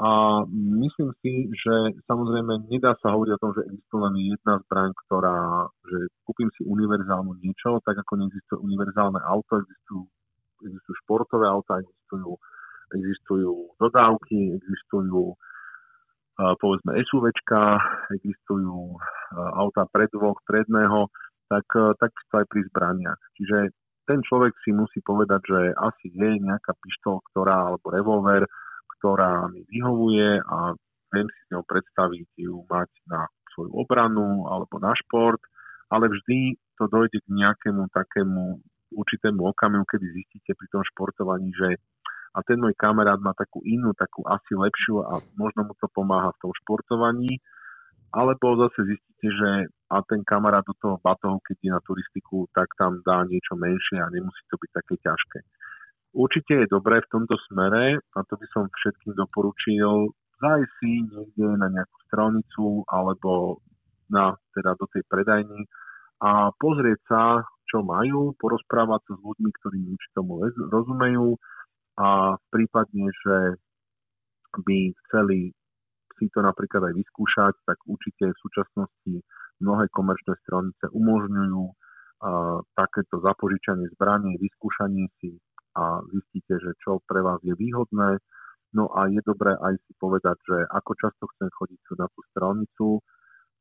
A 0.00 0.40
myslím 0.80 1.12
si, 1.20 1.52
že 1.52 2.00
samozrejme 2.08 2.72
nedá 2.72 2.96
sa 3.04 3.12
hovoriť 3.12 3.32
o 3.36 3.42
tom, 3.44 3.52
že 3.52 3.68
existuje 3.68 4.00
len 4.00 4.16
jedna 4.32 4.56
zbraň, 4.64 4.96
ktorá, 5.04 5.68
že 5.84 6.08
kúpim 6.24 6.48
si 6.56 6.64
univerzálnu 6.64 7.36
niečo, 7.44 7.84
tak 7.84 8.00
ako 8.00 8.24
neexistuje 8.24 8.64
univerzálne 8.64 9.20
auto, 9.28 9.60
existujú, 9.60 10.08
existujú 10.64 10.96
športové 11.04 11.52
auta, 11.52 11.84
existujú 11.84 12.40
existujú 12.94 13.76
dodávky, 13.78 14.58
existujú 14.58 15.34
povedzme 16.40 16.96
SUVčka, 17.04 17.76
existujú 18.16 18.96
auta 19.60 19.84
pre 19.92 20.08
dvoch, 20.08 20.40
predného, 20.48 21.12
tak, 21.52 21.68
tak 22.00 22.12
to 22.32 22.34
aj 22.40 22.46
pri 22.48 22.64
zbraniach. 22.72 23.20
Čiže 23.36 23.76
ten 24.08 24.24
človek 24.24 24.56
si 24.64 24.72
musí 24.72 25.04
povedať, 25.04 25.40
že 25.44 25.60
asi 25.76 26.08
je 26.10 26.30
nejaká 26.40 26.72
pištol, 26.80 27.20
ktorá, 27.30 27.68
alebo 27.68 27.92
revolver, 27.92 28.42
ktorá 28.98 29.52
mi 29.52 29.62
vyhovuje 29.68 30.40
a 30.40 30.72
viem 31.12 31.28
si 31.28 31.40
s 31.44 31.50
ňou 31.52 31.62
predstaviť 31.68 32.28
ju 32.40 32.64
mať 32.66 32.90
na 33.10 33.28
svoju 33.52 33.70
obranu 33.76 34.48
alebo 34.48 34.80
na 34.80 34.96
šport, 34.96 35.42
ale 35.92 36.08
vždy 36.08 36.56
to 36.80 36.88
dojde 36.88 37.18
k 37.20 37.28
nejakému 37.28 37.90
takému 37.92 38.62
určitému 38.96 39.42
okamihu, 39.44 39.84
kedy 39.86 40.06
zistíte 40.10 40.56
pri 40.56 40.66
tom 40.72 40.82
športovaní, 40.94 41.52
že 41.54 41.78
a 42.30 42.38
ten 42.46 42.58
môj 42.62 42.74
kamarát 42.78 43.18
má 43.18 43.34
takú 43.34 43.58
inú, 43.66 43.90
takú 43.94 44.22
asi 44.26 44.54
lepšiu 44.54 45.02
a 45.02 45.18
možno 45.34 45.66
mu 45.66 45.74
to 45.78 45.90
pomáha 45.90 46.30
v 46.36 46.40
tom 46.46 46.52
športovaní, 46.62 47.42
alebo 48.10 48.58
zase 48.58 48.94
zistíte, 48.94 49.28
že 49.30 49.50
a 49.90 50.02
ten 50.06 50.22
kamarát 50.22 50.62
do 50.62 50.74
toho 50.78 50.98
batohu, 51.02 51.42
keď 51.42 51.56
je 51.62 51.70
na 51.70 51.82
turistiku, 51.82 52.46
tak 52.54 52.70
tam 52.78 53.02
dá 53.02 53.26
niečo 53.26 53.58
menšie 53.58 53.98
a 53.98 54.10
nemusí 54.10 54.42
to 54.46 54.58
byť 54.58 54.70
také 54.70 54.94
ťažké. 55.02 55.38
Určite 56.10 56.52
je 56.62 56.66
dobré 56.70 56.98
v 57.02 57.10
tomto 57.10 57.38
smere, 57.50 57.98
a 57.98 58.18
to 58.26 58.34
by 58.34 58.46
som 58.50 58.66
všetkým 58.66 59.14
doporučil, 59.14 60.10
zájsť 60.42 60.72
si 60.82 61.06
niekde 61.06 61.46
na 61.58 61.70
nejakú 61.70 61.96
strelnicu 62.10 62.82
alebo 62.90 63.62
na, 64.10 64.34
teda 64.54 64.74
do 64.74 64.90
tej 64.90 65.06
predajny 65.06 65.70
a 66.18 66.50
pozrieť 66.58 67.00
sa, 67.06 67.22
čo 67.70 67.86
majú, 67.86 68.34
porozprávať 68.42 69.00
sa 69.06 69.12
s 69.14 69.20
ľuďmi, 69.22 69.50
ktorí 69.62 69.78
nič 69.78 70.02
tomu 70.10 70.42
rozumejú, 70.70 71.38
a 72.00 72.32
prípadne, 72.48 73.12
že 73.12 73.36
by 74.56 74.78
chceli 75.06 75.52
si 76.16 76.26
to 76.32 76.40
napríklad 76.40 76.88
aj 76.88 76.94
vyskúšať, 76.96 77.54
tak 77.68 77.76
určite 77.84 78.32
v 78.32 78.40
súčasnosti 78.44 79.14
mnohé 79.60 79.88
komerčné 79.92 80.36
stranice 80.44 80.88
umožňujú 80.92 81.64
uh, 81.64 82.60
takéto 82.76 83.20
zapožičanie 83.20 83.88
zbranie, 83.96 84.40
vyskúšanie 84.40 85.08
si 85.20 85.36
a 85.76 86.00
zistíte, 86.12 86.60
že 86.60 86.72
čo 86.80 87.00
pre 87.04 87.20
vás 87.24 87.40
je 87.44 87.56
výhodné. 87.56 88.20
No 88.76 88.90
a 88.96 89.06
je 89.08 89.20
dobré 89.24 89.54
aj 89.54 89.76
si 89.84 89.92
povedať, 89.98 90.36
že 90.44 90.56
ako 90.72 90.92
často 90.98 91.24
chcem 91.36 91.48
chodiť 91.52 91.80
na 91.98 92.06
tú 92.10 92.20
strelnicu 92.32 92.88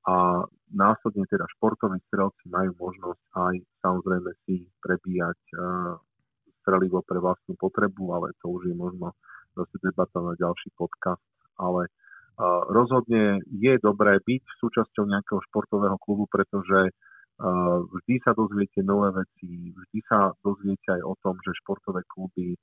a 0.07 0.45
následne 0.71 1.27
teda 1.27 1.43
športoví 1.59 1.99
strelci 2.07 2.47
majú 2.47 2.71
možnosť 2.77 3.23
aj 3.35 3.55
samozrejme 3.83 4.31
si 4.47 4.63
prebíjať 4.79 5.39
uh, 5.59 5.97
strelivo 6.61 7.03
pre 7.05 7.19
vlastnú 7.19 7.55
potrebu, 7.59 8.15
ale 8.15 8.35
to 8.43 8.51
už 8.51 8.69
je 8.69 8.75
možno 8.75 9.15
zase 9.57 9.75
debata 9.83 10.19
na 10.21 10.33
ďalší 10.37 10.71
podcast. 10.77 11.23
Ale 11.59 11.89
uh, 11.89 12.63
rozhodne 12.71 13.43
je 13.47 13.73
dobré 13.81 14.19
byť 14.23 14.43
súčasťou 14.63 15.05
nejakého 15.09 15.41
športového 15.51 15.97
klubu, 15.99 16.29
pretože 16.31 16.91
uh, 16.91 17.83
vždy 17.83 18.15
sa 18.23 18.31
dozviete 18.31 18.79
nové 18.85 19.11
veci, 19.11 19.75
vždy 19.75 19.99
sa 20.07 20.31
dozviete 20.43 20.95
aj 20.95 21.01
o 21.03 21.15
tom, 21.19 21.35
že 21.43 21.57
športové 21.59 22.03
kluby 22.07 22.55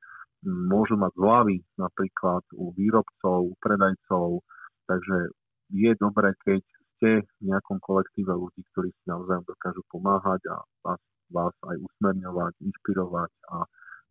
môžu 0.47 0.95
mať 1.01 1.13
zľavy 1.17 1.59
napríklad 1.81 2.45
u 2.55 2.71
výrobcov, 2.77 3.51
u 3.51 3.55
predajcov, 3.59 4.45
takže 4.87 5.33
je 5.75 5.93
dobré, 5.99 6.31
keď 6.47 6.63
ste 6.97 7.11
v 7.21 7.43
nejakom 7.45 7.83
kolektíve 7.83 8.33
ľudí, 8.33 8.65
ktorí 8.73 8.89
si 8.89 9.05
navzájom 9.05 9.45
dokážu 9.45 9.83
pomáhať 9.93 10.41
a 10.49 10.57
vás, 10.85 11.01
vás 11.29 11.55
aj 11.69 11.77
usmerňovať, 11.77 12.53
inšpirovať 12.63 13.33
a 13.53 13.67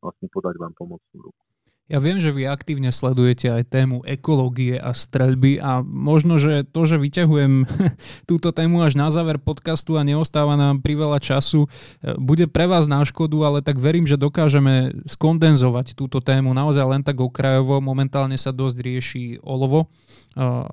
vlastne 0.06 0.30
podať 0.30 0.62
vám 0.62 0.74
pomocnú 0.78 1.18
ruku. 1.26 1.42
Ja 1.86 2.02
viem, 2.02 2.18
že 2.18 2.34
vy 2.34 2.50
aktívne 2.50 2.90
sledujete 2.90 3.46
aj 3.46 3.70
tému 3.70 4.02
ekológie 4.10 4.74
a 4.82 4.90
streľby 4.90 5.62
a 5.62 5.86
možno, 5.86 6.42
že 6.42 6.66
to, 6.66 6.90
že 6.90 6.98
vyťahujem 6.98 7.70
túto 8.30 8.50
tému 8.50 8.82
až 8.82 8.98
na 8.98 9.14
záver 9.14 9.38
podcastu 9.38 9.94
a 9.94 10.02
neostáva 10.02 10.58
nám 10.58 10.82
priveľa 10.82 11.22
času, 11.22 11.70
e, 12.02 12.18
bude 12.18 12.50
pre 12.50 12.66
vás 12.66 12.90
na 12.90 13.06
škodu, 13.06 13.38
ale 13.46 13.62
tak 13.62 13.78
verím, 13.78 14.10
že 14.10 14.18
dokážeme 14.18 14.98
skondenzovať 15.06 15.94
túto 15.94 16.26
tému 16.26 16.58
naozaj 16.58 16.86
len 16.90 17.06
tak 17.06 17.22
okrajovo. 17.22 17.78
Momentálne 17.78 18.34
sa 18.34 18.50
dosť 18.50 18.78
rieši 18.82 19.24
olovo 19.46 19.86
e, 19.86 19.88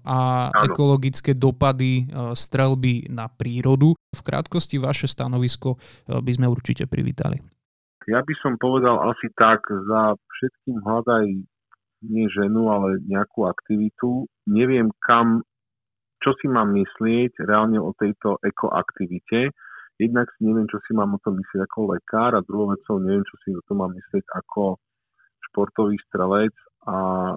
a 0.09 0.49
ekologické 0.64 1.37
dopady 1.37 2.09
e, 2.09 2.33
streľby 2.33 3.12
na 3.12 3.28
prírodu. 3.28 3.93
V 4.16 4.20
krátkosti 4.24 4.80
vaše 4.80 5.05
stanovisko 5.05 5.76
by 6.09 6.33
sme 6.33 6.49
určite 6.49 6.89
privítali. 6.89 7.61
Ja 8.11 8.20
by 8.22 8.34
som 8.42 8.59
povedal 8.59 8.98
asi 9.11 9.30
tak, 9.38 9.62
za 9.66 10.16
všetkým 10.18 10.82
hľadaj 10.82 11.24
nie 12.03 12.26
ženu, 12.34 12.66
ale 12.66 12.98
nejakú 13.07 13.46
aktivitu. 13.46 14.26
Neviem 14.50 14.90
kam, 15.07 15.46
čo 16.22 16.34
si 16.42 16.50
mám 16.50 16.74
myslieť 16.74 17.46
reálne 17.46 17.78
o 17.78 17.94
tejto 17.94 18.42
ekoaktivite. 18.42 19.55
Jednak 20.03 20.26
si 20.34 20.40
neviem, 20.42 20.66
čo 20.66 20.82
si 20.82 20.98
mám 20.98 21.14
o 21.14 21.22
tom 21.22 21.38
myslieť 21.38 21.62
ako 21.62 21.94
lekár 21.94 22.34
a 22.34 22.42
druhou 22.42 22.74
vecou 22.74 22.98
neviem, 22.98 23.22
čo 23.22 23.36
si 23.46 23.55
o 23.55 23.62
tom 23.70 23.86
mám 23.86 23.94
myslieť 23.94 24.24
ako 24.34 24.82
športový 25.50 25.94
strelec 26.11 26.55
a 26.90 27.30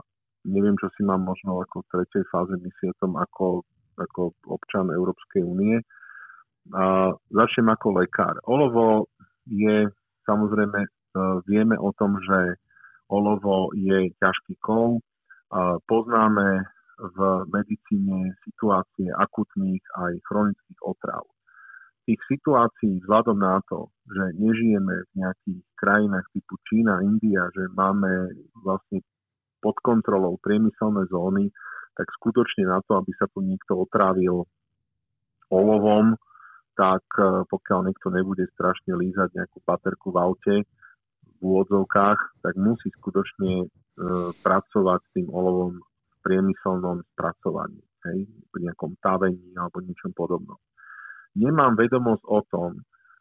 neviem, 0.49 0.73
čo 0.81 0.89
si 0.97 1.05
mám 1.05 1.21
možno 1.21 1.61
ako 1.61 1.85
v 1.85 1.89
tretej 1.93 2.23
fáze 2.33 2.53
myslieť 2.57 2.89
o 2.97 2.99
tom 3.05 3.13
ako, 3.21 3.61
ako 4.01 4.33
občan 4.49 4.89
Európskej 4.89 5.45
únie. 5.45 5.77
A 6.73 7.13
začnem 7.29 7.69
ako 7.69 8.01
lekár. 8.01 8.41
Olovo 8.49 9.05
je 9.45 9.85
samozrejme, 10.25 10.79
e, 10.81 10.89
vieme 11.47 11.77
o 11.79 11.93
tom, 11.95 12.19
že 12.21 12.59
olovo 13.09 13.69
je 13.77 14.09
ťažký 14.17 14.57
kov. 14.65 14.97
Poznáme 15.85 16.65
v 16.99 17.17
medicíne 17.53 18.33
situácie 18.43 19.11
akutných 19.13 19.83
aj 19.99 20.13
chronických 20.25 20.79
otrav. 20.81 21.23
Tých 22.05 22.21
situácií 22.29 23.01
vzhľadom 23.01 23.41
na 23.41 23.57
to, 23.65 23.89
že 24.05 24.37
nežijeme 24.37 24.93
v 24.93 25.11
nejakých 25.17 25.61
krajinách 25.77 26.27
typu 26.33 26.57
Čína, 26.69 27.01
India, 27.01 27.49
že 27.53 27.65
máme 27.73 28.29
vlastne 28.61 29.01
pod 29.61 29.73
kontrolou 29.81 30.37
priemyselné 30.37 31.09
zóny, 31.09 31.49
tak 31.97 32.05
skutočne 32.21 32.69
na 32.69 32.77
to, 32.85 33.01
aby 33.01 33.11
sa 33.17 33.25
tu 33.33 33.41
niekto 33.41 33.73
otrávil 33.73 34.45
olovom, 35.49 36.13
tak 36.75 37.03
e, 37.17 37.47
pokiaľ 37.47 37.79
niekto 37.89 38.11
nebude 38.11 38.45
strašne 38.53 38.95
lízať 38.95 39.31
nejakú 39.35 39.59
paterku 39.63 40.11
v 40.11 40.17
aute, 40.19 40.55
v 41.39 41.41
úvodzovkách, 41.41 42.43
tak 42.43 42.53
musí 42.59 42.91
skutočne 42.99 43.65
e, 43.65 43.67
pracovať 44.43 44.99
s 45.01 45.09
tým 45.15 45.27
olovom 45.31 45.79
v 45.79 46.17
priemyselnom 46.23 47.03
spracovaní, 47.15 47.79
hej, 48.11 48.27
pri 48.51 48.59
nejakom 48.71 48.95
tavení 48.99 49.55
alebo 49.55 49.83
niečom 49.83 50.11
podobnom. 50.11 50.59
Nemám 51.35 51.75
vedomosť 51.75 52.23
o 52.27 52.39
tom, 52.47 52.71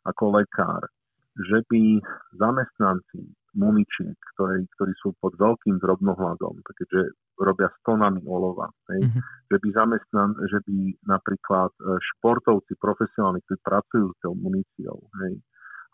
ako 0.07 0.39
lekár, 0.39 0.87
že 1.35 1.67
by 1.67 1.99
zamestnanci 2.39 3.27
muničiek, 3.55 4.19
ktorí, 4.35 4.67
ktorí 4.79 4.93
sú 4.99 5.15
pod 5.23 5.35
veľkým 5.39 5.79
drobnohľadom, 5.79 6.61
takže 6.67 7.15
robia 7.41 7.71
stonami 7.83 8.23
olova, 8.27 8.71
hej, 8.95 9.07
mm-hmm. 9.07 9.23
že 9.51 9.57
by 9.59 9.69
zamestnan, 9.75 10.31
že 10.47 10.59
by 10.67 10.77
napríklad 11.07 11.71
e, 11.75 11.83
športovci 11.99 12.79
profesionálni, 12.79 13.43
ktorí 13.47 13.59
pracujú 13.63 14.07
s 14.15 14.19
tou 14.23 14.35
muníciou, 14.39 14.99
hej, 15.27 15.35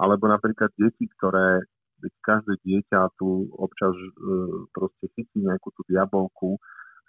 alebo 0.00 0.28
napríklad 0.28 0.72
deti, 0.76 1.08
ktoré 1.16 1.64
každé 2.24 2.56
dieťa 2.64 3.12
tu 3.20 3.48
občas 3.60 3.92
e, 3.92 4.08
proste 4.72 5.06
chytí 5.16 5.44
nejakú 5.44 5.68
tú 5.76 5.84
diabolku, 5.88 6.56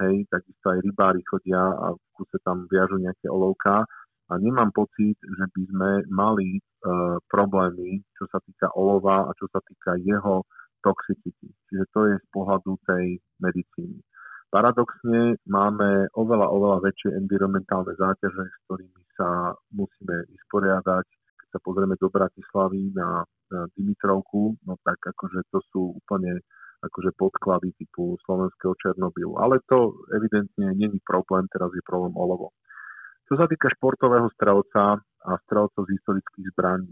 hej, 0.04 0.28
takisto 0.28 0.66
aj 0.72 0.84
rybári 0.84 1.24
chodia 1.28 1.60
a 1.60 1.96
v 1.96 2.02
kuse 2.16 2.38
tam 2.44 2.68
viažu 2.68 3.00
nejaké 3.00 3.32
olovka 3.32 3.88
a 4.32 4.40
nemám 4.40 4.72
pocit, 4.72 5.20
že 5.20 5.46
by 5.52 5.64
sme 5.68 5.90
mali 6.08 6.56
e, 6.56 6.62
problémy, 7.28 8.00
čo 8.16 8.26
sa 8.32 8.40
týka 8.40 8.72
olova 8.80 9.28
a 9.28 9.36
čo 9.36 9.52
sa 9.52 9.60
týka 9.60 10.00
jeho 10.00 10.48
toxicity. 10.80 11.52
Čiže 11.68 11.86
to 11.92 12.00
je 12.08 12.16
z 12.16 12.28
pohľadu 12.32 12.80
tej 12.88 13.20
medicíny. 13.44 14.00
Paradoxne 14.48 15.36
máme 15.48 16.12
oveľa, 16.16 16.48
oveľa 16.48 16.78
väčšie 16.84 17.16
environmentálne 17.16 17.96
záťaže, 17.96 18.44
s 18.48 18.56
ktorými 18.68 19.04
sa 19.16 19.56
musíme 19.72 20.28
vysporiadať 20.28 21.08
sa 21.52 21.60
pozrieme 21.60 22.00
do 22.00 22.08
Bratislavy 22.08 22.96
na 22.96 23.28
Dimitrovku, 23.76 24.56
no 24.64 24.80
tak 24.88 25.04
akože 25.04 25.44
to 25.52 25.60
sú 25.68 25.82
úplne 26.00 26.40
akože 26.82 27.14
podklady 27.14 27.76
typu 27.78 28.18
slovenského 28.26 28.74
Černobylu. 28.82 29.38
Ale 29.38 29.62
to 29.70 30.02
evidentne 30.18 30.74
není 30.74 30.98
problém, 31.06 31.46
teraz 31.54 31.70
je 31.78 31.84
problém 31.86 32.16
olovo. 32.18 32.56
Čo 33.32 33.40
sa 33.40 33.48
týka 33.48 33.72
športového 33.72 34.28
strelca 34.36 35.00
a 35.00 35.32
strelcov 35.48 35.88
z 35.88 35.96
historických 35.96 36.52
zbraní, 36.52 36.92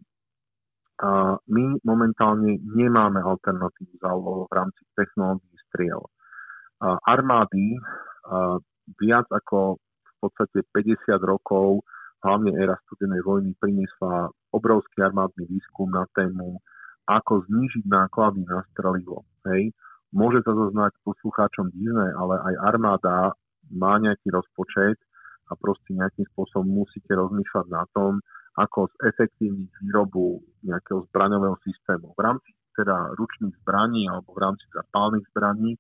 my 1.52 1.84
momentálne 1.84 2.64
nemáme 2.64 3.20
alternatívu 3.20 4.00
olovo 4.08 4.48
v 4.48 4.54
rámci 4.56 4.88
technológií 4.96 5.52
striel. 5.68 6.00
Armády 6.80 7.76
viac 9.04 9.28
ako 9.28 9.84
v 9.84 10.14
podstate 10.24 10.64
50 10.72 11.20
rokov 11.28 11.84
hlavne 12.24 12.56
éra 12.56 12.80
studenej 12.88 13.20
vojny 13.20 13.52
priniesla 13.60 14.32
obrovský 14.56 15.04
armádny 15.04 15.44
výskum 15.44 15.92
na 15.92 16.08
tému, 16.16 16.64
ako 17.04 17.44
znížiť 17.52 17.84
náklady 17.84 18.48
na 18.48 18.64
strelivo. 18.72 19.28
Hej. 19.44 19.76
Môže 20.16 20.40
sa 20.48 20.56
zoznať 20.56 21.04
poslucháčom 21.04 21.68
divné, 21.76 22.16
ale 22.16 22.40
aj 22.48 22.56
armáda 22.64 23.36
má 23.76 24.00
nejaký 24.00 24.32
rozpočet 24.32 24.96
a 25.50 25.54
proste 25.58 25.98
nejakým 25.98 26.26
spôsobom 26.34 26.86
musíte 26.86 27.10
rozmýšľať 27.14 27.68
na 27.74 27.84
tom, 27.92 28.22
ako 28.58 28.92
zefektívniť 29.02 29.72
výrobu 29.82 30.42
nejakého 30.66 31.10
zbraňového 31.10 31.58
systému. 31.66 32.14
V 32.14 32.22
rámci 32.22 32.50
teda 32.78 33.12
ručných 33.20 33.56
zbraní 33.66 34.08
alebo 34.08 34.32
v 34.32 34.40
rámci 34.40 34.66
zapálnych 34.72 35.26
zbraní, 35.36 35.76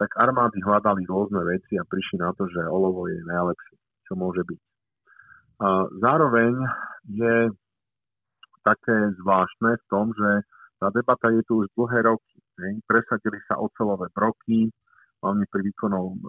tak 0.00 0.16
armády 0.16 0.58
hľadali 0.64 1.04
rôzne 1.04 1.44
veci 1.44 1.76
a 1.76 1.84
prišli 1.84 2.18
na 2.18 2.32
to, 2.34 2.48
že 2.48 2.64
olovo 2.64 3.06
je 3.06 3.20
najlepšie, 3.22 3.76
čo 4.08 4.12
môže 4.16 4.42
byť. 4.42 4.60
A 5.62 5.68
zároveň 6.02 6.52
je 7.06 7.52
také 8.66 8.96
zvláštne 9.22 9.78
v 9.78 9.84
tom, 9.86 10.10
že 10.10 10.30
tá 10.82 10.90
debata 10.90 11.30
je 11.30 11.42
tu 11.46 11.62
už 11.62 11.70
dlhé 11.78 12.10
roky. 12.10 12.38
Ne? 12.58 12.82
Presadili 12.82 13.38
sa 13.46 13.62
ocelové 13.62 14.10
broky, 14.10 14.66
hlavne 15.22 15.46
pri 15.46 15.62
výkonom, 15.70 16.10
e, 16.18 16.26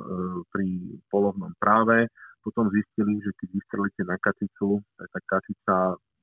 pri 0.53 0.67
polovnom 1.09 1.57
práve. 1.57 2.05
Potom 2.43 2.67
zistili, 2.69 3.23
že 3.23 3.31
keď 3.39 3.49
vystrelíte 3.55 4.03
na 4.03 4.19
kačicu, 4.19 4.83
tak 4.99 5.07
tá 5.09 5.19
kačica 5.25 5.75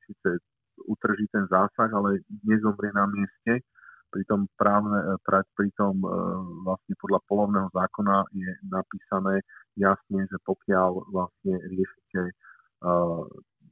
síce 0.04 0.30
utrží 0.84 1.26
ten 1.32 1.48
zásah, 1.48 1.90
ale 1.92 2.20
nezomrie 2.44 2.92
na 2.92 3.08
mieste. 3.08 3.64
Pritom, 4.10 4.50
právne, 4.58 5.16
e, 5.16 5.42
pritom 5.54 5.94
e, 6.02 6.08
vlastne 6.66 6.94
podľa 6.98 7.20
polovného 7.30 7.68
zákona 7.72 8.16
je 8.34 8.50
napísané 8.68 9.40
jasne, 9.78 10.26
že 10.26 10.36
pokiaľ 10.44 10.90
vlastne 11.14 11.54
riešite 11.70 12.34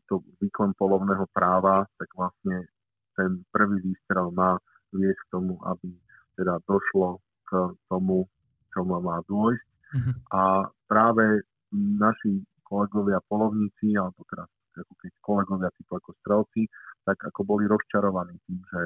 to 0.08 0.24
výkon 0.40 0.72
polovného 0.76 1.24
práva, 1.32 1.84
tak 2.00 2.08
vlastne 2.16 2.68
ten 3.16 3.44
prvý 3.52 3.80
výstrel 3.80 4.32
má 4.32 4.56
viesť 4.92 5.20
k 5.28 5.30
tomu, 5.32 5.60
aby 5.68 5.92
teda 6.36 6.60
došlo 6.64 7.20
k 7.48 7.76
tomu, 7.88 8.24
čo 8.72 8.84
má, 8.84 9.00
má 9.00 9.18
dôjsť. 9.28 9.66
Mm-hmm. 9.68 10.14
A 10.32 10.40
práve 10.88 11.44
naši 11.74 12.42
kolegovia 12.64 13.20
polovníci, 13.28 13.96
alebo 13.96 14.24
teraz 14.28 14.48
ako 14.78 14.94
keď 15.02 15.12
kolegovia 15.18 15.70
typu 15.74 15.98
ako 15.98 16.10
strelci, 16.22 16.62
tak 17.02 17.18
ako 17.18 17.40
boli 17.42 17.66
rozčarovaní 17.66 18.38
tým, 18.46 18.62
že 18.62 18.82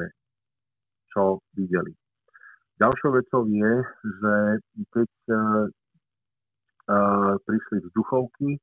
čo 1.13 1.45
videli. 1.53 1.93
Ďalšou 2.81 3.11
vecou 3.13 3.45
je, 3.45 3.73
že 4.01 4.35
keď 4.89 5.11
uh, 5.29 5.69
prišli 7.45 7.85
vzduchovky, 7.85 8.57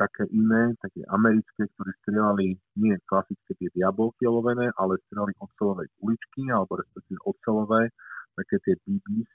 také 0.00 0.24
iné, 0.32 0.72
také 0.80 1.04
americké, 1.12 1.68
ktoré 1.76 1.90
strieľali 2.00 2.56
nie 2.80 2.96
klasické 3.04 3.52
tie 3.60 3.68
diabolky 3.76 4.24
olovené, 4.24 4.72
ale 4.80 4.96
strieľali 5.08 5.36
ocelové 5.36 5.84
uličky, 6.00 6.48
alebo 6.48 6.80
respektíve 6.80 7.20
ocelové, 7.28 7.92
také 8.36 8.56
tie 8.64 8.74
BBs, 8.84 9.28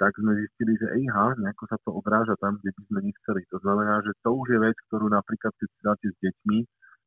tak 0.00 0.12
sme 0.18 0.32
zistili, 0.38 0.76
že 0.80 0.88
ejha, 0.92 1.36
nejako 1.38 1.64
sa 1.68 1.78
to 1.84 1.90
odráža 1.92 2.34
tam, 2.40 2.58
kde 2.60 2.70
by 2.74 2.82
sme 2.88 3.00
nechceli. 3.12 3.40
To 3.52 3.58
znamená, 3.60 4.00
že 4.02 4.12
to 4.24 4.30
už 4.34 4.46
je 4.52 4.58
vec, 4.60 4.76
ktorú 4.88 5.06
napríklad 5.12 5.52
keď 5.56 5.68
strieľate 5.78 6.06
s 6.10 6.16
deťmi, 6.22 6.58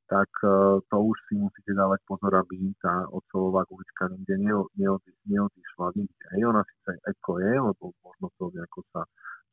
tak 0.06 0.30
uh, 0.46 0.78
to 0.86 0.98
už 1.02 1.18
si 1.26 1.34
musíte 1.34 1.74
dávať 1.74 1.98
pozor, 2.06 2.30
aby 2.38 2.70
tá 2.78 3.10
ocelová 3.10 3.66
ulička 3.74 4.06
nikde 4.14 4.38
neodišla. 5.26 5.88
Hej, 6.38 6.42
ona 6.46 6.62
síce 6.62 6.92
eko 7.10 7.42
je, 7.42 7.54
lebo 7.58 7.86
možno 8.06 8.30
to 8.38 8.54
nejako 8.54 8.86
sa 8.94 9.02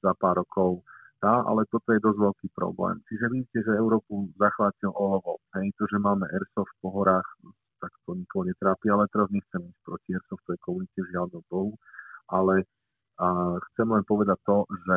za 0.04 0.12
pár 0.20 0.44
rokov 0.44 0.84
tá, 1.22 1.38
ale 1.46 1.62
toto 1.70 1.94
je 1.94 2.02
dosť 2.02 2.18
veľký 2.18 2.48
problém. 2.50 2.98
Čiže 3.06 3.30
vidíte, 3.30 3.58
že 3.62 3.78
Európu 3.78 4.34
zachvátil 4.36 4.90
olovo. 4.90 5.38
Hej, 5.54 5.70
to, 5.78 5.86
že 5.86 6.02
máme 6.02 6.26
airsoft 6.34 6.74
po 6.82 6.90
horách, 6.90 7.24
tak 7.78 7.94
to 8.04 8.18
nikoho 8.18 8.42
netrápi, 8.42 8.90
ale 8.90 9.06
teraz 9.08 9.30
nechcem 9.30 9.62
ísť 9.62 9.80
proti 9.86 10.18
airsoftovej 10.18 10.60
komunite, 10.60 10.98
žiaľ 11.14 11.30
Bohu, 11.46 11.78
ale 12.26 12.66
a 13.22 13.26
chcem 13.72 13.86
len 13.86 14.02
povedať 14.02 14.38
to, 14.42 14.66
že 14.66 14.96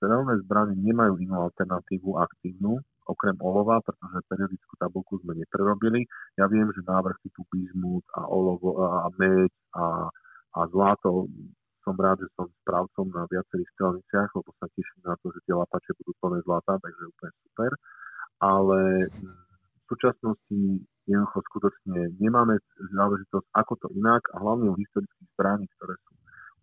strelné 0.00 0.40
zbrany 0.48 0.72
nemajú 0.80 1.20
inú 1.20 1.52
alternatívu 1.52 2.16
aktívnu, 2.16 2.80
okrem 3.06 3.36
olova, 3.44 3.82
pretože 3.84 4.24
periodickú 4.30 4.74
tabulku 4.80 5.20
sme 5.20 5.36
neprerobili. 5.36 6.06
Ja 6.40 6.48
viem, 6.48 6.70
že 6.72 6.86
návrh 6.86 7.18
typu 7.20 7.44
bizmut 7.52 8.06
a 8.16 8.24
olovo 8.24 8.80
a 8.82 9.10
meď 9.20 9.52
a, 9.76 10.08
a 10.56 10.60
zlato 10.70 11.28
som 11.82 11.98
rád, 11.98 12.22
že 12.22 12.30
som 12.38 12.46
správcom 12.62 13.10
na 13.10 13.26
viacerých 13.26 13.70
strelniciach, 13.74 14.30
lebo 14.38 14.50
sa 14.62 14.70
teším 14.70 15.02
na 15.02 15.18
to, 15.18 15.34
že 15.34 15.42
tie 15.46 15.54
lapače 15.54 15.90
budú 15.98 16.14
plné 16.22 16.38
zlata, 16.46 16.78
takže 16.78 17.10
úplne 17.10 17.32
super. 17.42 17.70
Ale 18.38 18.80
v 19.10 19.82
súčasnosti 19.90 20.58
jednoducho 21.10 21.38
skutočne 21.50 22.14
nemáme 22.22 22.62
záležitosť, 22.94 23.46
ako 23.58 23.72
to 23.82 23.88
inak 23.98 24.22
a 24.30 24.36
hlavne 24.38 24.70
u 24.70 24.78
historických 24.78 25.28
zbraní, 25.34 25.66
ktoré 25.78 25.98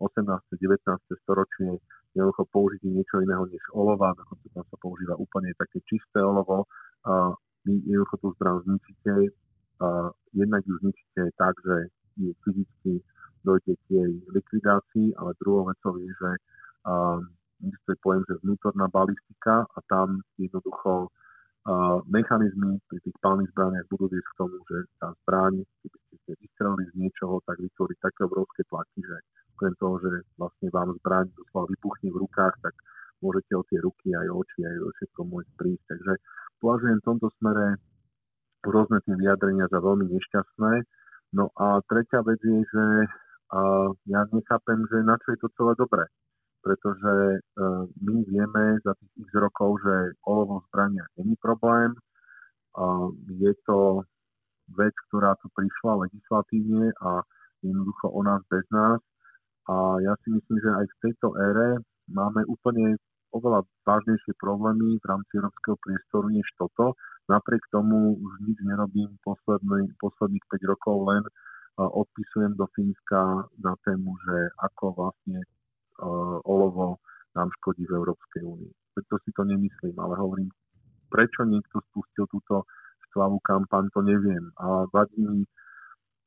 18. 0.00 0.26
19. 0.56 0.80
storočie 1.22 1.78
jednoducho 2.16 2.42
použitie 2.50 2.90
niečo 2.90 3.22
iného 3.22 3.46
než 3.46 3.62
olova, 3.76 4.16
dokonca 4.16 4.48
tam 4.50 4.64
sa 4.66 4.76
používa 4.82 5.14
úplne 5.20 5.54
také 5.54 5.78
čisté 5.86 6.18
olovo. 6.18 6.66
A 7.06 7.36
vy 7.62 7.78
jednoducho 7.86 8.16
tú 8.18 8.28
zbraň 8.40 8.64
zničíte, 8.66 9.12
a 9.80 10.12
jednak 10.32 10.62
ju 10.66 10.74
zničíte 10.80 11.22
tak, 11.36 11.54
že 11.64 11.76
ju 12.20 12.32
fyzicky 12.44 13.00
dojde 13.44 13.72
k 13.72 13.84
jej 13.88 14.12
likvidácii, 14.28 15.16
ale 15.16 15.38
druhou 15.40 15.64
vecou 15.72 15.96
je, 15.96 16.08
že 16.12 16.30
existuje 17.60 17.96
pojem, 18.04 18.22
že 18.28 18.40
vnútorná 18.44 18.88
balistika 18.88 19.64
a 19.64 19.78
tam 19.88 20.24
jednoducho 20.40 21.08
uh, 21.08 22.00
mechanizmy 22.08 22.80
pri 22.88 22.98
tých 23.04 23.16
palných 23.20 23.52
zbraniach 23.52 23.88
budú 23.92 24.08
viesť 24.08 24.28
k 24.32 24.38
tomu, 24.40 24.56
že 24.64 24.78
tá 24.96 25.12
zbraň, 25.24 25.60
keby 25.84 26.16
ste 26.24 26.32
vystrelili 26.40 26.84
z 26.88 26.94
niečoho, 26.96 27.44
tak 27.44 27.60
vytvorí 27.60 27.94
také 28.00 28.24
obrovské 28.24 28.64
tlaky, 28.68 29.00
že 29.04 29.16
okrem 29.60 29.76
toho, 29.76 30.00
že 30.00 30.24
vlastne 30.40 30.72
vám 30.72 30.96
zbraň 31.04 31.28
doslova 31.36 31.68
vypuchne 31.68 32.08
v 32.08 32.20
rukách, 32.24 32.56
tak 32.64 32.72
môžete 33.20 33.52
o 33.52 33.62
tie 33.68 33.78
ruky, 33.84 34.16
aj 34.16 34.28
oči, 34.32 34.64
aj 34.64 34.76
všetko 34.80 35.20
môcť 35.28 35.50
prísť. 35.60 35.84
Takže 35.92 36.12
považujem 36.64 36.98
v 37.04 37.06
tomto 37.12 37.28
smere 37.36 37.76
rôzne 38.64 39.04
tie 39.04 39.12
vyjadrenia 39.20 39.68
za 39.68 39.84
veľmi 39.84 40.08
nešťastné. 40.08 40.72
No 41.36 41.52
a 41.60 41.84
tretia 41.84 42.24
vec 42.24 42.40
je, 42.40 42.64
že 42.64 42.84
ja 44.08 44.20
nechápem, 44.32 44.80
že 44.88 45.04
na 45.04 45.20
čo 45.20 45.36
je 45.36 45.38
to 45.44 45.48
celé 45.60 45.76
dobré 45.76 46.08
pretože 46.60 47.08
e, 47.08 47.38
my 48.04 48.16
vieme 48.28 48.64
za 48.84 48.92
tých 49.00 49.12
x 49.16 49.28
rokov, 49.40 49.80
že 49.80 50.12
olovo 50.28 50.60
zbrania 50.68 51.04
není 51.16 51.36
problém. 51.40 51.96
Je 53.26 53.52
to 53.66 54.04
vec, 54.78 54.94
ktorá 55.10 55.34
tu 55.42 55.50
prišla 55.50 56.06
legislatívne 56.06 56.94
a 57.02 57.26
jednoducho 57.66 58.06
o 58.08 58.20
nás 58.22 58.40
bez 58.46 58.62
nás. 58.70 59.00
A 59.68 60.00
ja 60.00 60.14
si 60.24 60.28
myslím, 60.32 60.58
že 60.62 60.70
aj 60.70 60.86
v 60.88 61.00
tejto 61.04 61.36
ére 61.36 61.82
máme 62.08 62.46
úplne 62.48 62.96
oveľa 63.30 63.62
vážnejšie 63.86 64.34
problémy 64.40 64.98
v 64.98 65.06
rámci 65.06 65.38
európskeho 65.38 65.76
priestoru 65.78 66.26
než 66.32 66.46
toto. 66.58 66.98
Napriek 67.30 67.62
tomu 67.70 68.18
už 68.18 68.32
nič 68.42 68.58
nerobím 68.66 69.14
posledný, 69.22 69.94
posledných 70.02 70.42
5 70.50 70.70
rokov, 70.74 70.96
len 71.14 71.22
odpisujem 71.78 72.58
do 72.58 72.66
Fínska 72.74 73.46
na 73.62 73.78
tému, 73.86 74.18
že 74.26 74.36
ako 74.58 74.84
vlastne 74.98 75.46
Eh, 76.00 76.38
olovo 76.48 76.96
nám 77.36 77.52
škodí 77.60 77.84
v 77.84 77.92
Európskej 77.92 78.40
únii. 78.40 78.72
Preto 78.96 79.20
si 79.20 79.30
to 79.36 79.44
nemyslím, 79.44 79.92
ale 80.00 80.16
hovorím, 80.16 80.48
prečo 81.12 81.44
niekto 81.44 81.76
spustil 81.92 82.24
túto 82.32 82.64
štvavú 83.12 83.36
kampaň, 83.44 83.92
to 83.92 84.00
neviem. 84.00 84.48
A 84.56 84.88
vadí 84.88 85.20
mi 85.20 85.44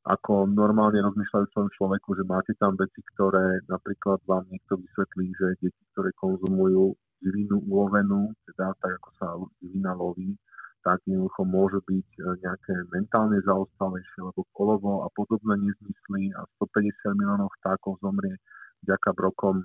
ako 0.04 0.44
normálne 0.52 1.00
rozmýšľajúcom 1.00 1.72
človeku, 1.80 2.12
že 2.12 2.28
máte 2.28 2.52
tam 2.60 2.76
veci, 2.76 3.00
ktoré 3.16 3.64
napríklad 3.72 4.20
vám 4.28 4.44
niekto 4.52 4.76
vysvetlí, 4.76 5.32
že 5.32 5.46
deti, 5.64 5.82
ktoré 5.96 6.12
konzumujú 6.20 6.92
divinu 7.24 7.64
ulovenú, 7.64 8.36
teda 8.52 8.76
tak 8.84 9.00
ako 9.00 9.10
sa 9.16 9.28
divina 9.64 9.96
loví, 9.96 10.36
tak 10.84 11.00
jednoducho 11.08 11.48
môže 11.48 11.80
byť 11.88 12.08
eh, 12.20 12.24
nejaké 12.44 12.74
mentálne 12.92 13.40
zaostalejšie, 13.40 14.20
lebo 14.20 14.44
kolovo 14.52 15.02
a 15.02 15.08
podobné 15.16 15.56
nezmysly 15.56 16.36
a 16.36 16.44
150 16.60 17.16
miliónov 17.16 17.48
vtákov 17.64 17.96
zomrie 18.04 18.36
vďaka 18.84 19.16
brokom. 19.16 19.64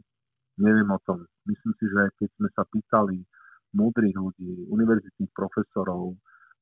Neviem 0.55 0.87
o 0.87 0.99
tom. 1.03 1.27
Myslím 1.43 1.75
si, 1.75 1.85
že 1.91 2.01
keď 2.15 2.29
sme 2.39 2.49
sa 2.55 2.63
pýtali 2.63 3.19
múdrych 3.75 4.15
ľudí, 4.15 4.71
univerzitných 4.71 5.35
profesorov 5.35 6.15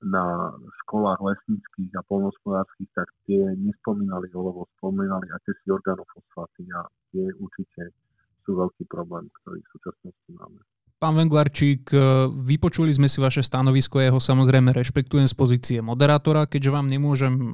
na 0.06 0.54
školách 0.86 1.18
lesníckých 1.22 1.92
a 1.98 2.06
polnospodárských, 2.06 2.90
tak 2.94 3.10
tie 3.26 3.42
nespomínali 3.58 4.30
olovo, 4.38 4.70
spomínali 4.78 5.26
akési 5.34 5.74
organofosfáty 5.74 6.70
a 6.74 6.86
tie 7.10 7.26
určite 7.42 7.98
sú 8.46 8.56
veľký 8.56 8.86
problém, 8.88 9.26
ktorý 9.42 9.60
v 9.60 9.72
súčasnosti 9.74 10.30
máme. 10.38 10.62
Pán 10.98 11.14
Venglarčík, 11.14 11.94
e, 11.94 12.26
vypočuli 12.34 12.90
sme 12.90 13.06
si 13.06 13.22
vaše 13.22 13.46
stanovisko, 13.46 14.02
ja 14.02 14.10
ho 14.10 14.18
samozrejme 14.18 14.74
rešpektujem 14.74 15.30
z 15.30 15.36
pozície 15.38 15.78
moderátora, 15.78 16.50
keďže 16.50 16.74
vám 16.74 16.90
nemôžem 16.90 17.38
e, 17.38 17.46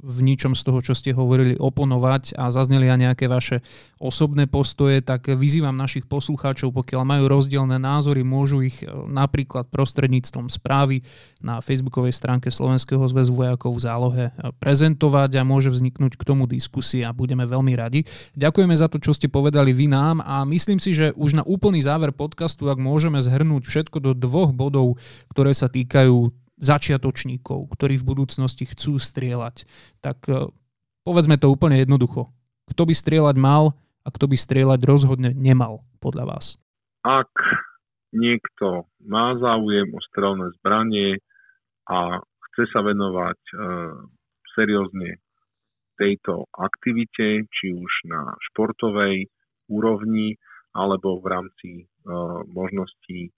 v 0.00 0.18
ničom 0.24 0.56
z 0.56 0.64
toho, 0.64 0.80
čo 0.80 0.96
ste 0.96 1.12
hovorili, 1.12 1.60
oponovať 1.60 2.40
a 2.40 2.48
zazneli 2.48 2.88
aj 2.88 2.98
nejaké 3.04 3.28
vaše 3.28 3.60
osobné 4.00 4.48
postoje, 4.48 5.04
tak 5.04 5.28
vyzývam 5.28 5.76
našich 5.76 6.08
poslucháčov, 6.08 6.72
pokiaľ 6.72 7.04
majú 7.04 7.24
rozdielne 7.28 7.76
názory, 7.76 8.24
môžu 8.24 8.64
ich 8.64 8.80
e, 8.80 8.88
napríklad 8.88 9.68
prostredníctvom 9.68 10.48
správy 10.48 11.04
na 11.44 11.60
facebookovej 11.60 12.16
stránke 12.16 12.48
Slovenského 12.48 13.04
zväzu 13.12 13.36
vojakov 13.36 13.76
v 13.76 13.84
zálohe 13.84 14.24
prezentovať 14.56 15.36
a 15.36 15.44
môže 15.44 15.68
vzniknúť 15.68 16.16
k 16.16 16.24
tomu 16.24 16.48
diskusia 16.48 17.12
budeme 17.12 17.44
veľmi 17.44 17.76
radi. 17.76 18.08
Ďakujeme 18.40 18.72
za 18.72 18.88
to, 18.88 18.96
čo 19.04 19.12
ste 19.12 19.28
povedali 19.28 19.76
vy 19.76 19.84
nám 19.84 20.24
a 20.24 20.48
myslím 20.48 20.80
si, 20.80 20.96
že 20.96 21.12
už 21.12 21.36
na 21.36 21.44
úplný 21.44 21.84
záver 21.84 22.16
podcastu, 22.16 22.72
ak 22.72 22.85
môžeme 22.86 23.18
zhrnúť 23.18 23.66
všetko 23.66 23.98
do 23.98 24.12
dvoch 24.14 24.54
bodov, 24.54 25.02
ktoré 25.34 25.50
sa 25.50 25.66
týkajú 25.66 26.30
začiatočníkov, 26.56 27.68
ktorí 27.74 28.00
v 28.00 28.08
budúcnosti 28.08 28.64
chcú 28.64 28.96
strieľať. 28.96 29.68
Tak 30.00 30.18
e, 30.30 30.48
povedzme 31.04 31.36
to 31.36 31.52
úplne 31.52 31.76
jednoducho. 31.82 32.32
Kto 32.70 32.88
by 32.88 32.94
strieľať 32.96 33.36
mal 33.36 33.76
a 34.06 34.08
kto 34.08 34.30
by 34.30 34.36
strieľať 34.38 34.80
rozhodne 34.86 35.30
nemal, 35.36 35.84
podľa 36.00 36.24
vás? 36.30 36.46
Ak 37.04 37.30
niekto 38.14 38.88
má 39.04 39.36
záujem 39.36 39.92
o 39.92 40.00
strelné 40.10 40.54
zbranie 40.58 41.20
a 41.86 42.22
chce 42.50 42.64
sa 42.72 42.80
venovať 42.80 43.40
e, 43.52 43.54
seriózne 44.56 45.20
tejto 46.00 46.48
aktivite, 46.56 47.44
či 47.52 47.66
už 47.76 47.92
na 48.08 48.32
športovej 48.52 49.28
úrovni, 49.68 50.36
alebo 50.76 51.20
v 51.20 51.26
rámci 51.26 51.68
možností 52.50 53.34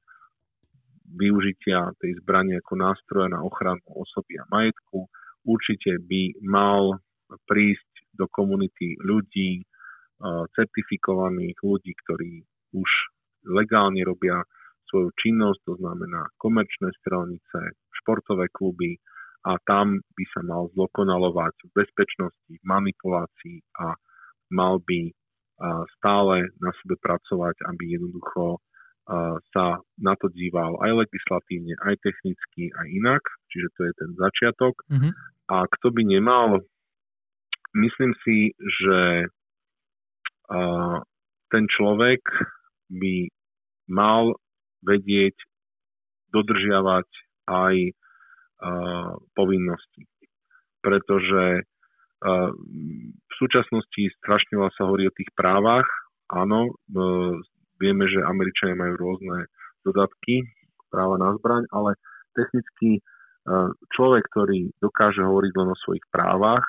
využitia 1.08 1.96
tej 2.04 2.20
zbrane 2.20 2.60
ako 2.60 2.74
nástroja 2.76 3.32
na 3.32 3.40
ochranu 3.40 3.80
osoby 3.96 4.36
a 4.36 4.44
majetku. 4.52 5.08
Určite 5.48 5.96
by 6.04 6.36
mal 6.44 7.00
prísť 7.48 7.88
do 8.12 8.28
komunity 8.28 8.98
ľudí, 9.00 9.64
uh, 9.64 10.44
certifikovaných 10.52 11.56
ľudí, 11.64 11.92
ktorí 12.04 12.44
už 12.76 12.90
legálne 13.48 14.04
robia 14.04 14.44
svoju 14.88 15.12
činnosť, 15.20 15.60
to 15.68 15.74
znamená 15.80 16.28
komerčné 16.40 16.92
strelnice, 17.00 17.76
športové 18.02 18.48
kluby 18.52 18.96
a 19.44 19.60
tam 19.68 20.00
by 20.16 20.24
sa 20.32 20.40
mal 20.44 20.68
zdokonalovať 20.74 21.54
v 21.68 21.70
bezpečnosti, 21.76 22.52
v 22.52 22.64
manipulácii 22.64 23.58
a 23.84 23.94
mal 24.52 24.80
by 24.82 25.12
stále 25.98 26.54
na 26.62 26.70
sebe 26.82 26.94
pracovať, 27.02 27.66
aby 27.66 27.98
jednoducho 27.98 28.62
sa 29.50 29.80
na 29.96 30.14
to 30.20 30.28
díval 30.30 30.78
aj 30.84 31.08
legislatívne, 31.08 31.74
aj 31.82 31.96
technicky, 32.04 32.68
aj 32.76 32.86
inak. 32.92 33.22
Čiže 33.50 33.68
to 33.74 33.80
je 33.88 33.92
ten 33.96 34.10
začiatok. 34.14 34.74
Mm-hmm. 34.86 35.12
A 35.48 35.56
kto 35.64 35.88
by 35.90 36.02
nemal, 36.04 36.60
myslím 37.72 38.12
si, 38.20 38.52
že 38.58 39.32
ten 41.48 41.64
človek 41.72 42.20
by 42.92 43.32
mal 43.88 44.36
vedieť 44.84 45.34
dodržiavať 46.36 47.08
aj 47.48 47.76
povinnosti. 49.32 50.04
Pretože 50.84 51.64
v 52.18 53.32
súčasnosti 53.38 54.02
strašne 54.22 54.58
veľa 54.58 54.72
sa 54.74 54.90
hovorí 54.90 55.06
o 55.06 55.14
tých 55.14 55.30
právach. 55.38 55.86
Áno, 56.28 56.74
vieme, 57.78 58.04
že 58.10 58.26
Američania 58.26 58.76
majú 58.76 58.94
rôzne 58.98 59.46
dodatky, 59.86 60.42
práva 60.90 61.16
na 61.16 61.32
zbraň, 61.38 61.64
ale 61.70 61.94
technicky 62.34 63.00
človek, 63.96 64.24
ktorý 64.34 64.74
dokáže 64.82 65.24
hovoriť 65.24 65.52
len 65.56 65.68
o 65.72 65.80
svojich 65.86 66.04
právach, 66.12 66.66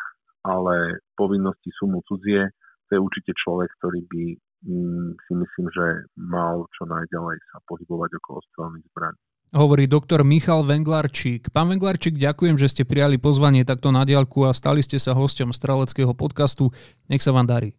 ale 0.48 1.04
povinnosti 1.20 1.74
sú 1.76 1.92
mu 1.92 2.00
cudzie, 2.08 2.48
to 2.88 2.98
je 2.98 3.04
určite 3.04 3.36
človek, 3.36 3.70
ktorý 3.78 4.02
by 4.08 4.24
mm, 4.66 5.10
si 5.28 5.34
myslím, 5.36 5.68
že 5.70 6.08
mal 6.16 6.64
čo 6.74 6.88
najďalej 6.88 7.38
sa 7.52 7.60
pohybovať 7.68 8.16
okolo 8.18 8.40
strelných 8.50 8.88
zbraní 8.96 9.29
hovorí 9.54 9.90
doktor 9.90 10.22
Michal 10.22 10.62
Venglarčík. 10.66 11.50
Pán 11.50 11.70
Venglarčík, 11.74 12.18
ďakujem, 12.18 12.56
že 12.58 12.70
ste 12.70 12.84
prijali 12.86 13.18
pozvanie 13.18 13.66
takto 13.66 13.90
na 13.90 14.06
diálku 14.06 14.46
a 14.46 14.54
stali 14.54 14.86
ste 14.86 15.02
sa 15.02 15.18
hosťom 15.18 15.50
Straleckého 15.50 16.14
podcastu. 16.14 16.70
Nech 17.10 17.26
sa 17.26 17.34
vám 17.34 17.50
darí. 17.50 17.74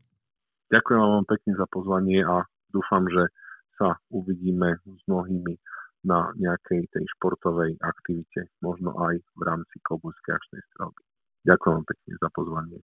Ďakujem 0.70 1.00
vám 1.02 1.26
pekne 1.26 1.52
za 1.58 1.66
pozvanie 1.70 2.22
a 2.22 2.46
dúfam, 2.70 3.02
že 3.10 3.30
sa 3.78 3.98
uvidíme 4.10 4.78
s 4.86 5.02
mnohými 5.10 5.58
na 6.06 6.32
nejakej 6.36 6.88
tej 6.96 7.04
športovej 7.16 7.76
aktivite, 7.84 8.48
možno 8.64 8.96
aj 8.96 9.20
v 9.20 9.40
rámci 9.44 9.76
Kobulskej 9.84 10.32
akčnej 10.32 10.62
strelby. 10.72 11.02
Ďakujem 11.44 11.72
vám 11.76 11.86
pekne 11.88 12.12
za 12.16 12.28
pozvanie. 12.32 12.78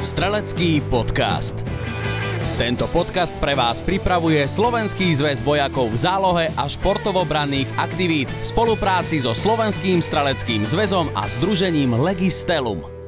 Strelecký 0.00 0.80
podcast. 0.88 1.56
Tento 2.60 2.84
podcast 2.92 3.32
pre 3.40 3.56
vás 3.56 3.80
pripravuje 3.80 4.44
Slovenský 4.44 5.16
zväz 5.16 5.40
vojakov 5.40 5.96
v 5.96 6.04
zálohe 6.04 6.46
a 6.60 6.68
športovobranných 6.68 7.72
aktivít 7.80 8.28
v 8.28 8.44
spolupráci 8.44 9.24
so 9.24 9.32
Slovenským 9.32 10.04
straleckým 10.04 10.68
zväzom 10.68 11.08
a 11.16 11.24
združením 11.40 11.96
Legistelum. 11.96 12.99